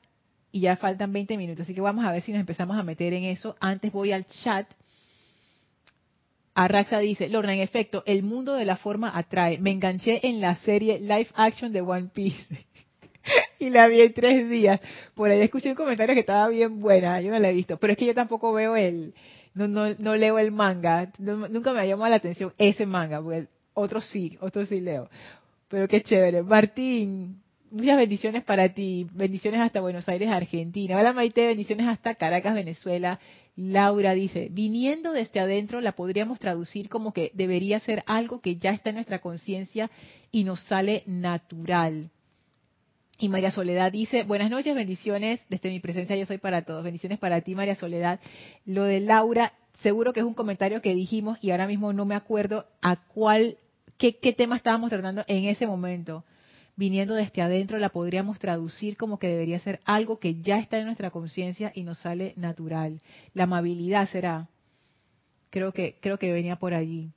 y 0.55 0.61
ya 0.61 0.77
faltan 0.77 1.13
20 1.13 1.37
minutos, 1.37 1.63
así 1.63 1.75
que 1.75 1.81
vamos 1.81 2.05
a 2.05 2.13
ver 2.13 2.23
si 2.23 2.31
nos 2.31 2.39
empezamos 2.39 2.77
a 2.77 2.85
meter 2.85 3.13
en 3.13 3.25
eso. 3.25 3.57
Antes 3.59 3.91
voy 3.91 4.13
al 4.13 4.25
chat. 4.25 4.69
Arraxa 6.55 7.01
dice, 7.01 7.29
Lorna, 7.29 7.55
en 7.55 7.61
efecto, 7.61 8.05
el 8.07 8.23
mundo 8.23 8.55
de 8.55 8.65
la 8.65 8.77
forma 8.77 9.11
atrae. 9.19 9.59
Me 9.59 9.73
enganché 9.73 10.21
en 10.23 10.41
la 10.41 10.55
serie 10.59 11.01
Live 11.01 11.27
Action 11.35 11.73
de 11.73 11.81
One 11.81 12.11
Piece. 12.15 12.47
y 13.59 13.69
la 13.69 13.89
vi 13.89 14.01
en 14.03 14.15
tres 14.15 14.49
días. 14.49 14.79
Por 15.17 15.29
ahí 15.29 15.41
escuché 15.41 15.71
un 15.71 15.75
comentario 15.75 16.15
que 16.15 16.21
estaba 16.21 16.47
bien 16.47 16.79
buena, 16.81 17.21
yo 17.21 17.33
no 17.33 17.39
la 17.41 17.51
he 17.51 17.53
visto. 17.53 17.77
Pero 17.79 17.95
es 17.95 17.99
que 17.99 18.07
yo 18.07 18.15
tampoco 18.15 18.53
veo 18.53 18.77
el, 18.77 19.13
no, 19.55 19.67
no, 19.67 19.93
no 19.99 20.15
leo 20.15 20.39
el 20.39 20.53
manga. 20.53 21.11
nunca 21.19 21.73
me 21.73 21.81
ha 21.81 21.85
llamado 21.85 22.11
la 22.11 22.17
atención 22.17 22.53
ese 22.59 22.87
manga, 22.87 23.21
porque 23.21 23.49
otros 23.73 24.07
sí, 24.07 24.39
otros 24.41 24.69
sí 24.69 24.81
leo. 24.81 25.11
Pero 25.67 25.89
qué 25.89 26.01
chévere. 26.01 26.45
Martín, 26.45 27.43
Muchas 27.75 27.97
bendiciones 27.97 28.45
para 28.45 28.69
ti. 28.69 29.09
Bendiciones 29.11 29.61
hasta 29.61 29.81
Buenos 29.81 30.09
Aires, 30.09 30.29
Argentina. 30.29 30.97
Hola 30.97 31.13
Maite, 31.13 31.45
bendiciones 31.49 31.89
hasta 31.89 32.15
Caracas, 32.15 32.55
Venezuela. 32.55 33.19
Laura 33.57 34.15
dice, 34.15 34.47
viniendo 34.53 35.11
desde 35.11 35.41
adentro 35.41 35.81
la 35.81 35.91
podríamos 35.91 36.39
traducir 36.39 36.89
como 36.89 37.13
que 37.13 37.33
debería 37.35 37.81
ser 37.81 38.05
algo 38.07 38.41
que 38.41 38.59
ya 38.59 38.71
está 38.71 38.91
en 38.91 38.95
nuestra 38.95 39.21
conciencia 39.21 39.91
y 40.31 40.45
nos 40.45 40.61
sale 40.61 41.03
natural. 41.07 42.11
Y 43.19 43.29
María 43.29 43.51
Soledad 43.51 43.91
dice, 43.91 44.23
buenas 44.23 44.53
noches, 44.53 44.73
bendiciones 44.77 45.41
desde 45.49 45.71
mi 45.71 45.81
presencia, 45.81 46.15
yo 46.15 46.27
soy 46.27 46.39
para 46.39 46.63
todos. 46.63 46.85
Bendiciones 46.85 47.19
para 47.19 47.41
ti, 47.41 47.57
María 47.57 47.75
Soledad. 47.75 48.21
Lo 48.67 48.85
de 48.85 49.01
Laura, 49.01 49.53
seguro 49.83 50.13
que 50.13 50.21
es 50.21 50.27
un 50.27 50.35
comentario 50.35 50.81
que 50.81 50.95
dijimos 50.95 51.39
y 51.43 51.51
ahora 51.51 51.67
mismo 51.67 51.93
no 51.93 52.05
me 52.05 52.15
acuerdo 52.15 52.67
a 52.83 53.05
cuál, 53.09 53.59
qué, 53.99 54.17
qué 54.19 54.33
tema 54.33 54.55
estábamos 54.55 54.91
tratando 54.91 55.25
en 55.27 55.47
ese 55.47 55.67
momento 55.67 56.23
viniendo 56.77 57.15
desde 57.15 57.43
adentro, 57.43 57.79
la 57.79 57.91
podríamos 57.91 58.39
traducir 58.39 58.97
como 58.97 59.19
que 59.19 59.29
debería 59.29 59.59
ser 59.59 59.81
algo 59.85 60.19
que 60.19 60.41
ya 60.41 60.59
está 60.59 60.79
en 60.79 60.87
nuestra 60.87 61.11
conciencia 61.11 61.73
y 61.75 61.83
nos 61.83 61.99
sale 61.99 62.35
natural. 62.37 63.01
La 63.33 63.45
amabilidad 63.45 64.09
será. 64.09 64.49
Creo 65.51 65.73
que, 65.73 65.99
creo 66.01 66.19
que 66.19 66.33
venía 66.33 66.57
por 66.57 66.75
allí. 66.75 67.11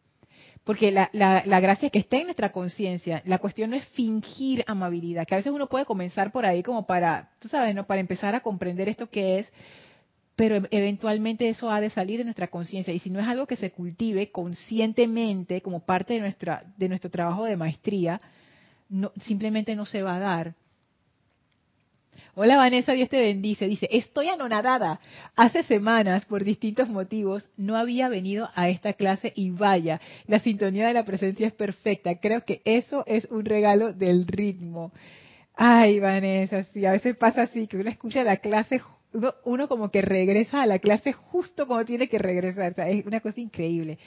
Porque 0.63 0.91
la, 0.91 1.09
la, 1.13 1.59
gracia 1.61 1.85
es 1.85 1.91
que 1.93 1.99
esté 1.99 2.17
en 2.17 2.25
nuestra 2.25 2.51
conciencia. 2.51 3.21
La 3.25 3.37
cuestión 3.37 3.69
no 3.69 3.77
es 3.77 3.85
fingir 3.89 4.65
amabilidad, 4.67 5.25
que 5.25 5.33
a 5.33 5.37
veces 5.37 5.53
uno 5.53 5.67
puede 5.67 5.85
comenzar 5.85 6.31
por 6.33 6.45
ahí 6.45 6.61
como 6.61 6.85
para, 6.85 7.31
tú 7.39 7.47
sabes, 7.47 7.73
¿no? 7.73 7.87
Para 7.87 8.01
empezar 8.01 8.35
a 8.35 8.41
comprender 8.41 8.89
esto 8.89 9.09
que 9.09 9.39
es, 9.39 9.51
pero 10.35 10.61
eventualmente 10.69 11.47
eso 11.47 11.71
ha 11.71 11.79
de 11.79 11.89
salir 11.89 12.19
de 12.19 12.25
nuestra 12.25 12.49
conciencia. 12.49 12.93
Y 12.93 12.99
si 12.99 13.09
no 13.09 13.21
es 13.21 13.27
algo 13.27 13.47
que 13.47 13.55
se 13.55 13.71
cultive 13.71 14.29
conscientemente 14.29 15.61
como 15.61 15.79
parte 15.79 16.15
de, 16.15 16.19
nuestra, 16.19 16.65
de 16.75 16.89
nuestro 16.89 17.09
trabajo 17.09 17.45
de 17.45 17.55
maestría, 17.55 18.19
no, 18.89 19.11
simplemente 19.25 19.75
no 19.75 19.85
se 19.85 20.01
va 20.01 20.15
a 20.15 20.19
dar. 20.19 20.55
Hola 22.39 22.57
Vanessa, 22.57 22.93
Dios 22.93 23.09
te 23.09 23.19
bendice. 23.19 23.67
Dice, 23.67 23.89
estoy 23.91 24.27
anonadada. 24.27 24.99
Hace 25.35 25.63
semanas, 25.63 26.25
por 26.25 26.43
distintos 26.43 26.87
motivos, 26.87 27.49
no 27.57 27.75
había 27.75 28.09
venido 28.09 28.49
a 28.53 28.69
esta 28.69 28.93
clase 28.93 29.33
y 29.35 29.49
vaya, 29.49 29.99
la 30.27 30.39
sintonía 30.39 30.87
de 30.87 30.93
la 30.93 31.03
presencia 31.03 31.47
es 31.47 31.53
perfecta. 31.53 32.19
Creo 32.19 32.45
que 32.45 32.61
eso 32.63 33.03
es 33.07 33.25
un 33.31 33.43
regalo 33.43 33.91
del 33.91 34.27
ritmo. 34.27 34.91
Ay, 35.55 35.99
Vanessa, 35.99 36.63
sí, 36.65 36.85
a 36.85 36.91
veces 36.91 37.17
pasa 37.17 37.41
así, 37.41 37.65
que 37.65 37.77
uno 37.77 37.89
escucha 37.89 38.23
la 38.23 38.37
clase, 38.37 38.81
uno, 39.43 39.67
como 39.67 39.89
que 39.89 40.03
regresa 40.03 40.61
a 40.61 40.67
la 40.67 40.77
clase 40.77 41.13
justo 41.13 41.65
como 41.65 41.83
tiene 41.85 42.07
que 42.07 42.19
regresar. 42.19 42.73
O 42.73 42.75
sea, 42.75 42.89
es 42.89 43.03
una 43.03 43.19
cosa 43.19 43.41
increíble. 43.41 43.97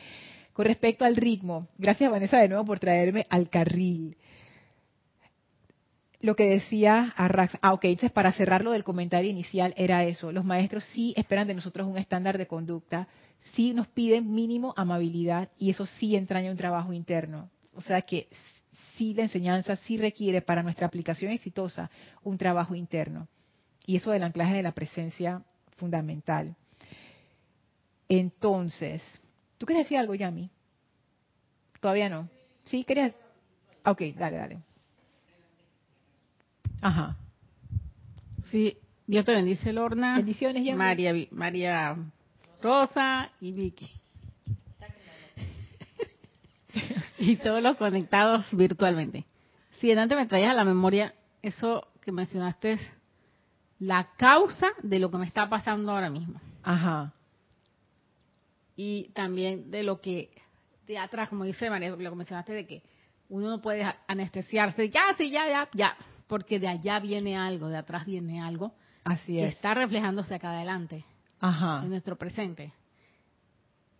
Con 0.53 0.67
respecto 0.67 1.05
al 1.05 1.17
ritmo, 1.17 1.67
gracias 1.79 2.11
Vanessa 2.11 2.39
de 2.39 2.49
nuevo 2.49 2.65
por 2.65 2.79
traerme 2.79 3.27
al 3.29 3.49
carril 3.49 4.17
lo 6.21 6.37
que 6.37 6.45
decía 6.49 7.15
Arrax, 7.17 7.57
ah, 7.63 7.73
ok, 7.73 7.85
entonces 7.85 8.13
para 8.13 8.33
cerrarlo 8.33 8.73
del 8.73 8.85
comentario 8.85 9.31
inicial 9.31 9.73
era 9.77 10.05
eso, 10.05 10.33
los 10.33 10.45
maestros 10.45 10.85
sí 10.85 11.15
esperan 11.17 11.47
de 11.47 11.55
nosotros 11.55 11.89
un 11.89 11.97
estándar 11.97 12.37
de 12.37 12.47
conducta, 12.47 13.09
sí 13.55 13.73
nos 13.73 13.89
piden 13.89 14.33
mínimo 14.35 14.75
amabilidad 14.77 15.49
y 15.59 15.71
eso 15.71 15.87
sí 15.87 16.17
entraña 16.17 16.51
un 16.51 16.59
trabajo 16.59 16.93
interno. 16.93 17.51
O 17.75 17.81
sea 17.81 18.03
que 18.03 18.29
sí 18.97 19.15
la 19.15 19.23
enseñanza 19.23 19.77
sí 19.77 19.97
requiere 19.97 20.43
para 20.43 20.63
nuestra 20.63 20.87
aplicación 20.87 21.33
exitosa 21.33 21.91
un 22.23 22.37
trabajo 22.37 22.75
interno. 22.75 23.29
Y 23.87 23.97
eso 23.97 24.11
del 24.11 24.23
anclaje 24.23 24.55
de 24.55 24.63
la 24.63 24.73
presencia 24.73 25.43
fundamental. 25.79 26.55
Entonces, 28.09 29.03
¿tú 29.57 29.65
querías 29.65 29.87
decir 29.87 29.97
algo, 29.97 30.15
Yami? 30.15 30.51
Todavía 31.81 32.11
no. 32.11 32.29
¿Sí? 32.65 32.85
¿Querías? 32.85 33.15
Ok, 33.87 34.03
dale, 34.17 34.37
dale. 34.37 34.70
Ajá. 36.81 37.17
Sí, 38.51 38.79
Dios 39.07 39.25
te 39.25 39.33
bendice, 39.33 39.73
Lorna. 39.73 40.17
Bendiciones, 40.17 40.65
ya. 40.65 40.75
María, 40.75 41.15
María 41.31 41.97
Rosa 42.63 43.31
y 43.41 43.53
Vicky. 43.53 43.91
y 47.19 47.37
todos 47.37 47.63
los 47.63 47.77
conectados 47.77 48.47
virtualmente. 48.53 49.25
Si 49.79 49.91
antes 49.93 50.17
me 50.17 50.27
traías 50.27 50.53
a 50.53 50.55
la 50.55 50.65
memoria 50.65 51.15
eso 51.43 51.89
que 52.03 52.13
mencionaste 52.13 52.73
es 52.73 52.81
la 53.79 54.09
causa 54.17 54.69
de 54.83 54.99
lo 54.99 55.11
que 55.11 55.19
me 55.19 55.27
está 55.27 55.49
pasando 55.49 55.93
ahora 55.93 56.11
mismo. 56.11 56.41
Ajá. 56.63 57.13
Y 58.77 59.09
también 59.15 59.71
de 59.71 59.83
lo 59.83 60.01
que 60.01 60.31
de 60.87 60.99
atrás, 60.99 61.29
como 61.29 61.45
dice 61.45 61.71
María, 61.71 61.91
lo 61.91 61.97
que 61.97 62.11
mencionaste 62.11 62.53
de 62.53 62.67
que 62.67 62.83
uno 63.29 63.49
no 63.49 63.63
puede 63.63 63.87
anestesiarse, 64.09 64.91
ya, 64.91 65.15
sí, 65.17 65.31
ya, 65.31 65.49
ya, 65.49 65.69
ya 65.73 65.97
porque 66.31 66.61
de 66.61 66.69
allá 66.69 67.01
viene 67.01 67.37
algo, 67.37 67.69
de 67.69 67.77
atrás 67.77 68.07
viene 68.07 68.41
algo. 68.41 68.73
Así 69.03 69.35
que 69.35 69.49
está 69.49 69.75
reflejándose 69.75 70.33
acá 70.33 70.53
adelante, 70.53 71.05
Ajá. 71.41 71.83
en 71.83 71.91
nuestro 71.91 72.17
presente. 72.17 72.73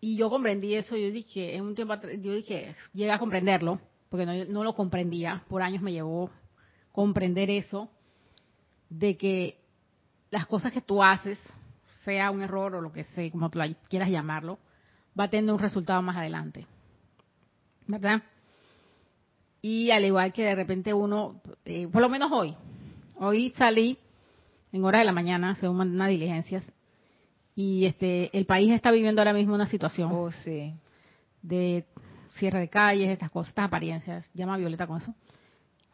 Y 0.01 0.17
yo 0.17 0.31
comprendí 0.31 0.77
eso, 0.77 0.97
yo 0.97 1.11
dije, 1.11 1.57
en 1.57 1.65
un 1.65 1.75
tiempo 1.75 1.95
yo 2.23 2.33
dije, 2.33 2.77
llegué 2.95 3.11
a 3.11 3.19
comprenderlo, 3.19 3.81
porque 4.09 4.25
no, 4.25 4.45
no 4.45 4.63
lo 4.63 4.75
comprendía, 4.75 5.43
por 5.49 5.61
años 5.61 5.83
me 5.83 5.93
llevó 5.93 6.31
comprender 6.93 7.51
eso, 7.51 7.91
de 8.89 9.17
que 9.17 9.59
las 10.31 10.47
cosas 10.47 10.73
que 10.73 10.81
tú 10.81 11.03
haces, 11.03 11.39
sea 12.05 12.31
un 12.31 12.43
error 12.43 12.77
o 12.77 12.81
lo 12.81 12.93
que 12.93 13.05
sea, 13.05 13.29
como 13.33 13.51
tú 13.51 13.59
quieras 13.89 14.09
llamarlo, 14.09 14.61
va 15.19 15.25
a 15.25 15.31
tener 15.31 15.53
un 15.53 15.59
resultado 15.59 16.01
más 16.01 16.17
adelante. 16.17 16.65
¿Verdad? 17.89 18.23
Y 19.63 19.91
al 19.91 20.05
igual 20.05 20.33
que 20.33 20.45
de 20.45 20.55
repente 20.55 20.95
uno, 20.95 21.41
eh, 21.65 21.87
por 21.89 22.01
lo 22.01 22.09
menos 22.09 22.33
hoy, 22.33 22.55
hoy 23.17 23.53
salí 23.57 23.99
en 24.73 24.85
hora 24.85 25.01
de 25.01 25.05
la 25.05 25.13
mañana, 25.13 25.55
según 25.57 25.81
una 25.81 26.07
diligencias, 26.07 26.65
y 27.55 27.85
este 27.85 28.37
el 28.37 28.47
país 28.47 28.73
está 28.73 28.91
viviendo 28.91 29.21
ahora 29.21 29.35
mismo 29.35 29.55
una 29.55 29.67
situación 29.67 30.11
oh, 30.13 30.31
sí. 30.33 30.73
de 31.43 31.85
cierre 32.39 32.61
de 32.61 32.69
calles, 32.69 33.11
estas 33.11 33.31
cosas, 33.31 33.51
estas 33.51 33.67
apariencias, 33.67 34.31
llama 34.33 34.57
Violeta 34.57 34.87
con 34.87 34.99
eso, 34.99 35.15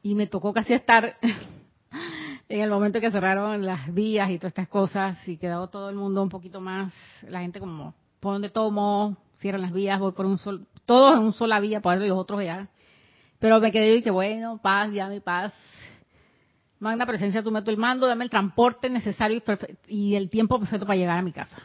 y 0.03 0.15
me 0.15 0.29
tocó 0.29 0.53
casi 0.53 0.75
estar 0.75 1.17
en 2.49 2.61
el 2.61 2.71
momento 2.71 3.01
que 3.01 3.11
cerraron 3.11 3.65
las 3.65 3.93
vías 3.93 4.31
y 4.31 4.39
todas 4.39 4.51
estas 4.51 4.69
cosas, 4.69 5.27
y 5.27 5.39
quedó 5.39 5.69
todo 5.69 5.91
el 5.91 5.97
mundo 5.97 6.23
un 6.23 6.29
poquito 6.29 6.61
más, 6.61 6.93
la 7.29 7.41
gente 7.41 7.59
como, 7.59 7.95
por 8.21 8.35
donde 8.35 8.51
tomo, 8.51 9.17
cierran 9.41 9.63
las 9.63 9.73
vías, 9.73 9.99
voy 9.99 10.13
por 10.13 10.27
un 10.27 10.39
sol, 10.39 10.67
todos 10.85 11.17
en 11.17 11.25
una 11.25 11.33
sola 11.33 11.59
vía, 11.59 11.79
eso 11.79 11.97
los 11.97 12.19
otros 12.19 12.45
ya 12.45 12.69
pero 13.47 13.61
me 13.61 13.71
quedé 13.71 13.99
y 13.99 14.03
que 14.03 14.11
bueno, 14.11 14.59
paz, 14.61 14.91
ya 14.93 15.07
mi 15.07 15.21
paz. 15.21 15.53
Magna 16.81 17.07
presencia, 17.07 17.45
tú 17.45 17.53
meto 17.53 17.71
el 17.71 17.77
mando, 17.77 18.09
dame 18.09 18.25
el 18.25 18.31
transporte 18.31 18.91
necesario 18.91 19.41
y, 19.87 20.17
el 20.17 20.29
tiempo 20.29 20.59
perfecto 20.59 20.85
para 20.85 20.97
llegar 20.97 21.17
a 21.17 21.23
mi 21.23 21.31
casa. 21.31 21.57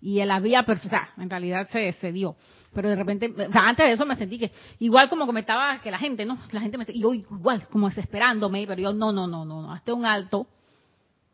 Y 0.00 0.24
la 0.24 0.40
vía 0.40 0.62
perfecta, 0.62 1.10
en 1.18 1.28
realidad 1.28 1.68
se, 1.70 1.92
se 1.92 2.12
dio. 2.12 2.34
Pero 2.72 2.88
de 2.88 2.96
repente, 2.96 3.30
o 3.30 3.52
sea, 3.52 3.68
antes 3.68 3.84
de 3.84 3.92
eso 3.92 4.06
me 4.06 4.16
sentí 4.16 4.38
que, 4.38 4.52
igual 4.78 5.10
como 5.10 5.26
comentaba 5.26 5.82
que 5.82 5.90
la 5.90 5.98
gente, 5.98 6.24
¿no? 6.24 6.38
La 6.50 6.62
gente 6.62 6.78
me, 6.78 6.86
y 6.88 7.02
yo 7.02 7.12
igual, 7.12 7.68
como 7.68 7.90
desesperándome, 7.90 8.66
pero 8.66 8.80
yo, 8.80 8.94
no, 8.94 9.12
no, 9.12 9.26
no, 9.26 9.44
no, 9.44 9.60
no, 9.60 9.70
hazte 9.70 9.92
un 9.92 10.06
alto, 10.06 10.46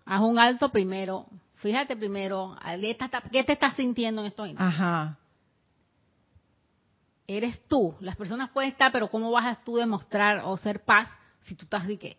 haz 0.07 0.23
un 0.23 0.41
alto 0.41 0.71
primero, 0.71 1.27
fíjate 1.55 1.97
primero, 1.97 2.57
¿qué 3.31 3.45
te 3.45 3.53
estás 3.53 3.77
sintiendo 3.77 4.23
en 4.23 4.27
esto? 4.27 4.45
Ajá 4.57 5.19
eres 7.29 7.63
tú. 7.69 7.95
Las 8.01 8.17
personas 8.17 8.51
pueden 8.51 8.73
estar, 8.73 8.91
pero 8.91 9.09
¿cómo 9.09 9.31
vas 9.31 9.47
a 9.47 9.63
tú 9.63 9.77
demostrar 9.77 10.43
o 10.45 10.57
ser 10.57 10.83
paz 10.85 11.09
si 11.41 11.55
tú 11.55 11.65
estás 11.65 11.87
de 11.87 11.99
qué? 11.99 12.17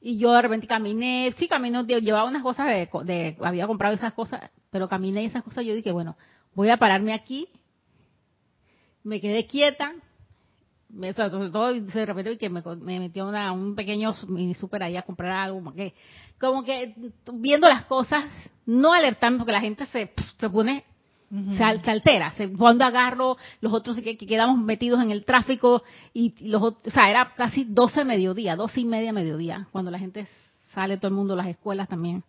Y 0.00 0.18
yo 0.18 0.32
de 0.32 0.42
repente 0.42 0.66
caminé, 0.66 1.34
sí 1.38 1.48
caminé, 1.48 1.82
llevaba 1.84 2.28
unas 2.28 2.42
cosas 2.42 2.66
de, 2.66 3.36
había 3.40 3.66
comprado 3.66 3.94
esas 3.94 4.12
cosas, 4.12 4.50
pero 4.70 4.88
caminé 4.88 5.24
esas 5.24 5.42
cosas, 5.42 5.64
yo 5.64 5.74
dije, 5.74 5.92
bueno, 5.92 6.16
voy 6.54 6.70
a 6.70 6.76
pararme 6.76 7.14
aquí, 7.14 7.48
me 9.04 9.20
quedé 9.20 9.46
quieta, 9.46 9.92
me, 10.88 11.14
sobre 11.14 11.50
todo 11.50 11.72
de 11.72 12.06
repente 12.06 12.36
que 12.36 12.50
me, 12.50 12.62
me 12.80 12.98
metí 12.98 13.20
a 13.20 13.52
un 13.52 13.76
pequeño 13.76 14.12
mini 14.26 14.54
super 14.54 14.82
ahí 14.82 14.96
a 14.96 15.02
comprar 15.02 15.30
algo, 15.30 15.72
que, 15.72 15.94
como 16.40 16.64
que 16.64 16.94
viendo 17.34 17.68
las 17.68 17.84
cosas, 17.84 18.24
no 18.66 18.92
alertarme 18.92 19.38
porque 19.38 19.52
la 19.52 19.60
gente 19.60 19.86
se, 19.86 20.12
se 20.36 20.50
pone 20.50 20.84
se, 21.56 21.64
altera. 21.64 22.32
cuando 22.58 22.84
agarro, 22.84 23.38
los 23.60 23.72
otros 23.72 23.96
que, 24.00 24.16
quedamos 24.18 24.58
metidos 24.58 25.02
en 25.02 25.10
el 25.10 25.24
tráfico 25.24 25.82
y 26.12 26.34
los 26.46 26.62
o 26.62 26.76
sea, 26.92 27.08
era 27.08 27.32
casi 27.34 27.64
12 27.64 28.04
mediodía, 28.04 28.54
12 28.54 28.80
y 28.80 28.84
media 28.84 29.12
mediodía, 29.12 29.66
cuando 29.72 29.90
la 29.90 29.98
gente 29.98 30.26
sale 30.74 30.98
todo 30.98 31.08
el 31.08 31.14
mundo, 31.14 31.34
las 31.34 31.46
escuelas 31.46 31.88
también. 31.88 32.22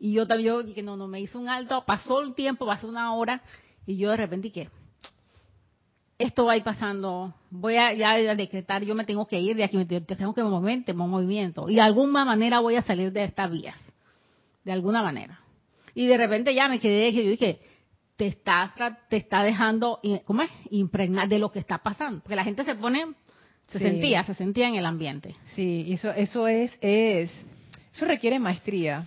Y 0.00 0.12
yo 0.12 0.26
también, 0.26 0.48
yo 0.48 0.62
dije, 0.64 0.82
no, 0.82 0.96
no, 0.96 1.06
me 1.06 1.20
hizo 1.20 1.38
un 1.38 1.48
alto, 1.48 1.84
pasó 1.86 2.22
el 2.22 2.34
tiempo, 2.34 2.66
pasó 2.66 2.88
una 2.88 3.14
hora, 3.14 3.40
y 3.86 3.96
yo 3.98 4.10
de 4.10 4.16
repente 4.16 4.48
dije, 4.48 4.70
esto 6.18 6.44
va 6.44 6.54
a 6.54 6.56
ir 6.56 6.64
pasando, 6.64 7.34
voy 7.50 7.76
a 7.76 7.92
ya 7.92 8.34
decretar, 8.34 8.82
yo 8.84 8.96
me 8.96 9.04
tengo 9.04 9.26
que 9.26 9.40
ir 9.40 9.56
de 9.56 9.64
aquí, 9.64 9.76
me 9.76 9.84
tengo 9.86 10.34
que 10.34 10.42
mover, 10.42 10.84
tengo 10.84 11.06
movimiento, 11.06 11.68
y 11.68 11.76
de 11.76 11.82
alguna 11.82 12.24
manera 12.24 12.58
voy 12.58 12.74
a 12.74 12.82
salir 12.82 13.12
de 13.12 13.24
estas 13.24 13.48
vías, 13.50 13.78
de 14.64 14.72
alguna 14.72 15.02
manera. 15.02 15.38
Y 15.94 16.06
de 16.06 16.16
repente 16.16 16.52
ya 16.52 16.68
me 16.68 16.80
quedé, 16.80 17.12
yo 17.12 17.30
dije, 17.30 17.60
te 18.16 18.26
está, 18.28 18.72
te 19.08 19.16
está 19.16 19.42
dejando, 19.42 20.00
¿cómo 20.24 20.42
es? 20.42 20.50
Impregnar 20.70 21.28
de 21.28 21.38
lo 21.38 21.50
que 21.50 21.58
está 21.58 21.78
pasando. 21.78 22.20
Porque 22.20 22.36
la 22.36 22.44
gente 22.44 22.64
se 22.64 22.74
pone 22.74 23.06
Se 23.66 23.78
sentía, 23.78 24.22
se 24.24 24.34
sentía 24.34 24.68
en 24.68 24.76
el 24.76 24.86
ambiente. 24.86 25.34
Sí, 25.54 25.86
eso, 25.90 26.10
eso 26.12 26.46
es, 26.46 26.76
es, 26.80 27.32
eso 27.92 28.04
requiere 28.04 28.38
maestría. 28.38 29.06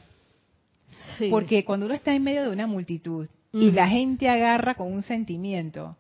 Porque 1.29 1.63
cuando 1.63 1.85
uno 1.85 1.95
está 1.95 2.13
en 2.13 2.23
medio 2.23 2.43
de 2.43 2.49
una 2.49 2.67
multitud 2.67 3.27
y 3.53 3.71
la 3.71 3.87
gente 3.87 4.29
agarra 4.29 4.75
con 4.75 4.91
un 4.91 5.01
sentimiento, 5.01 5.95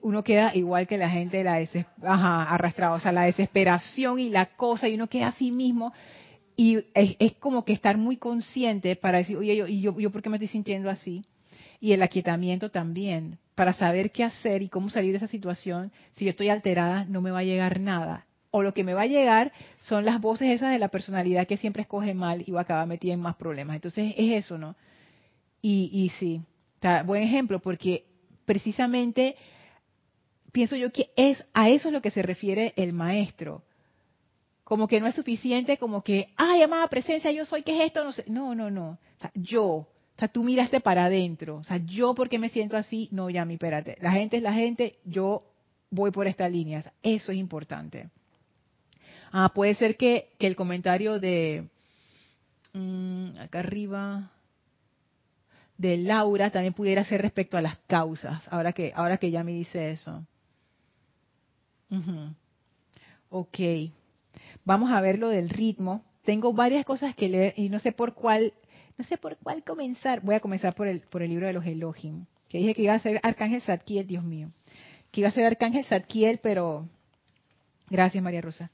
uno 0.00 0.24
queda 0.24 0.54
igual 0.54 0.86
que 0.86 0.96
la 0.96 1.10
gente 1.10 1.44
la 1.44 1.64
ajá, 2.02 2.42
arrastrado, 2.44 2.94
o 2.94 3.00
sea, 3.00 3.12
la 3.12 3.24
desesperación 3.24 4.18
y 4.18 4.30
la 4.30 4.56
cosa, 4.56 4.88
y 4.88 4.94
uno 4.94 5.08
queda 5.08 5.28
así 5.28 5.50
mismo. 5.50 5.92
Y 6.56 6.84
es, 6.94 7.32
como 7.34 7.64
que 7.64 7.72
estar 7.72 7.96
muy 7.96 8.16
consciente 8.16 8.96
para 8.96 9.18
decir, 9.18 9.36
oye, 9.36 9.56
yo, 9.56 9.66
¿y 9.66 9.80
yo, 9.80 9.98
yo 9.98 10.10
por 10.10 10.22
qué 10.22 10.30
me 10.30 10.36
estoy 10.36 10.48
sintiendo 10.48 10.90
así? 10.90 11.24
Y 11.82 11.94
el 11.94 12.02
aquietamiento 12.04 12.70
también, 12.70 13.40
para 13.56 13.72
saber 13.72 14.12
qué 14.12 14.22
hacer 14.22 14.62
y 14.62 14.68
cómo 14.68 14.88
salir 14.88 15.10
de 15.10 15.16
esa 15.16 15.26
situación. 15.26 15.90
Si 16.12 16.24
yo 16.24 16.30
estoy 16.30 16.48
alterada, 16.48 17.04
no 17.06 17.20
me 17.20 17.32
va 17.32 17.40
a 17.40 17.44
llegar 17.44 17.80
nada. 17.80 18.24
O 18.52 18.62
lo 18.62 18.72
que 18.72 18.84
me 18.84 18.94
va 18.94 19.02
a 19.02 19.06
llegar 19.06 19.50
son 19.80 20.04
las 20.04 20.20
voces 20.20 20.48
esas 20.50 20.70
de 20.70 20.78
la 20.78 20.90
personalidad 20.90 21.48
que 21.48 21.56
siempre 21.56 21.82
escoge 21.82 22.14
mal 22.14 22.44
y 22.46 22.52
va 22.52 22.60
a 22.60 22.62
acabar 22.62 22.86
metida 22.86 23.14
en 23.14 23.20
más 23.20 23.34
problemas. 23.34 23.74
Entonces 23.74 24.14
es 24.16 24.44
eso, 24.44 24.58
¿no? 24.58 24.76
Y, 25.60 25.90
y 25.92 26.10
sí, 26.20 26.40
está, 26.74 27.02
buen 27.02 27.24
ejemplo, 27.24 27.58
porque 27.58 28.04
precisamente 28.44 29.34
pienso 30.52 30.76
yo 30.76 30.92
que 30.92 31.10
es 31.16 31.44
a 31.52 31.68
eso 31.68 31.88
es 31.88 31.92
lo 31.92 32.00
que 32.00 32.12
se 32.12 32.22
refiere 32.22 32.74
el 32.76 32.92
maestro. 32.92 33.64
Como 34.62 34.86
que 34.86 35.00
no 35.00 35.08
es 35.08 35.16
suficiente, 35.16 35.78
como 35.78 36.04
que, 36.04 36.28
ay, 36.36 36.62
amada 36.62 36.86
presencia, 36.86 37.32
yo 37.32 37.44
soy, 37.44 37.64
¿qué 37.64 37.76
es 37.76 37.86
esto? 37.86 38.04
No 38.04 38.12
sé. 38.12 38.22
No, 38.28 38.54
no, 38.54 38.70
no. 38.70 38.90
O 38.90 39.20
sea, 39.20 39.32
yo. 39.34 39.88
O 40.16 40.18
sea, 40.18 40.28
tú 40.28 40.44
miraste 40.44 40.80
para 40.80 41.06
adentro. 41.06 41.56
O 41.56 41.64
sea, 41.64 41.78
yo, 41.78 42.14
porque 42.14 42.38
me 42.38 42.48
siento 42.48 42.76
así? 42.76 43.08
No, 43.10 43.30
ya, 43.30 43.44
mi, 43.44 43.54
espérate. 43.54 43.96
La 44.00 44.12
gente 44.12 44.36
es 44.36 44.42
la 44.42 44.52
gente, 44.52 44.98
yo 45.04 45.42
voy 45.90 46.10
por 46.10 46.26
esta 46.26 46.48
línea. 46.48 46.92
eso 47.02 47.32
es 47.32 47.38
importante. 47.38 48.10
Ah, 49.32 49.52
puede 49.54 49.74
ser 49.74 49.96
que, 49.96 50.30
que 50.38 50.46
el 50.46 50.56
comentario 50.56 51.18
de. 51.18 51.68
Mm, 52.74 53.38
acá 53.38 53.60
arriba 53.60 54.30
de 55.82 55.96
Laura 55.96 56.50
también 56.50 56.74
pudiera 56.74 57.04
ser 57.04 57.22
respecto 57.22 57.56
a 57.56 57.60
las 57.60 57.76
causas, 57.88 58.46
ahora 58.50 58.72
que, 58.72 58.92
ahora 58.94 59.16
que 59.16 59.30
ya 59.30 59.42
me 59.42 59.52
dice 59.52 59.90
eso. 59.90 60.24
Ok. 63.28 63.58
Vamos 64.64 64.92
a 64.92 65.00
ver 65.00 65.18
lo 65.18 65.28
del 65.28 65.48
ritmo. 65.50 66.04
Tengo 66.24 66.52
varias 66.52 66.84
cosas 66.84 67.16
que 67.16 67.28
leer 67.28 67.54
y 67.56 67.68
no 67.68 67.80
sé 67.80 67.90
por 67.90 68.14
cuál, 68.14 68.54
no 69.02 69.08
sé 69.08 69.18
por 69.18 69.36
cuál 69.38 69.64
comenzar. 69.64 70.20
Voy 70.20 70.36
a 70.36 70.40
comenzar 70.40 70.76
por 70.76 70.86
el, 70.86 71.00
por 71.00 71.22
el 71.22 71.30
libro 71.30 71.48
de 71.48 71.52
los 71.52 71.66
Elohim, 71.66 72.26
que 72.48 72.58
dije 72.58 72.72
que 72.72 72.82
iba 72.82 72.94
a 72.94 73.00
ser 73.00 73.18
Arcángel 73.24 73.60
Zadkiel, 73.60 74.06
Dios 74.06 74.22
mío. 74.22 74.52
Que 75.10 75.22
iba 75.22 75.28
a 75.28 75.32
ser 75.32 75.44
Arcángel 75.44 75.84
Zadkiel, 75.84 76.38
pero 76.38 76.88
gracias 77.90 78.22
María 78.22 78.40
Rosa. 78.40 78.70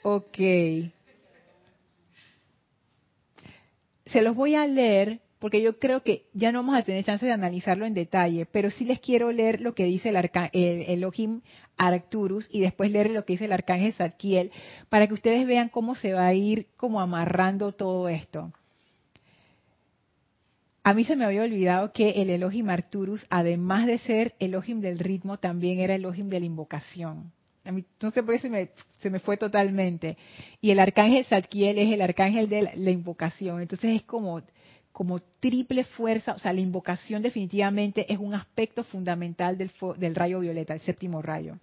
Ok. 0.10 0.38
Se 4.06 4.22
los 4.22 4.34
voy 4.34 4.56
a 4.56 4.66
leer 4.66 5.20
porque 5.40 5.62
yo 5.62 5.80
creo 5.80 6.04
que 6.04 6.26
ya 6.34 6.52
no 6.52 6.60
vamos 6.60 6.78
a 6.78 6.84
tener 6.84 7.04
chance 7.04 7.26
de 7.26 7.32
analizarlo 7.32 7.86
en 7.86 7.94
detalle, 7.94 8.46
pero 8.46 8.70
sí 8.70 8.86
les 8.86 9.00
quiero 9.00 9.32
leer 9.32 9.62
lo 9.62 9.76
que 9.76 9.86
dice 9.86 10.10
el, 10.10 10.16
el 10.54 10.82
Elohim 10.90 11.42
Arcturus 11.78 12.50
y 12.52 12.60
después 12.60 12.92
leer 12.92 13.12
lo 13.12 13.26
que 13.26 13.34
dice 13.34 13.46
el 13.46 13.54
arcángel 13.54 13.94
Zadkiel 13.94 14.52
para 14.90 15.08
que 15.08 15.14
ustedes 15.14 15.46
vean 15.46 15.70
cómo 15.70 15.96
se 15.96 16.14
va 16.14 16.26
a 16.26 16.34
ir 16.34 16.68
como 16.76 17.00
amarrando 17.00 17.72
todo 17.72 18.10
esto. 18.10 18.52
A 20.88 20.94
mí 20.94 21.04
se 21.04 21.18
me 21.18 21.26
había 21.26 21.44
olvidado 21.44 21.92
que 21.92 22.12
el 22.22 22.30
Elohim 22.30 22.70
Arcturus, 22.70 23.26
además 23.30 23.88
de 23.88 23.98
ser 23.98 24.36
Elohim 24.40 24.80
del 24.80 25.00
ritmo, 25.00 25.38
también 25.38 25.82
era 25.82 25.96
Elohim 25.96 26.30
de 26.30 26.40
la 26.40 26.46
invocación. 26.46 27.34
A 27.66 27.74
mí, 27.74 27.84
no 28.02 28.10
sé 28.12 28.24
por 28.24 28.34
qué 28.34 28.40
se 28.40 28.50
me, 28.50 28.70
se 29.00 29.10
me 29.10 29.20
fue 29.20 29.36
totalmente. 29.36 30.18
Y 30.62 30.72
el 30.72 30.80
arcángel 30.80 31.26
Zadkiel 31.26 31.78
es 31.78 31.92
el 31.92 32.02
arcángel 32.02 32.48
de 32.48 32.72
la, 32.74 32.92
invocación. 32.92 33.62
Entonces 33.62 33.98
es 33.98 34.04
como, 34.04 34.42
como 34.98 35.20
triple 35.40 35.84
fuerza. 35.84 36.34
O 36.34 36.40
sea, 36.40 36.52
la 36.54 36.60
invocación 36.60 37.22
definitivamente 37.22 38.12
es 38.12 38.18
un 38.18 38.34
aspecto 38.34 38.84
fundamental 38.84 39.56
del, 39.56 40.16
rayo 40.16 40.40
violeta, 40.40 40.74
el 40.74 40.80
séptimo 40.80 41.22
rayo. 41.22 41.60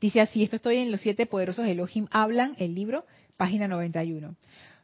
Dice 0.00 0.20
así, 0.20 0.42
esto 0.42 0.56
estoy 0.56 0.78
en 0.78 0.90
los 0.90 1.00
siete 1.02 1.26
poderosos 1.26 1.68
Elohim 1.68 2.08
hablan, 2.10 2.56
el 2.58 2.74
libro, 2.74 3.04
página 3.36 3.68
91. 3.68 4.34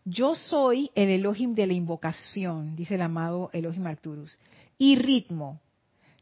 Yo 0.04 0.36
soy 0.36 0.92
el 0.94 1.08
Elohim 1.08 1.56
de 1.56 1.66
la 1.66 1.72
invocación, 1.72 2.76
dice 2.76 2.94
el 2.94 3.02
amado 3.02 3.50
Elohim 3.52 3.88
Arcturus, 3.88 4.38
y 4.78 4.94
ritmo, 4.94 5.60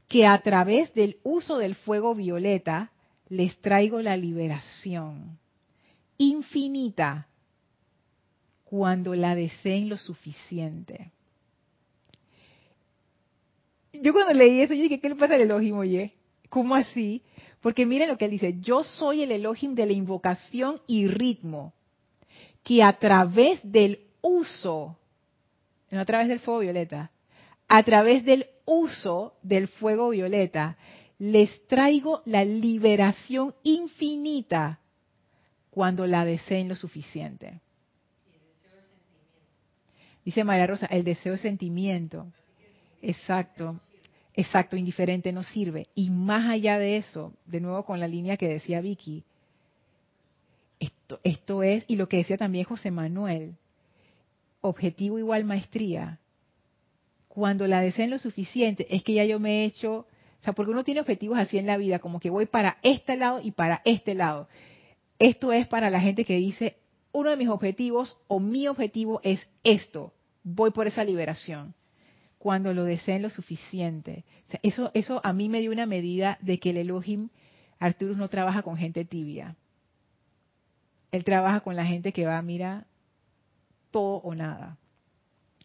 que 0.09 0.27
a 0.27 0.41
través 0.41 0.95
del 0.95 1.19
uso 1.23 1.59
del 1.59 1.75
fuego 1.75 2.15
violeta 2.15 2.93
les 3.29 3.59
traigo 3.59 4.01
la 4.01 4.17
liberación 4.17 5.39
infinita 6.17 7.29
cuando 8.77 9.15
la 9.15 9.37
deseen 9.37 9.89
lo 9.89 9.97
suficiente. 9.97 11.13
Yo 13.93 14.13
cuando 14.13 14.35
leí 14.35 14.63
eso, 14.63 14.75
yo 14.75 14.83
dije, 14.83 14.99
¿qué 14.99 15.09
le 15.09 15.15
pasa 15.15 15.37
al 15.37 15.43
Elohim, 15.43 15.77
oye? 15.77 16.13
¿Cómo 16.49 16.75
así? 16.75 17.23
Porque 17.61 17.87
miren 17.87 18.09
lo 18.09 18.19
que 18.19 18.25
él 18.25 18.33
dice, 18.33 18.57
yo 18.59 18.83
soy 18.83 19.23
el 19.23 19.31
Elohim 19.31 19.77
de 19.77 19.87
la 19.87 19.93
invocación 19.93 20.81
y 20.89 21.07
ritmo, 21.07 21.73
que 22.65 22.83
a 22.83 22.99
través 22.99 23.61
del 23.63 24.01
uso, 24.23 24.99
no 25.93 26.01
a 26.01 26.05
través 26.05 26.27
del 26.27 26.41
fuego 26.41 26.59
violeta, 26.59 27.13
a 27.69 27.83
través 27.85 28.25
del 28.25 28.47
uso 28.65 29.35
del 29.43 29.69
fuego 29.69 30.09
violeta, 30.09 30.77
les 31.21 31.65
traigo 31.69 32.23
la 32.25 32.45
liberación 32.45 33.55
infinita 33.63 34.81
cuando 35.71 36.09
la 36.09 36.25
deseen 36.25 36.69
lo 36.69 36.75
suficiente. 36.75 37.61
Dice 40.25 40.45
María 40.45 40.67
Rosa, 40.67 40.87
el 40.87 41.05
deseo 41.05 41.35
es 41.35 41.41
sentimiento. 41.41 42.27
Exacto, 43.03 43.79
exacto, 44.35 44.77
indiferente 44.77 45.33
no 45.33 45.43
sirve. 45.43 45.89
Y 45.95 46.11
más 46.11 46.49
allá 46.49 46.79
de 46.79 46.97
eso, 46.97 47.35
de 47.47 47.61
nuevo 47.61 47.85
con 47.85 48.01
la 48.01 48.09
línea 48.09 48.37
que 48.37 48.49
decía 48.49 48.81
Vicky, 48.81 49.25
esto, 50.81 51.21
esto 51.23 51.63
es, 51.63 51.85
y 51.87 51.97
lo 51.97 52.09
que 52.09 52.19
decía 52.19 52.37
también 52.37 52.65
José 52.65 52.91
Manuel, 52.91 53.55
objetivo 54.61 55.19
igual 55.19 55.45
maestría. 55.45 56.19
Cuando 57.29 57.67
la 57.67 57.81
deseen 57.81 58.11
lo 58.11 58.19
suficiente, 58.19 58.87
es 58.95 59.03
que 59.03 59.15
ya 59.15 59.25
yo 59.25 59.39
me 59.41 59.63
he 59.63 59.65
hecho 59.67 60.07
o 60.45 60.45
sea, 60.45 60.53
porque 60.53 60.73
uno 60.73 60.85
tiene 60.85 61.01
objetivos 61.01 61.39
así 61.39 61.57
en 61.57 61.65
la 61.65 61.79
vida, 61.79 62.01
como 62.01 62.21
que 62.21 62.29
voy 62.29 62.45
para 62.45 62.77
este 62.83 63.17
lado 63.17 63.41
y 63.43 63.53
para 63.53 63.81
este 63.87 64.15
lado. 64.15 64.47
Esto 65.19 65.55
es 65.55 65.67
para 65.67 65.89
la 65.89 66.03
gente 66.03 66.27
que 66.27 66.37
dice, 66.37 66.77
uno 67.15 67.31
de 67.31 67.37
mis 67.37 67.49
objetivos 67.49 68.19
o 68.27 68.41
mi 68.41 68.67
objetivo 68.67 69.21
es 69.23 69.47
esto, 69.63 70.13
voy 70.43 70.73
por 70.73 70.89
esa 70.89 71.05
liberación. 71.05 71.75
Cuando 72.39 72.75
lo 72.75 72.85
deseen 72.85 73.23
lo 73.23 73.31
suficiente. 73.31 74.25
eso, 74.63 74.91
eso 74.93 75.21
a 75.25 75.33
mí 75.33 75.49
me 75.49 75.61
dio 75.61 75.71
una 75.71 75.87
medida 75.87 76.37
de 76.43 76.59
que 76.59 76.71
el 76.71 76.77
Elohim 76.77 77.31
Arturus 77.79 78.17
no 78.17 78.29
trabaja 78.29 78.63
con 78.63 78.77
gente 78.77 79.05
tibia. 79.05 79.57
Él 81.13 81.23
trabaja 81.23 81.61
con 81.61 81.77
la 81.77 81.87
gente 81.87 82.13
que 82.13 82.27
va, 82.27 82.43
mira, 82.43 82.87
todo 83.93 84.17
o 84.17 84.35
nada. 84.35 84.77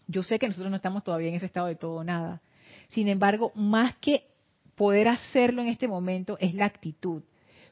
Yo 0.08 0.22
sé 0.22 0.38
que 0.38 0.48
nosotros 0.48 0.70
no 0.70 0.78
estamos 0.78 1.04
todavía 1.04 1.30
en 1.30 1.36
ese 1.36 1.48
estado 1.48 1.66
de 1.66 1.76
todo 1.76 1.96
o 1.96 2.04
nada. 2.04 2.42
Sin 2.90 3.08
embargo, 3.08 3.52
más 3.56 3.96
que 3.96 4.28
poder 4.76 5.08
hacerlo 5.08 5.64
en 5.64 5.68
este 5.68 5.88
momento 5.88 6.38
es 6.40 6.54
la 6.54 6.66
actitud. 6.66 7.24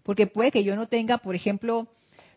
Porque 0.02 0.26
puede 0.26 0.50
que 0.52 0.64
yo 0.64 0.76
no 0.76 0.88
tenga, 0.88 1.20
por 1.20 1.36
ejemplo, 1.36 1.88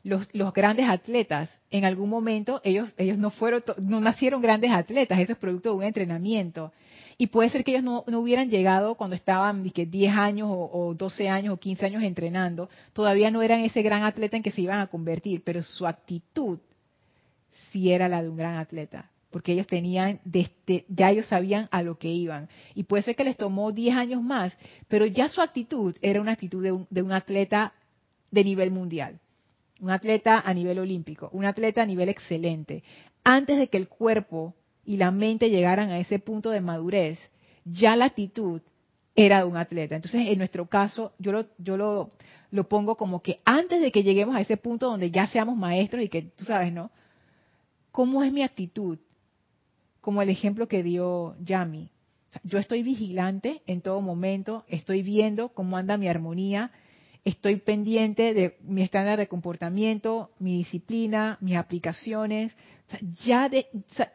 los, 0.02 0.28
grandes 0.52 0.88
atletas. 0.88 1.62
En 1.70 1.84
algún 1.84 2.08
momento 2.08 2.60
ellos, 2.64 2.90
ellos 2.96 3.18
no 3.18 3.30
fueron, 3.30 3.62
no 3.78 4.00
nacieron 4.00 4.40
grandes 4.40 4.70
atletas, 4.70 5.18
eso 5.18 5.32
es 5.32 5.38
producto 5.38 5.70
de 5.70 5.76
un 5.76 5.82
entrenamiento. 5.82 6.72
Y 7.18 7.26
puede 7.26 7.50
ser 7.50 7.64
que 7.64 7.72
ellos 7.72 7.84
no, 7.84 8.04
hubieran 8.18 8.48
llegado 8.48 8.94
cuando 8.94 9.14
estaban 9.14 9.68
que 9.70 9.84
10 9.84 10.14
años 10.14 10.48
o, 10.50 10.70
o, 10.72 10.94
12 10.94 11.28
años 11.28 11.54
o 11.54 11.58
15 11.58 11.86
años 11.86 12.02
entrenando, 12.02 12.70
todavía 12.94 13.30
no 13.30 13.42
eran 13.42 13.60
ese 13.60 13.82
gran 13.82 14.04
atleta 14.04 14.36
en 14.36 14.42
que 14.42 14.50
se 14.50 14.62
iban 14.62 14.80
a 14.80 14.86
convertir, 14.86 15.42
pero 15.44 15.62
su 15.62 15.86
actitud 15.86 16.58
sí 17.70 17.92
era 17.92 18.08
la 18.08 18.22
de 18.22 18.28
un 18.30 18.36
gran 18.36 18.56
atleta 18.56 19.10
porque 19.30 19.52
ellos 19.52 19.66
tenían, 19.66 20.20
desde, 20.24 20.84
ya 20.88 21.10
ellos 21.10 21.26
sabían 21.26 21.68
a 21.70 21.82
lo 21.82 21.98
que 21.98 22.08
iban. 22.08 22.48
Y 22.74 22.84
puede 22.84 23.04
ser 23.04 23.16
que 23.16 23.24
les 23.24 23.36
tomó 23.36 23.72
10 23.72 23.96
años 23.96 24.22
más, 24.22 24.56
pero 24.88 25.06
ya 25.06 25.28
su 25.28 25.40
actitud 25.40 25.96
era 26.02 26.20
una 26.20 26.32
actitud 26.32 26.62
de 26.62 26.72
un, 26.72 26.86
de 26.90 27.02
un 27.02 27.12
atleta 27.12 27.72
de 28.30 28.44
nivel 28.44 28.70
mundial, 28.70 29.20
un 29.80 29.90
atleta 29.90 30.40
a 30.40 30.54
nivel 30.54 30.78
olímpico, 30.78 31.30
un 31.32 31.44
atleta 31.44 31.82
a 31.82 31.86
nivel 31.86 32.08
excelente. 32.08 32.82
Antes 33.24 33.58
de 33.58 33.68
que 33.68 33.76
el 33.76 33.88
cuerpo 33.88 34.54
y 34.84 34.96
la 34.96 35.10
mente 35.10 35.50
llegaran 35.50 35.90
a 35.90 35.98
ese 35.98 36.18
punto 36.18 36.50
de 36.50 36.60
madurez, 36.60 37.18
ya 37.64 37.96
la 37.96 38.06
actitud 38.06 38.62
era 39.14 39.38
de 39.38 39.44
un 39.44 39.56
atleta. 39.56 39.96
Entonces, 39.96 40.28
en 40.28 40.38
nuestro 40.38 40.66
caso, 40.66 41.12
yo 41.18 41.32
lo, 41.32 41.46
yo 41.58 41.76
lo, 41.76 42.10
lo 42.50 42.68
pongo 42.68 42.96
como 42.96 43.22
que 43.22 43.40
antes 43.44 43.80
de 43.80 43.92
que 43.92 44.02
lleguemos 44.02 44.36
a 44.36 44.40
ese 44.40 44.56
punto 44.56 44.86
donde 44.86 45.10
ya 45.10 45.26
seamos 45.26 45.56
maestros 45.56 46.02
y 46.02 46.08
que 46.08 46.22
tú 46.22 46.44
sabes, 46.44 46.72
¿no? 46.72 46.90
¿Cómo 47.92 48.22
es 48.22 48.32
mi 48.32 48.42
actitud? 48.42 48.98
Como 50.00 50.22
el 50.22 50.30
ejemplo 50.30 50.68
que 50.68 50.82
dio 50.82 51.36
Yami. 51.40 51.90
yo 52.44 52.58
estoy 52.58 52.82
vigilante 52.82 53.62
en 53.66 53.80
todo 53.82 54.00
momento, 54.00 54.64
estoy 54.68 55.02
viendo 55.02 55.50
cómo 55.50 55.76
anda 55.76 55.96
mi 55.96 56.08
armonía, 56.08 56.70
estoy 57.24 57.56
pendiente 57.56 58.34
de 58.34 58.56
mi 58.62 58.82
estándar 58.82 59.18
de 59.18 59.28
comportamiento, 59.28 60.30
mi 60.38 60.58
disciplina, 60.58 61.38
mis 61.40 61.56
aplicaciones. 61.56 62.56
ya 63.24 63.48
de, 63.48 63.66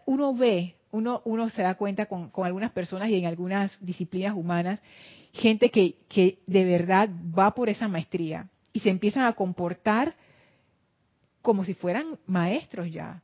uno 0.06 0.34
ve, 0.34 0.76
uno, 0.91 1.49
se 1.49 1.62
da 1.62 1.76
cuenta 1.76 2.06
con, 2.06 2.32
algunas 2.43 2.72
personas 2.72 3.10
y 3.10 3.16
en 3.16 3.26
algunas 3.26 3.78
disciplinas 3.84 4.36
humanas, 4.36 4.82
gente 5.34 5.70
que, 5.70 5.97
que 6.08 6.39
de 6.47 6.66
verdad 6.66 7.10
va 7.38 7.53
por 7.53 7.70
esa 7.70 7.88
maestría 7.88 8.47
y 8.72 8.80
se 8.80 8.89
empiezan 8.89 9.26
a 9.26 9.34
comportar 9.34 10.16
como 11.41 11.64
si 11.64 11.74
fueran 11.74 12.18
maestros 12.26 12.91
ya, 12.91 13.22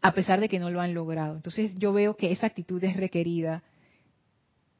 a 0.00 0.12
pesar 0.12 0.38
de 0.40 0.48
que 0.48 0.58
no 0.58 0.70
lo 0.70 0.80
han 0.80 0.94
logrado. 0.94 1.34
Entonces 1.34 1.74
yo 1.76 1.92
veo 1.92 2.16
que 2.16 2.30
esa 2.30 2.46
actitud 2.46 2.82
es 2.84 2.96
requerida 2.96 3.62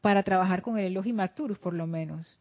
para 0.01 0.23
trabajar 0.23 0.63
con 0.63 0.79
el 0.79 0.87
Elohim 0.87 1.19
Arcturus, 1.19 1.59
por 1.59 1.75
lo 1.75 1.87
menos. 1.87 2.39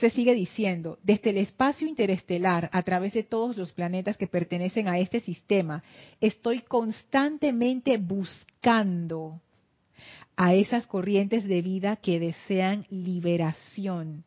Se 0.00 0.10
sigue 0.10 0.34
diciendo, 0.34 0.98
desde 1.02 1.30
el 1.30 1.38
espacio 1.38 1.88
interestelar, 1.88 2.68
a 2.72 2.82
través 2.82 3.14
de 3.14 3.22
todos 3.22 3.56
los 3.56 3.72
planetas 3.72 4.18
que 4.18 4.26
pertenecen 4.26 4.88
a 4.88 4.98
este 4.98 5.20
sistema, 5.20 5.82
estoy 6.20 6.60
constantemente 6.60 7.96
buscando 7.96 9.40
a 10.36 10.54
esas 10.54 10.86
corrientes 10.86 11.44
de 11.44 11.62
vida 11.62 11.96
que 11.96 12.20
desean 12.20 12.86
liberación, 12.90 14.24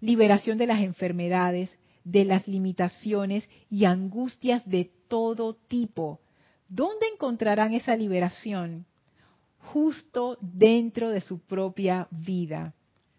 liberación 0.00 0.58
de 0.58 0.66
las 0.66 0.80
enfermedades, 0.80 1.70
de 2.02 2.24
las 2.24 2.48
limitaciones 2.48 3.48
y 3.70 3.84
angustias 3.84 4.66
de 4.66 4.90
todo 5.06 5.54
tipo. 5.54 6.20
¿Dónde 6.68 7.06
encontrarán 7.14 7.74
esa 7.74 7.94
liberación? 7.94 8.86
Justo 9.72 10.36
dentro 10.40 11.10
de 11.10 11.20
su 11.20 11.38
propia 11.38 12.08
vida. 12.10 12.74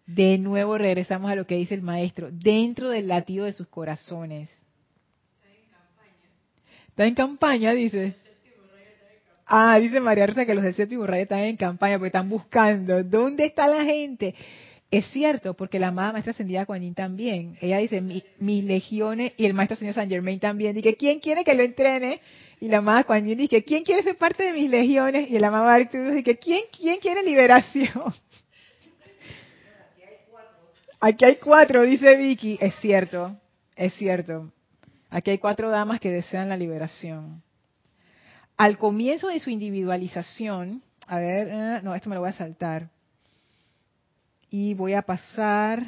De 0.06 0.38
nuevo 0.38 0.78
regresamos 0.78 1.32
a 1.32 1.36
lo 1.36 1.48
que 1.48 1.56
dice 1.56 1.76
el 1.76 1.82
maestro, 1.82 2.30
dentro 2.32 2.90
del 2.90 3.08
latido 3.08 3.46
de 3.46 3.54
sus 3.54 3.68
corazones. 3.68 4.50
Está 6.90 7.06
en 7.06 7.16
campaña, 7.16 7.72
dice. 7.72 8.16
Ah, 9.46 9.78
dice 9.80 10.00
María 10.00 10.28
Rosa 10.28 10.46
que 10.46 10.54
los 10.54 10.64
del 10.64 10.74
séptimo 10.74 11.06
rayo 11.06 11.24
están 11.24 11.40
en 11.40 11.58
campaña 11.58 11.98
porque 11.98 12.08
están 12.08 12.30
buscando. 12.30 13.04
¿Dónde 13.04 13.46
está 13.46 13.68
la 13.68 13.84
gente? 13.84 14.36
Es 14.92 15.08
cierto, 15.08 15.56
porque 15.56 15.80
la 15.80 15.88
amada 15.88 16.12
maestra 16.12 16.32
ascendida 16.32 16.68
Kuan 16.68 16.94
también. 16.94 17.58
Ella 17.62 17.80
dice, 17.80 18.00
mis 18.02 18.64
legiones, 18.64 19.34
y 19.38 19.46
el 19.46 19.56
maestro 19.56 19.76
señor 19.76 19.96
San 19.96 20.08
Germain 20.08 20.40
también. 20.40 20.76
Dice, 20.76 20.96
¿quién 20.96 21.20
quiere 21.20 21.44
que 21.44 21.56
lo 21.56 21.64
entrene? 21.64 22.22
Y 22.62 22.68
la 22.68 22.78
amada 22.78 23.04
Kuan 23.04 23.26
dice, 23.26 23.64
¿quién 23.64 23.84
quiere 23.84 24.04
ser 24.04 24.18
parte 24.18 24.44
de 24.44 24.54
mis 24.54 24.70
legiones? 24.70 25.32
Y 25.32 25.36
el 25.36 25.44
amado 25.44 25.66
Arturo 25.66 26.12
dice, 26.12 26.38
¿quién, 26.38 26.66
¿quién 26.72 27.00
quiere 27.00 27.24
liberación? 27.24 28.14
Aquí 31.06 31.26
hay 31.26 31.36
cuatro, 31.36 31.84
dice 31.84 32.16
Vicky. 32.16 32.58
Es 32.62 32.76
cierto, 32.76 33.36
es 33.76 33.94
cierto. 33.96 34.54
Aquí 35.10 35.32
hay 35.32 35.38
cuatro 35.38 35.70
damas 35.70 36.00
que 36.00 36.10
desean 36.10 36.48
la 36.48 36.56
liberación. 36.56 37.44
Al 38.56 38.78
comienzo 38.78 39.28
de 39.28 39.42
su 39.42 39.50
individualización, 39.50 40.82
a 41.06 41.20
ver, 41.20 41.50
eh, 41.50 41.82
no, 41.84 41.94
esto 41.94 42.08
me 42.08 42.16
lo 42.16 42.22
voy 42.22 42.30
a 42.30 42.34
saltar. 42.38 42.90
Y 44.50 44.76
voy 44.76 44.94
a 44.94 45.02
pasar 45.02 45.84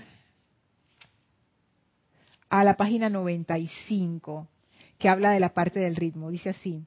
a 2.50 2.66
la 2.66 2.76
página 2.76 3.08
95, 3.10 4.50
que 4.98 5.08
habla 5.08 5.32
de 5.32 5.40
la 5.40 5.54
parte 5.54 5.80
del 5.80 5.96
ritmo. 5.96 6.30
Dice 6.30 6.50
así. 6.50 6.84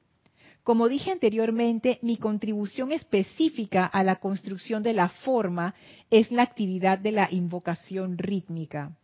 Como 0.69 0.87
dije 0.87 1.09
anteriormente, 1.09 1.97
mi 2.03 2.17
contribución 2.17 2.91
específica 2.91 3.87
a 3.87 4.03
la 4.03 4.17
construcción 4.17 4.83
de 4.83 4.93
la 4.93 5.09
forma 5.09 5.73
es 6.11 6.31
la 6.31 6.43
actividad 6.43 6.99
de 6.99 7.11
la 7.11 7.27
invocación 7.31 8.19
rítmica. 8.19 8.95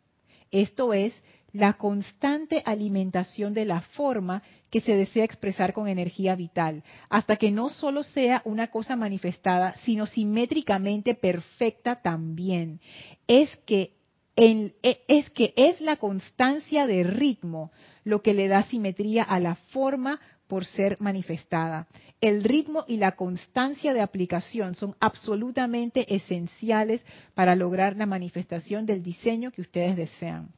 Esto 0.51 0.93
es, 0.93 1.19
la 1.53 1.73
constante 1.73 2.61
alimentación 2.67 3.55
de 3.55 3.65
la 3.65 3.81
forma 3.81 4.43
que 4.69 4.79
se 4.79 4.95
desea 4.95 5.23
expresar 5.23 5.73
con 5.73 5.87
energía 5.87 6.35
vital, 6.35 6.83
hasta 7.09 7.37
que 7.37 7.49
no 7.49 7.69
solo 7.69 8.03
sea 8.03 8.43
una 8.45 8.67
cosa 8.67 8.95
manifestada, 8.95 9.73
sino 9.85 10.05
simétricamente 10.05 11.15
perfecta 11.15 11.99
también. 11.99 12.79
Es 13.25 13.49
que, 13.65 13.93
e, 14.35 14.75
es 15.07 15.31
que 15.31 15.51
es 15.55 15.81
la 15.81 15.95
constancia 15.95 16.85
de 16.85 17.01
ritmo 17.01 17.71
lo 18.03 18.21
que 18.21 18.35
le 18.35 18.47
da 18.47 18.61
simetría 18.65 19.23
a 19.23 19.39
la 19.39 19.55
forma 19.55 20.19
por 20.47 20.65
ser 20.65 20.97
manifestada. 20.99 21.87
El 22.21 22.43
ritmo 22.43 22.85
y 22.87 22.97
la 22.97 23.13
constancia 23.13 23.93
de 23.93 24.01
aplicación 24.01 24.75
son 24.75 24.95
absolutamente 24.99 26.15
esenciales 26.15 27.01
para 27.33 27.55
lograr 27.55 27.95
la 27.95 28.05
manifestación 28.05 28.85
del 28.85 29.03
diseño 29.03 29.51
que 29.51 29.61
ustedes 29.61 29.95
desean. 29.95 30.49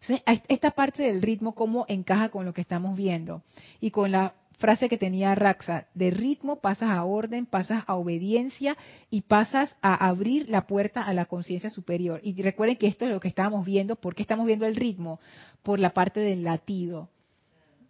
Entonces, 0.00 0.22
esta 0.48 0.70
parte 0.70 1.02
del 1.02 1.22
ritmo, 1.22 1.54
¿cómo 1.54 1.84
encaja 1.88 2.28
con 2.28 2.44
lo 2.44 2.54
que 2.54 2.60
estamos 2.60 2.96
viendo? 2.96 3.42
Y 3.80 3.90
con 3.90 4.12
la 4.12 4.34
frase 4.58 4.88
que 4.88 4.96
tenía 4.98 5.34
Raxa, 5.34 5.86
de 5.94 6.10
ritmo 6.10 6.60
pasas 6.60 6.90
a 6.90 7.04
orden, 7.04 7.46
pasas 7.46 7.84
a 7.86 7.96
obediencia 7.96 8.76
y 9.10 9.22
pasas 9.22 9.76
a 9.82 10.08
abrir 10.08 10.48
la 10.48 10.66
puerta 10.66 11.02
a 11.02 11.12
la 11.14 11.26
conciencia 11.26 11.70
superior. 11.70 12.20
Y 12.22 12.40
recuerden 12.42 12.76
que 12.76 12.86
esto 12.86 13.04
es 13.04 13.10
lo 13.10 13.20
que 13.20 13.28
estábamos 13.28 13.66
viendo, 13.66 13.96
¿por 13.96 14.14
qué 14.14 14.22
estamos 14.22 14.46
viendo 14.46 14.66
el 14.66 14.76
ritmo? 14.76 15.20
Por 15.62 15.80
la 15.80 15.90
parte 15.90 16.20
del 16.20 16.44
latido 16.44 17.08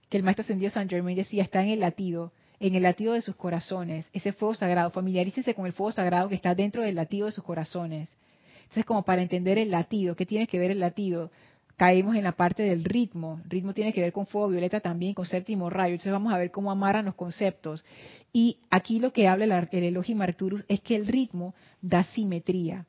que 0.08 0.16
el 0.16 0.22
maestro 0.22 0.42
ascendido 0.42 0.70
San 0.70 0.88
Germain 0.88 1.16
decía, 1.16 1.42
está 1.42 1.62
en 1.62 1.70
el 1.70 1.80
latido, 1.80 2.32
en 2.60 2.74
el 2.74 2.82
latido 2.82 3.12
de 3.12 3.22
sus 3.22 3.36
corazones, 3.36 4.08
ese 4.12 4.32
fuego 4.32 4.54
sagrado. 4.54 4.90
Familiarícense 4.90 5.54
con 5.54 5.66
el 5.66 5.72
fuego 5.72 5.92
sagrado 5.92 6.28
que 6.28 6.34
está 6.34 6.54
dentro 6.54 6.82
del 6.82 6.94
latido 6.94 7.26
de 7.26 7.32
sus 7.32 7.44
corazones. 7.44 8.16
Entonces, 8.62 8.84
como 8.84 9.02
para 9.02 9.22
entender 9.22 9.58
el 9.58 9.70
latido, 9.70 10.16
¿qué 10.16 10.26
tiene 10.26 10.46
que 10.46 10.58
ver 10.58 10.70
el 10.70 10.80
latido? 10.80 11.30
Caemos 11.76 12.16
en 12.16 12.24
la 12.24 12.32
parte 12.32 12.64
del 12.64 12.84
ritmo. 12.84 13.40
El 13.44 13.50
ritmo 13.50 13.72
tiene 13.72 13.92
que 13.92 14.00
ver 14.00 14.12
con 14.12 14.26
fuego 14.26 14.48
violeta 14.48 14.80
también, 14.80 15.14
con 15.14 15.26
séptimo 15.26 15.70
rayo. 15.70 15.92
Entonces 15.92 16.12
vamos 16.12 16.32
a 16.32 16.38
ver 16.38 16.50
cómo 16.50 16.70
amarran 16.70 17.04
los 17.04 17.14
conceptos. 17.14 17.84
Y 18.32 18.58
aquí 18.68 18.98
lo 18.98 19.12
que 19.12 19.28
habla 19.28 19.44
el, 19.44 19.68
el 19.70 19.84
Elohim 19.84 20.20
Arturus 20.20 20.64
es 20.68 20.80
que 20.80 20.96
el 20.96 21.06
ritmo 21.06 21.54
da 21.80 22.02
simetría 22.02 22.84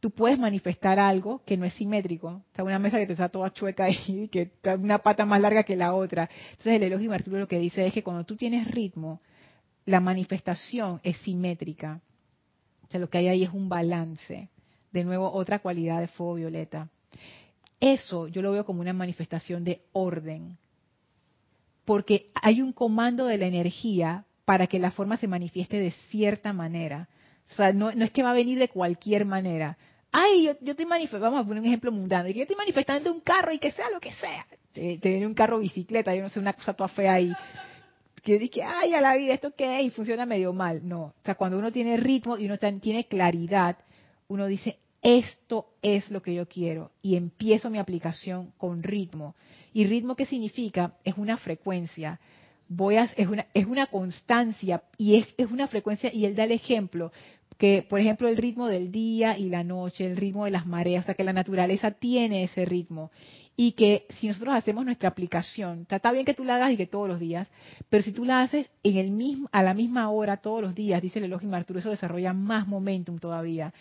tú 0.00 0.10
puedes 0.10 0.38
manifestar 0.38 0.98
algo 0.98 1.42
que 1.44 1.56
no 1.56 1.64
es 1.64 1.74
simétrico. 1.74 2.28
O 2.28 2.44
sea, 2.54 2.64
una 2.64 2.78
mesa 2.78 2.98
que 2.98 3.06
te 3.06 3.12
está 3.12 3.28
toda 3.28 3.52
chueca 3.52 3.88
y 3.90 4.28
que 4.32 4.42
está 4.42 4.74
una 4.74 4.98
pata 4.98 5.24
más 5.24 5.40
larga 5.40 5.62
que 5.64 5.76
la 5.76 5.94
otra. 5.94 6.28
Entonces 6.50 6.74
el 6.74 6.82
elogio 6.84 7.12
Arturo 7.12 7.38
lo 7.38 7.48
que 7.48 7.58
dice 7.58 7.86
es 7.86 7.92
que 7.92 8.02
cuando 8.02 8.24
tú 8.24 8.36
tienes 8.36 8.70
ritmo, 8.70 9.20
la 9.84 10.00
manifestación 10.00 11.00
es 11.02 11.16
simétrica. 11.18 12.00
O 12.86 12.90
sea, 12.90 13.00
lo 13.00 13.08
que 13.08 13.18
hay 13.18 13.28
ahí 13.28 13.42
es 13.44 13.50
un 13.50 13.68
balance. 13.68 14.48
De 14.92 15.04
nuevo, 15.04 15.30
otra 15.30 15.58
cualidad 15.58 16.00
de 16.00 16.08
fuego 16.08 16.34
violeta. 16.34 16.88
Eso 17.80 18.28
yo 18.28 18.42
lo 18.42 18.52
veo 18.52 18.64
como 18.64 18.80
una 18.80 18.92
manifestación 18.92 19.64
de 19.64 19.82
orden. 19.92 20.56
Porque 21.84 22.26
hay 22.34 22.62
un 22.62 22.72
comando 22.72 23.26
de 23.26 23.38
la 23.38 23.46
energía 23.46 24.24
para 24.44 24.66
que 24.66 24.78
la 24.78 24.90
forma 24.90 25.16
se 25.16 25.28
manifieste 25.28 25.78
de 25.78 25.90
cierta 26.08 26.52
manera. 26.52 27.08
O 27.52 27.54
sea, 27.54 27.72
no, 27.72 27.92
no 27.92 28.04
es 28.04 28.10
que 28.10 28.22
va 28.22 28.30
a 28.30 28.34
venir 28.34 28.58
de 28.58 28.68
cualquier 28.68 29.24
manera 29.24 29.76
ay, 30.16 30.44
yo, 30.44 30.52
yo 30.62 30.70
estoy 30.70 30.86
manifestando, 30.86 31.26
vamos 31.26 31.44
a 31.44 31.46
poner 31.46 31.60
un 31.60 31.66
ejemplo 31.66 31.92
mundano, 31.92 32.28
yo 32.30 32.42
estoy 32.42 32.56
manifestando 32.56 33.12
un 33.12 33.20
carro 33.20 33.52
y 33.52 33.58
que 33.58 33.72
sea 33.72 33.90
lo 33.90 34.00
que 34.00 34.12
sea. 34.12 34.46
Te, 34.72 34.98
viene 35.02 35.26
un 35.26 35.34
carro 35.34 35.58
bicicleta, 35.58 36.14
yo 36.14 36.22
no 36.22 36.30
sé, 36.30 36.40
una 36.40 36.54
cosa 36.54 36.72
toda 36.72 36.88
fea 36.88 37.14
ahí. 37.14 37.32
Que 38.22 38.38
dice, 38.38 38.62
ay, 38.62 38.94
a 38.94 39.00
la 39.00 39.16
vida, 39.16 39.34
¿esto 39.34 39.52
qué 39.54 39.78
es? 39.78 39.86
Y 39.86 39.90
funciona 39.90 40.26
medio 40.26 40.52
mal. 40.52 40.80
No, 40.86 41.02
o 41.02 41.14
sea, 41.24 41.34
cuando 41.34 41.58
uno 41.58 41.70
tiene 41.70 41.96
ritmo 41.96 42.38
y 42.38 42.46
uno 42.46 42.56
tiene 42.58 43.06
claridad, 43.06 43.76
uno 44.28 44.46
dice, 44.46 44.78
esto 45.02 45.66
es 45.82 46.10
lo 46.10 46.22
que 46.22 46.34
yo 46.34 46.48
quiero. 46.48 46.90
Y 47.02 47.16
empiezo 47.16 47.70
mi 47.70 47.78
aplicación 47.78 48.52
con 48.56 48.82
ritmo. 48.82 49.34
¿Y 49.72 49.84
ritmo 49.84 50.16
qué 50.16 50.26
significa? 50.26 50.94
Es 51.04 51.16
una 51.16 51.36
frecuencia. 51.36 52.18
Voy 52.68 52.96
a, 52.96 53.04
es, 53.16 53.28
una, 53.28 53.46
es 53.54 53.66
una 53.66 53.86
constancia 53.86 54.82
y 54.98 55.16
es, 55.16 55.28
es 55.36 55.48
una 55.48 55.68
frecuencia, 55.68 56.12
y 56.12 56.24
él 56.24 56.34
da 56.34 56.44
el 56.44 56.52
ejemplo 56.52 57.12
que, 57.58 57.86
por 57.88 58.00
ejemplo, 58.00 58.28
el 58.28 58.36
ritmo 58.36 58.66
del 58.66 58.92
día 58.92 59.38
y 59.38 59.48
la 59.48 59.64
noche, 59.64 60.06
el 60.06 60.16
ritmo 60.16 60.44
de 60.44 60.50
las 60.50 60.66
mareas, 60.66 61.04
o 61.04 61.06
sea, 61.06 61.14
que 61.14 61.24
la 61.24 61.32
naturaleza 61.32 61.90
tiene 61.92 62.44
ese 62.44 62.64
ritmo. 62.64 63.10
Y 63.56 63.72
que 63.72 64.04
si 64.20 64.28
nosotros 64.28 64.54
hacemos 64.54 64.84
nuestra 64.84 65.08
aplicación, 65.08 65.86
está 65.88 66.12
bien 66.12 66.26
que 66.26 66.34
tú 66.34 66.44
la 66.44 66.56
hagas 66.56 66.72
y 66.72 66.76
que 66.76 66.86
todos 66.86 67.08
los 67.08 67.18
días, 67.18 67.48
pero 67.88 68.02
si 68.02 68.12
tú 68.12 68.26
la 68.26 68.42
haces 68.42 68.68
en 68.82 68.98
el 68.98 69.10
mismo, 69.10 69.48
a 69.50 69.62
la 69.62 69.72
misma 69.72 70.10
hora 70.10 70.36
todos 70.36 70.60
los 70.60 70.74
días, 70.74 71.00
dice 71.00 71.20
el 71.20 71.24
elogio 71.24 71.54
Arturo, 71.54 71.78
eso 71.78 71.88
desarrolla 71.88 72.34
más 72.34 72.68
momentum 72.68 73.18
todavía, 73.18 73.72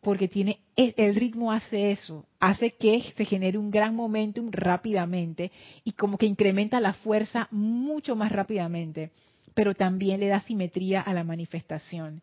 porque 0.00 0.26
tiene 0.26 0.58
el 0.74 1.14
ritmo 1.14 1.52
hace 1.52 1.92
eso, 1.92 2.26
hace 2.40 2.72
que 2.72 3.00
se 3.16 3.24
genere 3.24 3.58
un 3.58 3.70
gran 3.70 3.94
momentum 3.94 4.48
rápidamente 4.50 5.52
y 5.84 5.92
como 5.92 6.18
que 6.18 6.26
incrementa 6.26 6.80
la 6.80 6.94
fuerza 6.94 7.46
mucho 7.52 8.16
más 8.16 8.32
rápidamente, 8.32 9.12
pero 9.54 9.74
también 9.74 10.18
le 10.18 10.26
da 10.26 10.40
simetría 10.40 11.00
a 11.00 11.14
la 11.14 11.22
manifestación 11.22 12.22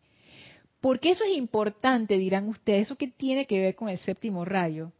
¿Por 0.80 0.98
qué 0.98 1.10
eso 1.10 1.24
es 1.24 1.36
importante, 1.36 2.16
dirán 2.16 2.48
ustedes? 2.48 2.82
¿Eso 2.82 2.96
qué 2.96 3.08
tiene 3.08 3.46
que 3.46 3.60
ver 3.60 3.74
con 3.74 3.88
el 3.88 3.98
séptimo 3.98 4.44
rayo? 4.44 4.92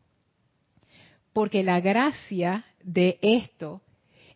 Porque 1.33 1.63
la 1.63 1.81
gracia 1.81 2.65
de 2.83 3.19
esto 3.23 3.81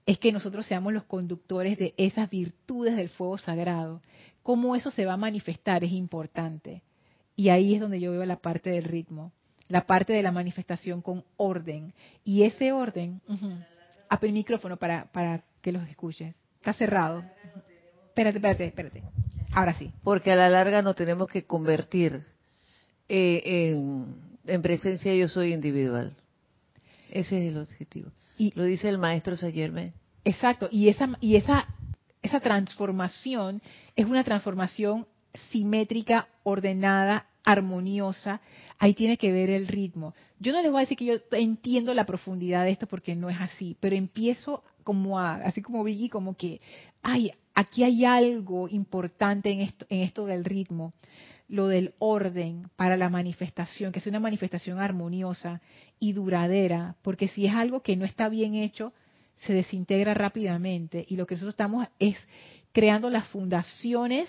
es 0.07 0.19
que 0.19 0.33
nosotros 0.33 0.67
seamos 0.67 0.93
los 0.93 1.05
conductores 1.05 1.79
de 1.79 1.95
esas 1.97 2.31
virtudes 2.31 2.97
del 2.97 3.09
fuego 3.09 3.39
sagrado. 3.39 4.01
Cómo 4.43 4.77
eso 4.77 4.91
se 4.91 5.05
va 5.07 5.15
a 5.15 5.19
manifestar 5.19 5.85
es 5.85 5.93
importante. 5.93 6.83
Y 7.37 7.49
ahí 7.49 7.75
es 7.75 7.81
donde 7.81 8.01
yo 8.01 8.13
veo 8.13 8.25
la 8.25 8.37
parte 8.37 8.71
del 8.71 8.85
ritmo, 8.85 9.33
la 9.69 9.87
parte 9.87 10.13
de 10.13 10.23
la 10.23 10.33
manifestación 10.33 11.03
con 11.03 11.25
orden. 11.37 11.93
Y 12.25 12.45
ese 12.45 12.73
orden, 12.73 13.21
uh 13.29 13.75
el 14.23 14.33
micrófono 14.33 14.77
para, 14.77 15.07
para 15.11 15.43
que 15.61 15.73
los 15.73 15.89
escuches. 15.89 16.37
Está 16.59 16.73
cerrado. 16.73 17.25
Espérate, 18.07 18.39
espérate, 18.39 18.65
espérate. 18.67 19.03
Ahora 19.55 19.75
sí. 19.75 19.93
Porque 20.03 20.33
a 20.33 20.37
la 20.37 20.49
larga 20.49 20.83
nos 20.83 20.97
tenemos 20.97 21.29
que 21.29 21.45
convertir 21.45 22.23
eh, 23.09 23.73
en, 24.47 24.63
presencia 24.63 25.15
yo 25.15 25.29
soy 25.29 25.53
individual. 25.53 26.17
Ese 27.11 27.47
es 27.47 27.53
el 27.53 27.59
objetivo. 27.59 28.11
Y 28.37 28.53
lo 28.57 28.65
dice 28.65 28.89
el 28.89 28.99
maestro 28.99 29.37
Sayerme. 29.37 29.93
Exacto. 30.25 30.69
Y 30.71 30.89
esa 30.89 31.11
y 31.21 31.37
esa 31.37 31.69
esa 32.23 32.41
transformación 32.41 33.63
es 33.95 34.07
una 34.07 34.25
transformación 34.25 35.07
simétrica, 35.51 36.29
ordenada, 36.43 37.27
armoniosa. 37.45 38.41
Ahí 38.79 38.95
tiene 38.95 39.19
que 39.19 39.31
ver 39.31 39.51
el 39.51 39.69
ritmo. 39.69 40.15
Yo 40.41 40.53
no 40.53 40.63
les 40.63 40.71
voy 40.71 40.81
a 40.81 40.85
decir 40.85 40.97
que 40.97 41.05
yo 41.05 41.15
entiendo 41.33 41.95
la 41.95 42.07
profundidad 42.07 42.65
de 42.65 42.71
esto 42.71 42.87
porque 42.87 43.15
no 43.15 43.31
es 43.31 43.41
así, 43.41 43.77
pero 43.79 43.95
empiezo 43.95 44.65
como 44.85 45.19
a, 45.19 45.37
así 45.37 45.63
como 45.63 45.83
Vicky, 45.83 46.09
como 46.09 46.37
que, 46.37 46.61
ay, 47.03 47.33
aquí 47.55 47.83
hay 47.83 48.05
algo 48.05 48.69
importante 48.69 49.51
en 49.51 49.61
esto, 49.61 49.87
en 49.89 50.01
esto 50.01 50.27
del 50.27 50.45
ritmo, 50.45 50.93
lo 51.49 51.69
del 51.69 51.95
orden 51.99 52.69
para 52.77 52.97
la 52.97 53.09
manifestación, 53.09 53.93
que 53.93 53.99
es 53.99 54.07
una 54.07 54.21
manifestación 54.21 54.79
armoniosa 54.79 55.61
y 55.99 56.13
duradera, 56.13 56.97
porque 57.03 57.29
si 57.29 57.47
es 57.47 57.55
algo 57.55 57.83
que 57.83 57.97
no 57.97 58.05
está 58.05 58.29
bien 58.29 58.55
hecho, 58.55 58.93
se 59.39 59.53
desintegra 59.53 60.15
rápidamente 60.15 61.05
y 61.09 61.17
lo 61.17 61.27
que 61.27 61.35
nosotros 61.35 61.55
estamos 61.55 61.87
es 61.99 62.17
creando 62.73 63.11
las 63.11 63.27
fundaciones 63.29 64.29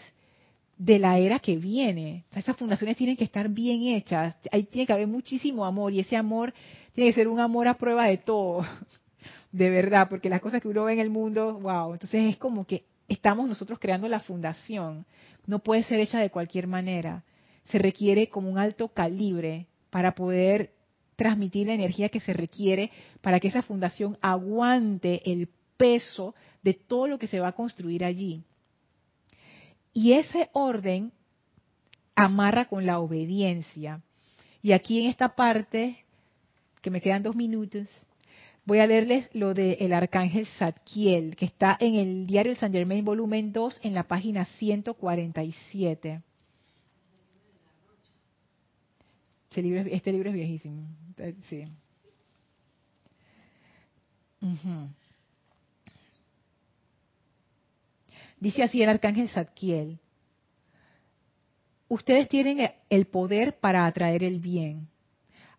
de 0.77 0.99
la 0.99 1.17
era 1.17 1.39
que 1.39 1.55
viene. 1.55 2.25
esas 2.35 2.57
fundaciones 2.57 2.97
tienen 2.97 3.15
que 3.15 3.23
estar 3.23 3.47
bien 3.49 3.83
hechas, 3.83 4.35
ahí 4.51 4.63
tiene 4.63 4.85
que 4.85 4.93
haber 4.93 5.07
muchísimo 5.07 5.65
amor 5.65 5.93
y 5.93 6.01
ese 6.01 6.17
amor 6.17 6.53
tiene 6.93 7.09
que 7.09 7.15
ser 7.15 7.27
un 7.27 7.39
amor 7.39 7.67
a 7.67 7.77
prueba 7.77 8.07
de 8.07 8.17
todo, 8.17 8.65
de 9.55 9.69
verdad, 9.69 10.09
porque 10.09 10.29
las 10.29 10.41
cosas 10.41 10.61
que 10.61 10.67
uno 10.67 10.83
ve 10.83 10.93
en 10.93 10.99
el 10.99 11.09
mundo, 11.09 11.57
wow, 11.61 11.93
entonces 11.93 12.29
es 12.29 12.37
como 12.37 12.65
que 12.65 12.83
estamos 13.07 13.47
nosotros 13.47 13.79
creando 13.79 14.09
la 14.09 14.19
fundación, 14.19 15.05
no 15.47 15.59
puede 15.59 15.83
ser 15.83 16.01
hecha 16.01 16.19
de 16.19 16.29
cualquier 16.29 16.67
manera, 16.67 17.23
se 17.69 17.79
requiere 17.79 18.27
como 18.27 18.49
un 18.49 18.57
alto 18.57 18.89
calibre 18.89 19.67
para 19.91 20.13
poder 20.13 20.73
transmitir 21.15 21.67
la 21.67 21.73
energía 21.73 22.09
que 22.09 22.19
se 22.19 22.33
requiere 22.33 22.91
para 23.21 23.39
que 23.39 23.47
esa 23.47 23.61
fundación 23.61 24.17
aguante 24.21 25.21
el 25.31 25.47
peso 25.77 26.35
de 26.61 26.73
todo 26.73 27.07
lo 27.07 27.17
que 27.17 27.27
se 27.27 27.39
va 27.39 27.47
a 27.47 27.55
construir 27.55 28.03
allí. 28.03 28.43
Y 29.93 30.13
ese 30.13 30.49
orden 30.51 31.13
amarra 32.13 32.65
con 32.65 32.85
la 32.85 32.99
obediencia. 32.99 34.01
Y 34.61 34.73
aquí 34.73 34.99
en 34.99 35.09
esta 35.09 35.33
parte, 35.33 36.03
que 36.81 36.91
me 36.91 36.99
quedan 36.99 37.23
dos 37.23 37.37
minutos, 37.37 37.87
voy 38.65 38.79
a 38.79 38.87
leerles 38.87 39.29
lo 39.33 39.53
del 39.53 39.93
arcángel 39.93 40.47
Zadkiel, 40.57 41.35
que 41.35 41.45
está 41.45 41.77
en 41.79 41.95
el 41.95 42.27
diario 42.27 42.53
de 42.53 42.59
San 42.59 42.73
Germain, 42.73 43.05
volumen 43.05 43.53
2, 43.53 43.79
en 43.83 43.93
la 43.93 44.03
página 44.03 44.45
147. 44.45 46.21
Este 49.49 49.61
libro, 49.61 49.81
este 49.89 50.11
libro 50.11 50.29
es 50.29 50.35
viejísimo. 50.35 50.87
Sí. 51.43 51.65
Dice 58.39 58.63
así 58.63 58.81
el 58.81 58.89
arcángel 58.89 59.29
Zadkiel, 59.29 59.99
ustedes 61.87 62.27
tienen 62.27 62.69
el 62.89 63.05
poder 63.07 63.57
para 63.59 63.85
atraer 63.85 64.23
el 64.23 64.39
bien. 64.39 64.89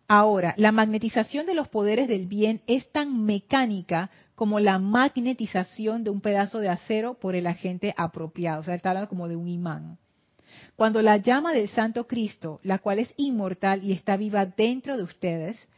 Ahora, 0.07 0.53
la 0.57 0.71
magnetización 0.71 1.45
de 1.45 1.53
los 1.53 1.67
poderes 1.67 2.07
del 2.07 2.27
bien 2.27 2.61
es 2.65 2.89
tan 2.91 3.25
mecánica 3.25 4.09
como 4.35 4.59
la 4.59 4.79
magnetización 4.79 6.03
de 6.03 6.11
un 6.11 6.21
pedazo 6.21 6.59
de 6.59 6.69
acero 6.69 7.15
por 7.15 7.35
el 7.35 7.45
agente 7.45 7.93
apropiado. 7.97 8.61
O 8.61 8.63
sea, 8.63 8.75
está 8.75 8.89
hablando 8.89 9.09
como 9.09 9.27
de 9.27 9.35
un 9.35 9.49
imán. 9.49 9.97
Cuando 10.77 11.01
la 11.01 11.17
llama 11.17 11.53
del 11.53 11.67
Santo 11.69 12.07
Cristo, 12.07 12.59
la 12.63 12.79
cual 12.79 12.99
es 12.99 13.13
inmortal 13.17 13.83
y 13.83 13.91
está 13.91 14.15
viva 14.15 14.45
dentro 14.45 14.95
de 14.95 15.03
ustedes, 15.03 15.69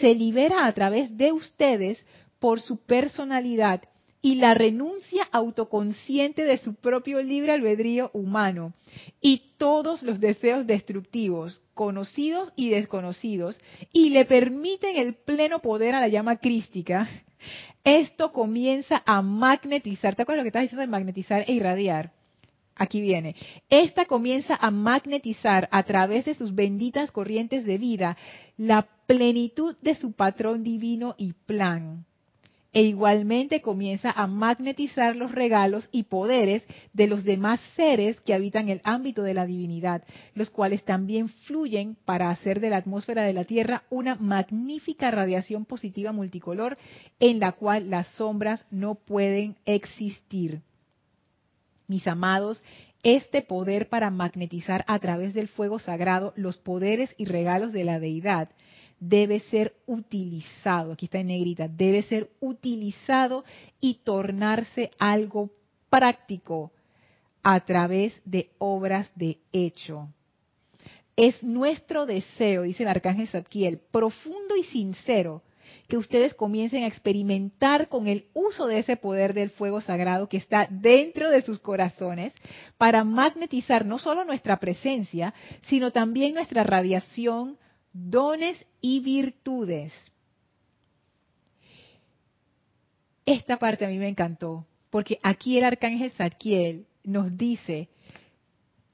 se 0.00 0.14
libera 0.14 0.66
a 0.66 0.72
través 0.72 1.16
de 1.16 1.32
ustedes 1.32 2.04
por 2.38 2.60
su 2.60 2.78
personalidad 2.84 3.82
y 4.20 4.36
la 4.36 4.54
renuncia 4.54 5.28
autoconsciente 5.30 6.44
de 6.44 6.58
su 6.58 6.74
propio 6.74 7.22
libre 7.22 7.52
albedrío 7.52 8.10
humano 8.12 8.72
y 9.20 9.42
todos 9.56 10.02
los 10.02 10.20
deseos 10.20 10.66
destructivos, 10.66 11.62
conocidos 11.74 12.52
y 12.56 12.70
desconocidos, 12.70 13.60
y 13.92 14.10
le 14.10 14.24
permiten 14.24 14.96
el 14.96 15.14
pleno 15.14 15.60
poder 15.60 15.94
a 15.94 16.00
la 16.00 16.08
llama 16.08 16.36
crística, 16.36 17.08
esto 17.84 18.32
comienza 18.32 19.02
a 19.06 19.22
magnetizar. 19.22 20.16
¿Te 20.16 20.22
acuerdas 20.22 20.40
lo 20.40 20.44
que 20.44 20.48
estás 20.48 20.62
diciendo 20.62 20.82
de 20.82 20.88
magnetizar 20.88 21.44
e 21.46 21.52
irradiar? 21.52 22.12
Aquí 22.74 23.00
viene. 23.00 23.34
Esta 23.70 24.04
comienza 24.04 24.56
a 24.56 24.70
magnetizar 24.70 25.68
a 25.72 25.82
través 25.82 26.24
de 26.24 26.34
sus 26.34 26.54
benditas 26.54 27.10
corrientes 27.10 27.64
de 27.64 27.78
vida 27.78 28.16
la 28.56 28.86
plenitud 29.06 29.76
de 29.80 29.94
su 29.94 30.12
patrón 30.12 30.62
divino 30.62 31.14
y 31.18 31.32
plan 31.32 32.04
e 32.72 32.82
igualmente 32.82 33.62
comienza 33.62 34.10
a 34.10 34.26
magnetizar 34.26 35.16
los 35.16 35.32
regalos 35.32 35.88
y 35.90 36.04
poderes 36.04 36.64
de 36.92 37.06
los 37.06 37.24
demás 37.24 37.60
seres 37.76 38.20
que 38.20 38.34
habitan 38.34 38.68
el 38.68 38.80
ámbito 38.84 39.22
de 39.22 39.34
la 39.34 39.46
divinidad, 39.46 40.04
los 40.34 40.50
cuales 40.50 40.84
también 40.84 41.28
fluyen 41.28 41.96
para 42.04 42.30
hacer 42.30 42.60
de 42.60 42.70
la 42.70 42.76
atmósfera 42.76 43.22
de 43.24 43.32
la 43.32 43.44
Tierra 43.44 43.84
una 43.88 44.16
magnífica 44.16 45.10
radiación 45.10 45.64
positiva 45.64 46.12
multicolor 46.12 46.76
en 47.20 47.40
la 47.40 47.52
cual 47.52 47.90
las 47.90 48.08
sombras 48.08 48.66
no 48.70 48.96
pueden 48.96 49.56
existir. 49.64 50.60
Mis 51.86 52.06
amados, 52.06 52.62
este 53.02 53.40
poder 53.40 53.88
para 53.88 54.10
magnetizar 54.10 54.84
a 54.88 54.98
través 54.98 55.32
del 55.32 55.48
fuego 55.48 55.78
sagrado 55.78 56.34
los 56.36 56.58
poderes 56.58 57.14
y 57.16 57.24
regalos 57.24 57.72
de 57.72 57.84
la 57.84 57.98
deidad, 57.98 58.50
debe 59.00 59.40
ser 59.40 59.74
utilizado, 59.86 60.92
aquí 60.92 61.06
está 61.06 61.18
en 61.18 61.28
negrita, 61.28 61.68
debe 61.68 62.02
ser 62.02 62.30
utilizado 62.40 63.44
y 63.80 63.94
tornarse 64.04 64.90
algo 64.98 65.50
práctico 65.90 66.72
a 67.42 67.60
través 67.60 68.20
de 68.24 68.50
obras 68.58 69.10
de 69.14 69.38
hecho. 69.52 70.08
Es 71.16 71.42
nuestro 71.42 72.06
deseo, 72.06 72.62
dice 72.62 72.84
el 72.84 72.88
arcángel 72.88 73.28
Zadkiel, 73.28 73.78
profundo 73.90 74.56
y 74.56 74.64
sincero, 74.64 75.42
que 75.88 75.96
ustedes 75.96 76.34
comiencen 76.34 76.84
a 76.84 76.86
experimentar 76.86 77.88
con 77.88 78.06
el 78.06 78.26
uso 78.34 78.66
de 78.66 78.78
ese 78.78 78.96
poder 78.96 79.34
del 79.34 79.50
fuego 79.50 79.80
sagrado 79.80 80.28
que 80.28 80.36
está 80.36 80.68
dentro 80.70 81.30
de 81.30 81.42
sus 81.42 81.58
corazones 81.58 82.32
para 82.76 83.04
magnetizar 83.04 83.84
no 83.84 83.98
solo 83.98 84.24
nuestra 84.24 84.58
presencia, 84.58 85.34
sino 85.66 85.90
también 85.90 86.34
nuestra 86.34 86.62
radiación, 86.62 87.56
dones 88.06 88.64
y 88.80 89.00
virtudes. 89.00 89.92
Esta 93.26 93.58
parte 93.58 93.84
a 93.84 93.88
mí 93.88 93.98
me 93.98 94.08
encantó, 94.08 94.66
porque 94.90 95.18
aquí 95.22 95.58
el 95.58 95.64
arcángel 95.64 96.10
Zadkiel 96.12 96.86
nos 97.04 97.36
dice 97.36 97.88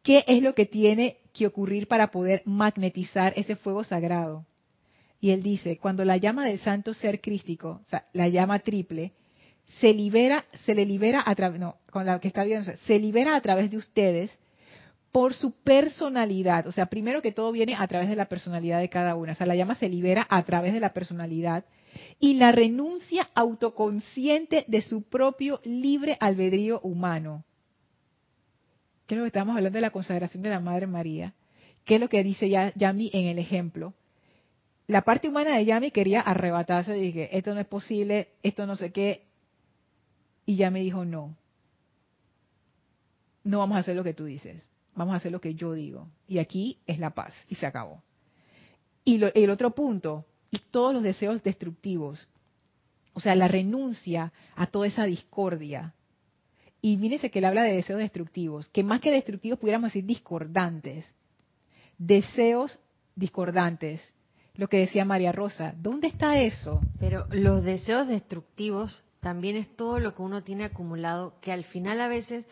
qué 0.03 0.25
es 0.27 0.43
lo 0.43 0.55
que 0.55 0.67
tiene 0.67 1.19
que 1.33 1.47
ocurrir 1.47 1.87
para 1.87 2.11
poder 2.11 2.43
magnetizar 2.45 3.33
ese 3.37 3.57
fuego 3.57 3.85
sagrado. 3.85 4.45
Y 5.21 5.31
él 5.31 5.43
dice, 5.43 5.79
cuando 5.79 6.05
la 6.05 6.17
llama 6.17 6.45
del 6.45 6.59
santo 6.59 6.95
ser 6.95 7.21
crístico, 7.21 7.81
o 7.83 7.87
sea, 7.87 8.07
la 8.13 8.29
llama 8.29 8.59
triple, 8.59 9.13
se 9.81 9.95
libera, 9.95 10.45
se 10.67 10.75
le 10.75 10.85
libera 10.85 11.23
a 11.25 11.35
través, 11.35 11.59
no, 11.59 11.77
con 11.91 12.05
la 12.05 12.21
que 12.21 12.29
está 12.29 12.45
viendo, 12.45 12.71
se 12.77 12.99
libera 12.99 13.35
a 13.35 13.41
través 13.41 13.71
de 13.71 13.79
ustedes, 13.79 14.31
por 15.15 15.33
su 15.33 15.53
personalidad. 15.53 16.67
O 16.67 16.73
sea, 16.73 16.87
primero 16.87 17.23
que 17.23 17.31
todo 17.31 17.53
viene 17.53 17.77
a 17.79 17.87
través 17.87 18.09
de 18.09 18.17
la 18.17 18.25
personalidad 18.25 18.81
de 18.81 18.89
cada 18.89 19.15
una. 19.15 19.31
O 19.31 19.35
sea, 19.37 19.47
la 19.47 19.55
llama 19.55 19.77
se 19.77 19.89
libera 19.89 20.27
a 20.29 20.43
través 20.43 20.73
de 20.73 20.81
la 20.81 20.93
personalidad 20.93 21.65
y 22.19 22.35
la 22.35 22.51
renuncia 22.51 23.31
autoconsciente 23.33 24.65
de 24.67 24.83
su 24.83 25.05
propio 25.05 25.61
libre 25.62 26.17
albedrío 26.19 26.81
humano. 26.81 27.45
¿Qué 29.07 29.15
es 29.15 29.19
lo 29.19 29.23
que 29.23 29.29
estamos 29.29 29.57
hablando 29.57 29.77
de 29.77 29.83
la 29.83 29.91
consagración 29.91 30.43
de 30.43 30.51
la 30.51 30.59
Madre 30.59 30.89
María? 30.89 31.33
¿Qué 31.85 31.95
es 31.95 32.01
lo 32.01 32.09
que 32.09 32.25
dice 32.25 32.49
Yami 32.49 33.11
en 33.12 33.27
el 33.27 33.39
ejemplo? 33.39 33.95
La 34.89 35.03
parte 35.03 35.29
humana 35.29 35.57
de 35.57 35.65
Yami 35.65 35.93
quería 35.93 36.23
arrebatarse, 36.23 36.93
dije, 36.93 37.39
esto 37.39 37.55
no 37.55 37.61
es 37.61 37.69
posible, 37.69 38.31
esto 38.43 38.67
no 38.67 38.75
sé 38.75 38.91
qué, 38.91 39.23
y 40.45 40.57
Yami 40.57 40.81
dijo, 40.81 41.05
no, 41.05 41.37
no 43.45 43.61
vamos 43.61 43.77
a 43.77 43.81
hacer 43.81 43.95
lo 43.95 44.03
que 44.03 44.12
tú 44.12 44.25
dices 44.25 44.74
vamos 44.95 45.15
a 45.15 45.17
hacer 45.17 45.33
lo 45.33 45.41
que 45.41 45.55
yo 45.55 45.73
digo. 45.73 46.09
Y 46.27 46.39
aquí 46.39 46.79
es 46.87 46.99
la 46.99 47.11
paz, 47.11 47.35
y 47.49 47.55
se 47.55 47.67
acabó. 47.67 48.03
Y 49.05 49.23
el 49.35 49.51
otro 49.51 49.75
punto, 49.75 50.25
y 50.51 50.59
todos 50.71 50.95
los 50.95 51.03
deseos 51.03 51.43
destructivos, 51.43 52.27
o 53.13 53.21
sea, 53.21 53.35
la 53.35 53.49
renuncia 53.49 54.33
a 54.57 54.67
toda 54.67 54.87
esa 54.87 55.05
discordia. 55.05 55.95
Y 56.81 56.97
fíjense 56.97 57.31
que 57.31 57.39
él 57.39 57.45
habla 57.47 57.63
de 57.63 57.77
deseos 57.77 57.99
destructivos, 57.99 58.69
que 58.69 58.83
más 58.83 59.01
que 59.01 59.11
destructivos 59.11 59.59
pudiéramos 59.59 59.89
decir 59.89 60.05
discordantes. 60.05 61.07
Deseos 61.97 62.79
discordantes. 63.15 64.03
Lo 64.57 64.69
que 64.69 64.79
decía 64.79 65.05
María 65.05 65.33
Rosa, 65.33 65.75
¿dónde 65.77 66.09
está 66.09 66.41
eso? 66.41 66.81
Pero 67.01 67.27
los 67.31 67.65
deseos 67.65 68.07
destructivos 68.07 69.03
también 69.25 69.57
es 69.57 69.75
todo 69.75 69.99
lo 69.99 70.14
que 70.14 70.20
uno 70.20 70.43
tiene 70.43 70.64
acumulado, 70.64 71.41
que 71.41 71.51
al 71.51 71.64
final 71.64 71.99
a 72.03 72.09
veces 72.09 72.47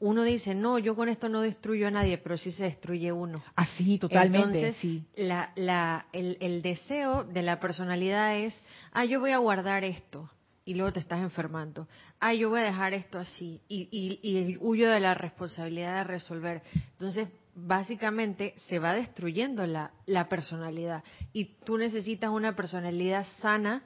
uno 0.00 0.24
dice, 0.24 0.52
no, 0.52 0.80
yo 0.80 0.96
con 0.96 1.08
esto 1.08 1.28
no 1.28 1.40
destruyo 1.42 1.86
a 1.86 1.92
nadie, 1.92 2.18
pero 2.18 2.36
sí 2.36 2.50
se 2.50 2.64
destruye 2.64 3.12
uno. 3.12 3.42
Así, 3.54 3.98
totalmente. 3.98 4.58
Entonces, 4.58 4.76
sí. 4.80 5.04
la, 5.14 5.52
la, 5.54 6.06
el, 6.12 6.36
el 6.40 6.60
deseo 6.60 7.22
de 7.22 7.42
la 7.42 7.60
personalidad 7.60 8.36
es, 8.36 8.60
ah, 8.92 9.04
yo 9.04 9.20
voy 9.20 9.30
a 9.30 9.38
guardar 9.38 9.84
esto, 9.84 10.28
y 10.64 10.74
luego 10.74 10.92
te 10.92 11.00
estás 11.00 11.20
enfermando. 11.20 11.86
Ah, 12.18 12.34
yo 12.34 12.50
voy 12.50 12.60
a 12.60 12.64
dejar 12.64 12.94
esto 12.94 13.18
así, 13.20 13.60
y, 13.68 13.88
y, 13.92 14.18
y 14.28 14.58
huyo 14.60 14.90
de 14.90 14.98
la 14.98 15.14
responsabilidad 15.14 15.98
de 15.98 16.04
resolver. 16.04 16.62
Entonces, 16.94 17.28
básicamente 17.54 18.54
se 18.68 18.80
va 18.80 18.92
destruyendo 18.94 19.66
la, 19.66 19.92
la 20.06 20.28
personalidad, 20.28 21.04
y 21.32 21.44
tú 21.64 21.78
necesitas 21.78 22.30
una 22.30 22.56
personalidad 22.56 23.24
sana, 23.40 23.84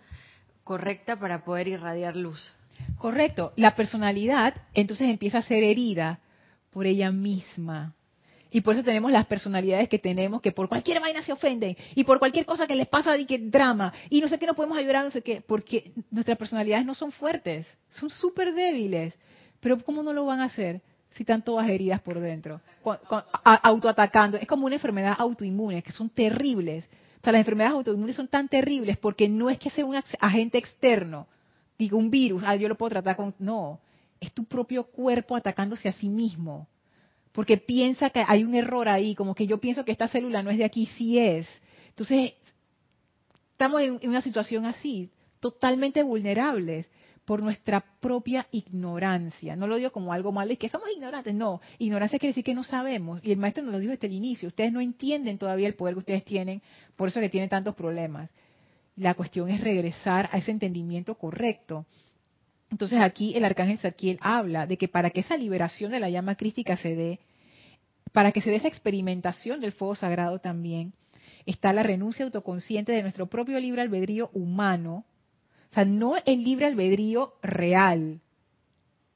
correcta 0.65 1.19
para 1.19 1.45
poder 1.45 1.69
irradiar 1.69 2.17
luz. 2.17 2.53
Correcto. 2.99 3.53
La 3.57 3.75
personalidad 3.77 4.55
entonces 4.75 5.09
empieza 5.09 5.39
a 5.39 5.43
ser 5.43 5.63
herida 5.63 6.21
por 6.71 6.87
ella 6.87 7.11
misma. 7.11 7.95
Y 8.51 8.61
por 8.61 8.75
eso 8.75 8.85
tenemos 8.85 9.11
las 9.11 9.25
personalidades 9.27 9.89
que 9.89 9.99
tenemos, 9.99 10.43
que 10.43 10.53
por 10.53 10.69
cualquier 10.69 11.01
vaina 11.01 11.23
se 11.23 11.33
ofenden, 11.33 11.75
y 11.95 12.05
por 12.05 12.19
cualquier 12.19 12.45
cosa 12.45 12.67
que 12.67 12.77
les 12.77 12.87
pasa, 12.87 13.17
y 13.17 13.25
que 13.25 13.39
drama, 13.39 13.95
y 14.11 14.21
no 14.21 14.29
sé 14.29 14.39
qué 14.39 14.47
no 14.47 14.55
podemos 14.55 14.77
ayudar, 14.77 15.05
no 15.05 15.11
sé 15.11 15.23
qué, 15.23 15.41
porque 15.41 15.93
nuestras 16.11 16.37
personalidades 16.37 16.85
no 16.85 16.95
son 16.95 17.13
fuertes, 17.13 17.67
son 17.89 18.11
súper 18.11 18.53
débiles. 18.53 19.15
Pero 19.61 19.83
¿cómo 19.83 20.03
no 20.03 20.13
lo 20.13 20.27
van 20.27 20.41
a 20.41 20.45
hacer 20.45 20.83
si 21.13 21.23
están 21.23 21.43
todas 21.43 21.67
heridas 21.69 22.01
por 22.03 22.21
dentro? 22.21 22.61
autoatacando. 23.43 24.37
Es 24.37 24.47
como 24.47 24.67
una 24.67 24.75
enfermedad 24.75 25.17
autoinmune, 25.19 25.83
que 25.83 25.93
son 25.93 26.11
terribles. 26.11 26.85
O 27.23 27.25
sea, 27.25 27.33
las 27.33 27.39
enfermedades 27.39 27.77
autoinmunes 27.77 28.17
son 28.17 28.27
tan 28.27 28.49
terribles 28.49 28.99
porque 28.99 29.29
no 29.29 29.49
es 29.49 29.57
que 29.57 29.71
sea 29.71 29.87
un 29.87 29.95
agente 30.19 30.59
externo, 30.59 31.29
digo 31.79 31.97
un 31.97 32.11
virus, 32.11 32.43
ah, 32.45 32.57
yo 32.57 32.69
lo 32.69 32.77
puedo 32.77 32.91
tratar 32.91 33.15
con... 33.15 33.33
No, 33.39 33.79
es 34.19 34.33
tu 34.33 34.45
propio 34.45 34.83
cuerpo 34.83 35.37
atacándose 35.37 35.89
a 35.89 35.93
sí 35.93 36.09
mismo. 36.09 36.67
Porque 37.31 37.59
piensa 37.59 38.11
que 38.11 38.25
hay 38.27 38.43
un 38.43 38.57
error 38.57 38.89
ahí, 38.89 39.15
como 39.15 39.37
que 39.37 39.47
yo 39.47 39.59
pienso 39.59 39.85
que 39.85 39.93
esta 39.93 40.09
célula 40.09 40.43
no 40.43 40.51
es 40.51 40.59
de 40.59 40.65
aquí, 40.65 40.87
sí 40.99 41.17
es. 41.17 41.47
Entonces, 41.91 42.33
estamos 43.53 43.83
en 43.83 44.01
una 44.03 44.21
situación 44.21 44.67
así, 44.67 45.09
totalmente 45.39 46.03
vulnerables 46.03 46.91
por 47.25 47.43
nuestra 47.43 47.85
propia 48.01 48.47
ignorancia. 48.51 49.55
No 49.55 49.67
lo 49.67 49.77
digo 49.77 49.93
como 49.93 50.13
algo 50.13 50.33
malo, 50.33 50.53
y 50.53 50.57
que 50.57 50.69
somos 50.69 50.89
ignorantes. 50.95 51.35
No, 51.35 51.61
ignorancia 51.79 52.19
quiere 52.19 52.31
decir 52.31 52.45
que 52.45 52.55
no 52.55 52.65
sabemos. 52.65 53.21
Y 53.23 53.33
el 53.33 53.39
maestro 53.39 53.63
nos 53.63 53.73
lo 53.73 53.79
dijo 53.79 53.93
desde 53.93 54.09
el 54.09 54.15
inicio. 54.15 54.49
Ustedes 54.49 54.73
no 54.73 54.81
entienden 54.81 55.39
todavía 55.39 55.69
el 55.69 55.75
poder 55.75 55.95
que 55.95 56.01
ustedes 56.01 56.25
tienen, 56.25 56.63
por 56.97 57.09
eso 57.09 57.21
que 57.21 57.29
tienen 57.29 57.49
tantos 57.49 57.75
problemas. 57.75 58.31
La 58.97 59.15
cuestión 59.15 59.49
es 59.51 59.61
regresar 59.61 60.29
a 60.33 60.39
ese 60.39 60.51
entendimiento 60.51 61.15
correcto. 61.15 61.87
Entonces 62.71 63.01
aquí 63.01 63.37
el 63.37 63.45
arcángel 63.45 63.79
Saquiel 63.79 64.19
habla 64.21 64.67
de 64.67 64.77
que 64.77 64.89
para 64.89 65.11
que 65.11 65.21
esa 65.21 65.37
liberación 65.37 65.93
de 65.93 66.01
la 66.01 66.11
llama 66.11 66.37
crística 66.37 66.77
se 66.77 66.95
dé, 66.95 67.21
para 68.13 68.33
que 68.33 68.41
se 68.41 68.51
dé 68.51 68.57
esa 68.57 68.69
experimentación 68.69 69.61
del 69.61 69.73
fuego 69.73 69.95
sagrado 69.95 70.39
también, 70.39 70.93
está 71.47 71.73
la 71.73 71.83
renuncia 71.83 72.25
autoconsciente 72.25 72.93
de 72.93 73.03
nuestro 73.03 73.27
propio 73.27 73.59
libre 73.61 73.83
albedrío 73.83 74.31
humano, 74.33 75.05
o 75.73 75.75
sea, 75.75 75.87
no 75.87 76.17
el 76.27 76.45
libre 76.45 76.67
albedrío 76.67 77.33
real, 77.41 78.21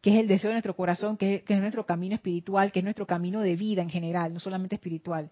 que 0.01 0.15
es 0.15 0.21
el 0.21 0.27
deseo 0.27 0.49
de 0.49 0.55
nuestro 0.55 0.75
corazón, 0.75 1.19
que 1.19 1.45
es, 1.47 1.61
nuestro 1.61 1.85
camino 1.85 2.15
espiritual, 2.15 2.73
que 2.73 2.79
es 2.79 2.85
nuestro 2.85 3.07
camino 3.07 3.43
de 3.43 3.57
vida 3.57 3.83
en 3.83 3.91
general, 3.91 4.33
no 4.33 4.41
solamente 4.41 4.77
espiritual. 4.77 5.31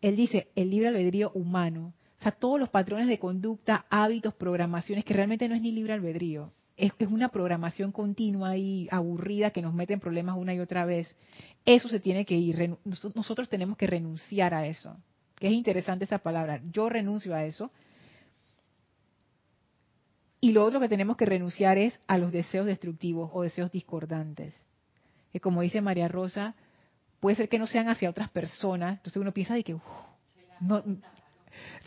Él 0.00 0.16
dice 0.16 0.48
el 0.56 0.70
libre 0.70 0.88
albedrío 0.88 1.30
humano. 1.34 1.92
O 2.18 2.22
sea, 2.22 2.32
todos 2.32 2.58
los 2.58 2.70
patrones 2.70 3.06
de 3.08 3.18
conducta, 3.18 3.84
hábitos, 3.90 4.32
programaciones, 4.32 5.04
que 5.04 5.12
realmente 5.12 5.46
no 5.46 5.54
es 5.54 5.60
ni 5.60 5.72
libre 5.72 5.92
albedrío. 5.92 6.52
Es, 6.74 6.92
es 6.98 7.08
una 7.08 7.28
programación 7.28 7.92
continua 7.92 8.56
y 8.56 8.88
aburrida 8.90 9.50
que 9.50 9.60
nos 9.60 9.74
mete 9.74 9.92
en 9.92 10.00
problemas 10.00 10.38
una 10.38 10.54
y 10.54 10.60
otra 10.60 10.86
vez. 10.86 11.14
Eso 11.66 11.88
se 11.88 12.00
tiene 12.00 12.24
que 12.24 12.36
ir. 12.36 12.78
Nosotros 12.84 13.46
tenemos 13.50 13.76
que 13.76 13.86
renunciar 13.86 14.54
a 14.54 14.66
eso. 14.66 14.96
Que 15.34 15.48
es 15.48 15.52
interesante 15.52 16.06
esa 16.06 16.18
palabra. 16.18 16.62
Yo 16.72 16.88
renuncio 16.88 17.34
a 17.34 17.44
eso 17.44 17.70
y 20.44 20.50
lo 20.50 20.64
otro 20.64 20.80
que 20.80 20.88
tenemos 20.88 21.16
que 21.16 21.24
renunciar 21.24 21.78
es 21.78 21.96
a 22.08 22.18
los 22.18 22.32
deseos 22.32 22.66
destructivos 22.66 23.30
o 23.32 23.42
deseos 23.42 23.70
discordantes. 23.70 24.52
Que 25.32 25.38
como 25.38 25.62
dice 25.62 25.80
María 25.80 26.08
Rosa, 26.08 26.56
puede 27.20 27.36
ser 27.36 27.48
que 27.48 27.60
no 27.60 27.68
sean 27.68 27.88
hacia 27.88 28.10
otras 28.10 28.28
personas. 28.28 28.98
Entonces 28.98 29.22
uno 29.22 29.30
piensa 29.30 29.54
de 29.54 29.62
que, 29.62 29.76
no, 30.60 30.82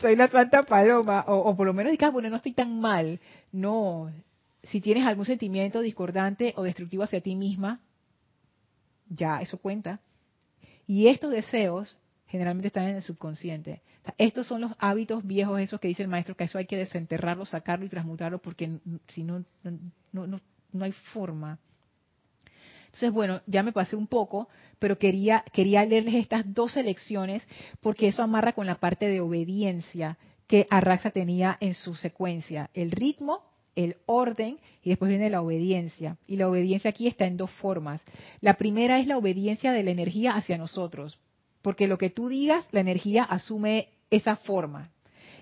soy 0.00 0.16
la 0.16 0.28
santa 0.28 0.62
paloma. 0.62 1.26
O, 1.28 1.54
por 1.54 1.66
lo 1.66 1.74
menos 1.74 1.90
diga, 1.90 2.06
ah, 2.06 2.10
bueno, 2.10 2.30
no 2.30 2.36
estoy 2.36 2.54
tan 2.54 2.80
mal. 2.80 3.20
No, 3.52 4.10
si 4.62 4.80
tienes 4.80 5.06
algún 5.06 5.26
sentimiento 5.26 5.82
discordante 5.82 6.54
o 6.56 6.62
destructivo 6.62 7.02
hacia 7.02 7.20
ti 7.20 7.36
misma, 7.36 7.80
ya, 9.10 9.42
eso 9.42 9.58
cuenta. 9.58 10.00
Y 10.86 11.08
estos 11.08 11.30
deseos 11.30 11.98
generalmente 12.26 12.68
están 12.68 12.84
en 12.84 12.96
el 12.96 13.02
subconsciente. 13.02 13.82
Estos 14.18 14.46
son 14.46 14.60
los 14.62 14.72
hábitos 14.78 15.26
viejos, 15.26 15.60
esos 15.60 15.80
que 15.80 15.88
dice 15.88 16.02
el 16.02 16.08
maestro, 16.08 16.36
que 16.36 16.44
eso 16.44 16.58
hay 16.58 16.66
que 16.66 16.76
desenterrarlo, 16.76 17.44
sacarlo 17.44 17.84
y 17.84 17.88
transmutarlo, 17.88 18.38
porque 18.38 18.78
si 19.08 19.22
no, 19.22 19.44
no, 20.12 20.26
no, 20.26 20.40
no 20.72 20.84
hay 20.84 20.92
forma. 20.92 21.58
Entonces, 22.86 23.12
bueno, 23.12 23.42
ya 23.46 23.62
me 23.62 23.72
pasé 23.72 23.96
un 23.96 24.06
poco, 24.06 24.48
pero 24.78 24.98
quería, 24.98 25.44
quería 25.52 25.84
leerles 25.84 26.14
estas 26.14 26.52
dos 26.54 26.72
selecciones 26.72 27.46
porque 27.80 28.08
eso 28.08 28.22
amarra 28.22 28.52
con 28.52 28.66
la 28.66 28.76
parte 28.76 29.08
de 29.08 29.20
obediencia 29.20 30.16
que 30.46 30.66
Arraxa 30.70 31.10
tenía 31.10 31.58
en 31.60 31.74
su 31.74 31.94
secuencia. 31.94 32.70
El 32.72 32.92
ritmo, 32.92 33.42
el 33.74 33.96
orden 34.06 34.58
y 34.82 34.90
después 34.90 35.10
viene 35.10 35.28
la 35.28 35.42
obediencia. 35.42 36.16
Y 36.26 36.36
la 36.36 36.48
obediencia 36.48 36.90
aquí 36.90 37.06
está 37.06 37.26
en 37.26 37.36
dos 37.36 37.50
formas. 37.50 38.02
La 38.40 38.54
primera 38.54 38.98
es 38.98 39.06
la 39.06 39.18
obediencia 39.18 39.72
de 39.72 39.82
la 39.82 39.90
energía 39.90 40.34
hacia 40.34 40.56
nosotros 40.56 41.18
porque 41.66 41.88
lo 41.88 41.98
que 41.98 42.10
tú 42.10 42.28
digas, 42.28 42.64
la 42.70 42.78
energía 42.78 43.24
asume 43.24 43.88
esa 44.10 44.36
forma. 44.36 44.90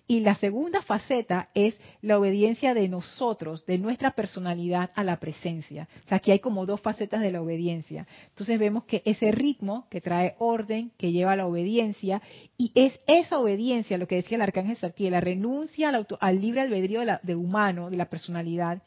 Y 0.07 0.21
la 0.21 0.35
segunda 0.35 0.83
faceta 0.83 1.49
es 1.55 1.79
la 2.03 2.19
obediencia 2.19 2.75
de 2.75 2.89
nosotros, 2.89 3.65
de 3.65 3.79
nuestra 3.79 4.11
personalidad 4.11 4.91
a 4.95 5.03
la 5.03 5.19
presencia. 5.19 5.89
O 6.05 6.09
sea, 6.09 6.19
aquí 6.19 6.31
hay 6.31 6.41
como 6.41 6.67
dos 6.67 6.83
facetas 6.83 7.23
de 7.23 7.31
la 7.31 7.41
obediencia. 7.41 8.07
Entonces 8.29 8.59
vemos 8.59 8.85
que 8.85 9.01
ese 9.07 9.33
ritmo 9.33 9.87
que 9.89 10.03
trae 10.03 10.35
orden, 10.39 10.93
que 10.99 11.11
lleva 11.11 11.33
a 11.33 11.37
la 11.37 11.47
obediencia, 11.47 12.21
y 12.59 12.71
es 12.75 12.99
esa 13.07 13.39
obediencia, 13.39 13.97
lo 13.97 14.07
que 14.07 14.17
decía 14.17 14.37
el 14.37 14.43
arcángel 14.43 14.77
Satiel, 14.77 15.13
la 15.13 15.23
renuncia 15.23 15.91
al, 16.21 16.41
libre 16.41 16.61
albedrío 16.61 17.01
de, 17.23 17.35
humano, 17.35 17.89
de 17.89 17.97
la 17.97 18.11
personalidad, 18.11 18.83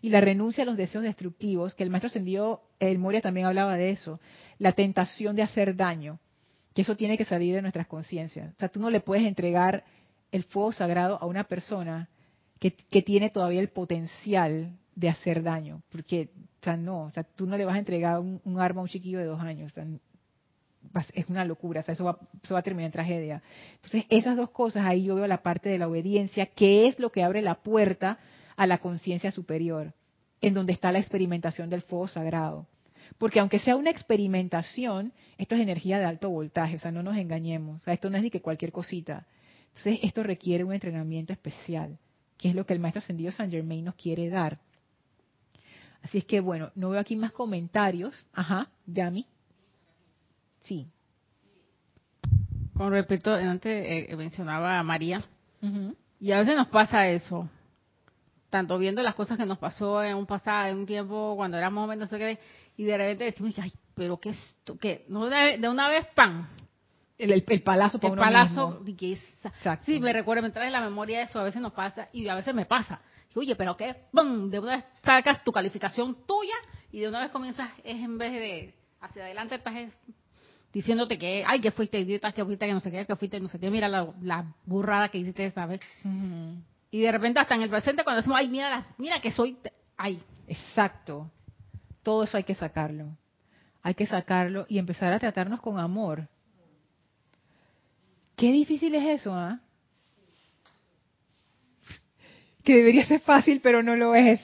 y 0.00 0.08
la 0.08 0.22
renuncia 0.22 0.62
a 0.62 0.66
los 0.66 0.78
deseos 0.78 1.04
destructivos, 1.04 1.74
que 1.74 1.82
el 1.82 1.90
maestro 1.90 2.08
ascendido, 2.08 2.62
el 2.78 2.98
Moria 2.98 3.20
también 3.20 3.46
hablaba 3.46 3.76
de 3.76 3.90
eso, 3.90 4.18
la 4.58 4.72
tentación 4.72 5.36
de 5.36 5.42
hacer 5.42 5.76
daño 5.76 6.20
que 6.74 6.82
eso 6.82 6.96
tiene 6.96 7.16
que 7.16 7.24
salir 7.24 7.54
de 7.54 7.62
nuestras 7.62 7.86
conciencias. 7.86 8.52
O 8.52 8.58
sea, 8.58 8.68
tú 8.68 8.80
no 8.80 8.90
le 8.90 9.00
puedes 9.00 9.24
entregar 9.24 9.84
el 10.32 10.42
fuego 10.42 10.72
sagrado 10.72 11.18
a 11.22 11.26
una 11.26 11.44
persona 11.44 12.08
que, 12.58 13.02
tiene 13.02 13.30
todavía 13.30 13.60
el 13.60 13.68
potencial 13.68 14.76
de 14.96 15.08
hacer 15.08 15.42
daño, 15.42 15.82
porque, 15.90 16.30
o 16.60 16.64
sea, 16.64 16.76
no, 16.76 17.04
o 17.04 17.10
sea, 17.10 17.22
tú 17.22 17.46
no 17.46 17.56
le 17.56 17.64
vas 17.64 17.76
a 17.76 17.78
entregar 17.78 18.18
un, 18.20 18.40
arma 18.58 18.80
a 18.80 18.84
un 18.84 18.88
chiquillo 18.88 19.18
de 19.18 19.26
dos 19.26 19.40
años, 19.40 19.72
es 21.12 21.28
una 21.28 21.44
locura, 21.44 21.80
o 21.80 21.82
sea, 21.84 21.92
eso 21.92 22.04
va, 22.04 22.18
eso 22.42 22.54
va 22.54 22.60
a 22.60 22.62
terminar 22.62 22.86
en 22.86 22.92
tragedia. 22.92 23.42
Entonces, 23.76 24.04
esas 24.08 24.36
dos 24.36 24.50
cosas, 24.50 24.86
ahí 24.86 25.04
yo 25.04 25.14
veo 25.14 25.26
la 25.26 25.42
parte 25.42 25.68
de 25.68 25.78
la 25.78 25.88
obediencia, 25.88 26.46
que 26.46 26.88
es 26.88 26.98
lo 26.98 27.10
que 27.10 27.22
abre 27.22 27.42
la 27.42 27.56
puerta 27.56 28.18
a 28.56 28.66
la 28.66 28.78
conciencia 28.78 29.30
superior, 29.30 29.92
en 30.40 30.54
donde 30.54 30.72
está 30.72 30.90
la 30.90 31.00
experimentación 31.00 31.68
del 31.68 31.82
fuego 31.82 32.08
sagrado. 32.08 32.66
Porque 33.18 33.40
aunque 33.40 33.58
sea 33.58 33.76
una 33.76 33.90
experimentación, 33.90 35.12
esto 35.38 35.54
es 35.54 35.60
energía 35.60 35.98
de 35.98 36.04
alto 36.04 36.30
voltaje, 36.30 36.76
o 36.76 36.78
sea, 36.78 36.90
no 36.90 37.02
nos 37.02 37.16
engañemos. 37.16 37.80
O 37.80 37.84
sea, 37.84 37.94
esto 37.94 38.10
no 38.10 38.16
es 38.16 38.22
ni 38.22 38.30
que 38.30 38.42
cualquier 38.42 38.72
cosita. 38.72 39.26
Entonces, 39.68 40.00
esto 40.02 40.22
requiere 40.22 40.64
un 40.64 40.72
entrenamiento 40.72 41.32
especial, 41.32 41.98
que 42.38 42.48
es 42.48 42.54
lo 42.54 42.66
que 42.66 42.74
el 42.74 42.80
maestro 42.80 43.00
ascendido 43.00 43.32
San 43.32 43.50
Germain 43.50 43.84
nos 43.84 43.94
quiere 43.94 44.28
dar. 44.28 44.58
Así 46.02 46.18
es 46.18 46.24
que, 46.24 46.40
bueno, 46.40 46.70
no 46.74 46.90
veo 46.90 47.00
aquí 47.00 47.16
más 47.16 47.32
comentarios. 47.32 48.26
Ajá, 48.32 48.68
Yami. 48.86 49.26
Sí. 50.62 50.86
Con 52.74 52.90
respecto, 52.90 53.32
antes 53.32 54.10
eh, 54.10 54.16
mencionaba 54.16 54.78
a 54.78 54.82
María, 54.82 55.22
y 56.20 56.32
a 56.32 56.38
veces 56.38 56.56
nos 56.56 56.68
pasa 56.68 57.08
eso, 57.08 57.48
tanto 58.50 58.78
viendo 58.78 59.02
las 59.02 59.14
cosas 59.14 59.38
que 59.38 59.46
nos 59.46 59.58
pasó 59.58 60.02
en 60.02 60.16
un 60.16 60.26
pasado, 60.26 60.68
en 60.68 60.78
un 60.78 60.86
tiempo, 60.86 61.34
cuando 61.36 61.56
éramos 61.56 61.88
menos, 61.88 62.10
no 62.10 62.18
sé 62.18 62.18
qué, 62.18 62.38
y 62.76 62.84
de 62.84 62.96
repente 62.96 63.24
decimos, 63.24 63.54
ay, 63.58 63.72
pero 63.94 64.18
que 64.18 64.30
esto, 64.30 64.76
que 64.78 65.04
no 65.08 65.26
de 65.26 65.68
una 65.68 65.88
vez 65.88 66.06
pan. 66.14 66.48
El, 67.16 67.30
el, 67.30 67.62
palazo 67.62 68.00
para 68.00 68.14
El 68.14 68.18
palazo, 68.18 68.82
sí, 69.86 70.00
me 70.00 70.12
recuerda, 70.12 70.42
me 70.42 70.50
trae 70.50 70.70
la 70.70 70.80
memoria 70.80 71.22
eso, 71.22 71.38
a 71.38 71.44
veces 71.44 71.62
nos 71.62 71.72
pasa 71.72 72.08
y 72.12 72.26
a 72.26 72.34
veces 72.34 72.54
me 72.54 72.66
pasa. 72.66 73.00
Oye, 73.36 73.56
pero 73.56 73.76
qué, 73.76 73.94
¡pum! 74.12 74.50
De 74.50 74.58
una 74.58 74.76
vez 74.76 74.84
sacas 75.02 75.42
tu 75.44 75.52
calificación 75.52 76.16
tuya 76.26 76.54
y 76.92 77.00
de 77.00 77.08
una 77.08 77.20
vez 77.20 77.30
comienzas, 77.30 77.70
es 77.82 77.96
en 77.96 78.18
vez 78.18 78.32
de 78.32 78.74
hacia 79.00 79.24
adelante, 79.24 79.56
estás 79.56 79.74
diciéndote 80.72 81.18
que, 81.18 81.44
ay, 81.46 81.60
que 81.60 81.70
fuiste 81.70 82.00
idiota, 82.00 82.32
que 82.32 82.44
fuiste, 82.44 82.66
que 82.66 82.72
no 82.72 82.80
sé 82.80 82.90
qué, 82.90 83.06
que 83.06 83.16
fuiste, 83.16 83.40
no 83.40 83.48
sé 83.48 83.58
qué, 83.58 83.70
mira 83.70 83.88
la, 83.88 84.54
burrada 84.66 85.08
que 85.08 85.18
hiciste 85.18 85.46
esa 85.46 85.66
vez. 85.66 85.80
Y 86.90 87.00
de 87.00 87.12
repente 87.12 87.40
hasta 87.40 87.54
en 87.54 87.62
el 87.62 87.70
presente 87.70 88.04
cuando 88.04 88.18
decimos, 88.22 88.38
ay, 88.40 88.48
mira, 88.48 88.86
mira 88.98 89.20
que 89.20 89.32
soy, 89.32 89.56
ay. 89.96 90.20
Exacto. 90.46 91.30
Todo 92.04 92.22
eso 92.22 92.36
hay 92.36 92.44
que 92.44 92.54
sacarlo. 92.54 93.16
Hay 93.82 93.94
que 93.94 94.06
sacarlo 94.06 94.66
y 94.68 94.78
empezar 94.78 95.12
a 95.12 95.18
tratarnos 95.18 95.60
con 95.60 95.80
amor. 95.80 96.28
Qué 98.36 98.52
difícil 98.52 98.94
es 98.94 99.20
eso, 99.20 99.34
¿ah? 99.34 99.60
Que 102.62 102.76
debería 102.76 103.06
ser 103.06 103.20
fácil, 103.20 103.60
pero 103.60 103.82
no 103.82 103.96
lo 103.96 104.14
es. 104.14 104.40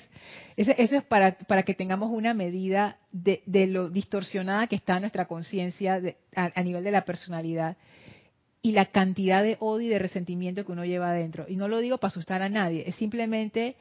Eso, 0.57 0.73
es 0.77 1.05
para, 1.05 1.39
para, 1.39 1.63
que 1.63 1.75
tengamos 1.75 2.11
una 2.11 2.35
medida 2.35 2.99
de, 3.13 3.43
lo 3.67 3.89
distorsionada 3.89 4.67
que 4.67 4.77
está 4.77 5.01
nuestra 5.01 5.27
conciencia 5.27 6.01
a, 6.35 6.63
nivel 6.63 6.85
de 6.85 6.91
la 6.91 7.05
personalidad 7.05 7.79
y 8.61 8.73
la 8.73 8.87
cantidad 8.87 9.43
de 9.43 9.57
odio 9.61 9.87
y 9.87 9.91
de 9.91 9.99
resentimiento 9.99 10.67
que 10.67 10.73
uno 10.73 10.85
lleva 10.85 11.11
adentro. 11.11 11.47
Y 11.49 11.57
no 11.57 11.67
lo 11.67 11.79
digo 11.79 11.97
para 11.97 12.11
asustar 12.11 12.43
a 12.43 12.51
nadie, 12.51 12.85
es 12.87 12.95
simplemente 12.97 13.77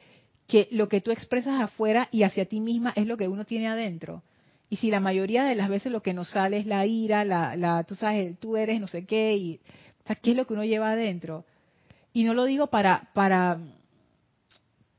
que 0.50 0.66
lo 0.72 0.88
que 0.88 1.00
tú 1.00 1.12
expresas 1.12 1.60
afuera 1.60 2.08
y 2.10 2.24
hacia 2.24 2.44
ti 2.44 2.58
misma 2.58 2.92
es 2.96 3.06
lo 3.06 3.16
que 3.16 3.28
uno 3.28 3.44
tiene 3.44 3.68
adentro. 3.68 4.24
Y 4.68 4.76
si 4.76 4.90
la 4.90 4.98
mayoría 4.98 5.44
de 5.44 5.54
las 5.54 5.68
veces 5.68 5.92
lo 5.92 6.02
que 6.02 6.12
nos 6.12 6.28
sale 6.30 6.58
es 6.58 6.66
la 6.66 6.84
ira, 6.86 7.24
la, 7.24 7.54
la 7.54 7.84
tú 7.84 7.94
sabes, 7.94 8.36
tú 8.40 8.56
eres 8.56 8.80
no 8.80 8.88
sé 8.88 9.06
qué, 9.06 9.36
y, 9.36 9.60
¿qué 10.20 10.32
es 10.32 10.36
lo 10.36 10.48
que 10.48 10.54
uno 10.54 10.64
lleva 10.64 10.90
adentro? 10.90 11.44
Y 12.12 12.24
no 12.24 12.34
lo 12.34 12.44
digo 12.46 12.66
para, 12.66 13.10
para, 13.14 13.58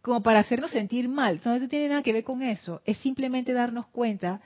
como 0.01 0.23
para 0.23 0.39
hacernos 0.39 0.71
sentir 0.71 1.09
mal, 1.09 1.41
no, 1.43 1.67
tiene 1.67 1.89
nada 1.89 2.01
que 2.01 2.13
ver 2.13 2.23
con 2.23 2.41
eso, 2.41 2.81
es 2.85 2.97
simplemente 2.99 3.51
darnos 3.51 3.87
cuenta 3.87 4.39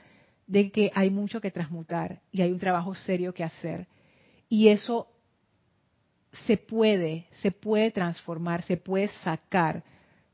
de 0.48 0.72
que 0.72 0.90
hay 0.92 1.10
mucho 1.10 1.40
que 1.40 1.52
transmutar 1.52 2.20
y 2.32 2.42
hay 2.42 2.50
un 2.50 2.58
trabajo 2.58 2.96
serio 2.96 3.32
que 3.32 3.44
hacer. 3.44 3.86
Y 4.48 4.68
eso 4.68 5.06
se 6.46 6.56
puede, 6.56 7.26
se 7.42 7.52
puede 7.52 7.92
transformar, 7.92 8.62
se 8.62 8.76
puede 8.76 9.06
sacar. 9.22 9.84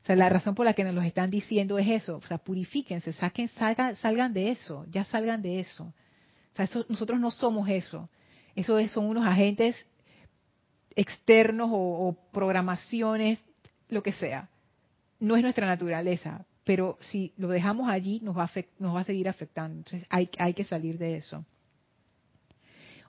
O 0.03 0.05
sea, 0.05 0.17
la 0.17 0.27
razón 0.27 0.53
por 0.53 0.65
la 0.65 0.73
que 0.73 0.83
nos 0.83 0.93
lo 0.93 1.01
están 1.01 1.29
diciendo 1.29 1.79
es 1.79 1.87
eso. 1.87 2.17
O 2.17 2.27
sea, 2.27 2.37
purifíquense, 2.37 3.13
saquen, 3.13 3.47
salgan, 3.47 3.95
salgan 3.95 4.33
de 4.33 4.51
eso, 4.51 4.85
ya 4.91 5.05
salgan 5.05 5.41
de 5.41 5.61
eso. 5.61 5.85
O 5.85 6.55
sea, 6.55 6.67
nosotros 6.89 7.21
no 7.21 7.31
somos 7.31 7.69
eso. 7.69 8.09
Eso 8.53 8.85
son 8.89 9.05
unos 9.05 9.25
agentes 9.25 9.77
externos 10.93 11.69
o, 11.71 12.17
programaciones, 12.33 13.39
lo 13.87 14.03
que 14.03 14.11
sea. 14.11 14.49
No 15.21 15.37
es 15.37 15.41
nuestra 15.41 15.65
naturaleza, 15.65 16.45
pero 16.65 16.97
si 16.99 17.33
lo 17.37 17.47
dejamos 17.47 17.89
allí 17.89 18.19
nos 18.21 18.37
va 18.37 18.43
a, 18.43 18.51
nos 18.79 18.93
va 18.93 18.99
a 18.99 19.05
seguir 19.05 19.29
afectando. 19.29 19.77
Entonces 19.77 20.05
hay, 20.09 20.29
hay 20.37 20.53
que 20.53 20.65
salir 20.65 20.97
de 20.97 21.15
eso. 21.15 21.45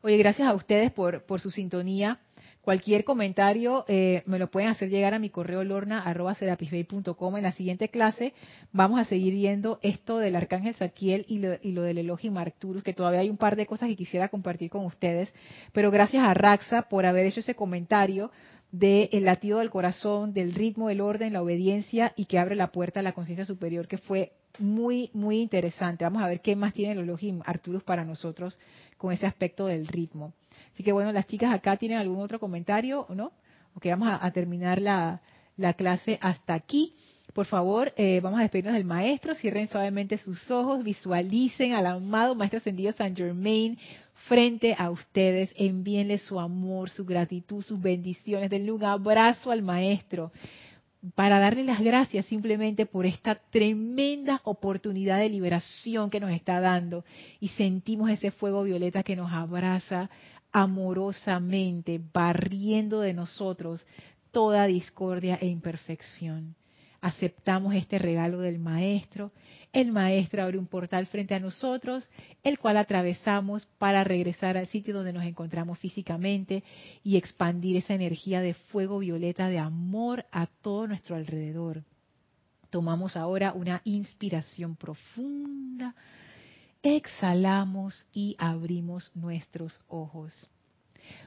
Oye, 0.00 0.16
gracias 0.16 0.46
a 0.46 0.54
ustedes 0.54 0.92
por 0.92 1.40
su 1.40 1.50
sintonía. 1.50 2.20
Cualquier 2.64 3.04
comentario 3.04 3.84
eh, 3.88 4.22
me 4.24 4.38
lo 4.38 4.50
pueden 4.50 4.70
hacer 4.70 4.88
llegar 4.88 5.12
a 5.12 5.18
mi 5.18 5.28
correo 5.28 5.64
lorna.com. 5.64 7.36
En 7.36 7.42
la 7.42 7.52
siguiente 7.52 7.90
clase 7.90 8.32
vamos 8.72 8.98
a 8.98 9.04
seguir 9.04 9.34
viendo 9.34 9.78
esto 9.82 10.16
del 10.16 10.34
Arcángel 10.34 10.74
Saquiel 10.74 11.26
y 11.28 11.40
lo, 11.40 11.58
y 11.60 11.72
lo 11.72 11.82
del 11.82 11.98
Elohim 11.98 12.38
Arcturus, 12.38 12.82
que 12.82 12.94
todavía 12.94 13.20
hay 13.20 13.28
un 13.28 13.36
par 13.36 13.56
de 13.56 13.66
cosas 13.66 13.90
que 13.90 13.96
quisiera 13.96 14.30
compartir 14.30 14.70
con 14.70 14.86
ustedes. 14.86 15.34
Pero 15.72 15.90
gracias 15.90 16.24
a 16.24 16.32
Raxa 16.32 16.88
por 16.88 17.04
haber 17.04 17.26
hecho 17.26 17.40
ese 17.40 17.54
comentario 17.54 18.30
del 18.72 19.24
latido 19.24 19.58
del 19.58 19.68
corazón, 19.68 20.32
del 20.32 20.54
ritmo, 20.54 20.88
del 20.88 21.02
orden, 21.02 21.34
la 21.34 21.42
obediencia 21.42 22.14
y 22.16 22.24
que 22.24 22.38
abre 22.38 22.56
la 22.56 22.72
puerta 22.72 23.00
a 23.00 23.02
la 23.02 23.12
conciencia 23.12 23.44
superior, 23.44 23.86
que 23.86 23.98
fue 23.98 24.32
muy, 24.58 25.10
muy 25.12 25.42
interesante. 25.42 26.04
Vamos 26.04 26.22
a 26.22 26.28
ver 26.28 26.40
qué 26.40 26.56
más 26.56 26.72
tiene 26.72 26.94
el 26.94 27.00
Elohim 27.00 27.42
Arcturus 27.44 27.82
para 27.82 28.06
nosotros 28.06 28.58
con 28.96 29.12
ese 29.12 29.26
aspecto 29.26 29.66
del 29.66 29.86
ritmo. 29.86 30.32
Así 30.74 30.82
que 30.82 30.90
bueno, 30.90 31.12
las 31.12 31.26
chicas 31.26 31.54
acá 31.54 31.76
tienen 31.76 31.98
algún 31.98 32.20
otro 32.20 32.40
comentario, 32.40 33.06
¿no? 33.10 33.30
Ok, 33.76 33.86
vamos 33.86 34.08
a, 34.20 34.30
terminar 34.32 34.80
la, 34.80 35.20
clase 35.76 36.18
hasta 36.20 36.54
aquí. 36.54 36.96
Por 37.32 37.46
favor, 37.46 37.92
eh, 37.96 38.18
vamos 38.20 38.40
a 38.40 38.42
despedirnos 38.42 38.74
del 38.74 38.84
maestro. 38.84 39.36
Cierren 39.36 39.68
suavemente 39.68 40.18
sus 40.18 40.50
ojos, 40.50 40.82
visualicen 40.82 41.74
al 41.74 41.86
amado 41.86 42.34
Maestro 42.34 42.58
Ascendido 42.58 42.92
San 42.92 43.14
Germain 43.14 43.78
frente 44.26 44.74
a 44.76 44.90
ustedes. 44.90 45.50
Envíenle 45.54 46.18
su 46.18 46.40
amor, 46.40 46.90
su 46.90 47.04
gratitud, 47.04 47.64
sus 47.64 47.80
bendiciones. 47.80 48.50
Denle 48.50 48.72
un 48.72 48.84
abrazo 48.84 49.52
al 49.52 49.62
maestro 49.62 50.32
para 51.14 51.38
darle 51.38 51.64
las 51.64 51.80
gracias 51.80 52.24
simplemente 52.26 52.86
por 52.86 53.04
esta 53.04 53.34
tremenda 53.50 54.40
oportunidad 54.44 55.18
de 55.18 55.28
liberación 55.28 56.08
que 56.08 56.20
nos 56.20 56.30
está 56.30 56.60
dando 56.60 57.04
y 57.40 57.48
sentimos 57.48 58.08
ese 58.08 58.30
fuego 58.30 58.62
violeta 58.62 59.02
que 59.02 59.16
nos 59.16 59.30
abraza 59.30 60.08
amorosamente, 60.54 62.00
barriendo 62.12 63.00
de 63.00 63.12
nosotros 63.12 63.84
toda 64.30 64.66
discordia 64.66 65.36
e 65.42 65.48
imperfección. 65.48 66.54
Aceptamos 67.00 67.74
este 67.74 67.98
regalo 67.98 68.38
del 68.38 68.60
Maestro. 68.60 69.32
El 69.72 69.90
Maestro 69.90 70.44
abre 70.44 70.56
un 70.56 70.68
portal 70.68 71.06
frente 71.06 71.34
a 71.34 71.40
nosotros, 71.40 72.08
el 72.44 72.60
cual 72.60 72.76
atravesamos 72.76 73.66
para 73.78 74.04
regresar 74.04 74.56
al 74.56 74.68
sitio 74.68 74.94
donde 74.94 75.12
nos 75.12 75.24
encontramos 75.24 75.78
físicamente 75.80 76.62
y 77.02 77.16
expandir 77.16 77.76
esa 77.76 77.94
energía 77.94 78.40
de 78.40 78.54
fuego 78.54 79.00
violeta 79.00 79.48
de 79.48 79.58
amor 79.58 80.24
a 80.30 80.46
todo 80.46 80.86
nuestro 80.86 81.16
alrededor. 81.16 81.82
Tomamos 82.70 83.16
ahora 83.16 83.52
una 83.54 83.82
inspiración 83.84 84.76
profunda 84.76 85.94
exhalamos 86.84 88.06
y 88.12 88.36
abrimos 88.38 89.10
nuestros 89.14 89.82
ojos. 89.88 90.32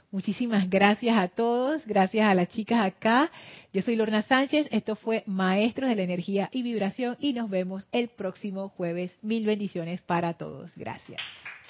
Muchísimas 0.10 0.70
gracias 0.70 1.18
a 1.18 1.28
todos, 1.28 1.86
gracias 1.86 2.26
a 2.26 2.34
las 2.34 2.47
chicas 2.47 2.80
acá. 2.86 3.30
Yo 3.74 3.82
soy 3.82 3.97
Lorna 3.97 4.22
Sánchez, 4.22 4.68
esto 4.72 4.95
fue 4.95 5.24
Maestros 5.26 5.89
de 5.89 5.95
la 5.97 6.03
Energía 6.03 6.49
y 6.53 6.64
Vibración 6.64 7.18
y 7.20 7.34
nos 7.34 7.49
vemos 7.49 7.89
el 7.91 8.08
próximo 8.08 8.70
jueves. 8.70 9.12
Mil 9.22 9.45
bendiciones 9.45 10.01
para 10.01 10.36
todos. 10.36 10.74
Gracias. 10.78 11.20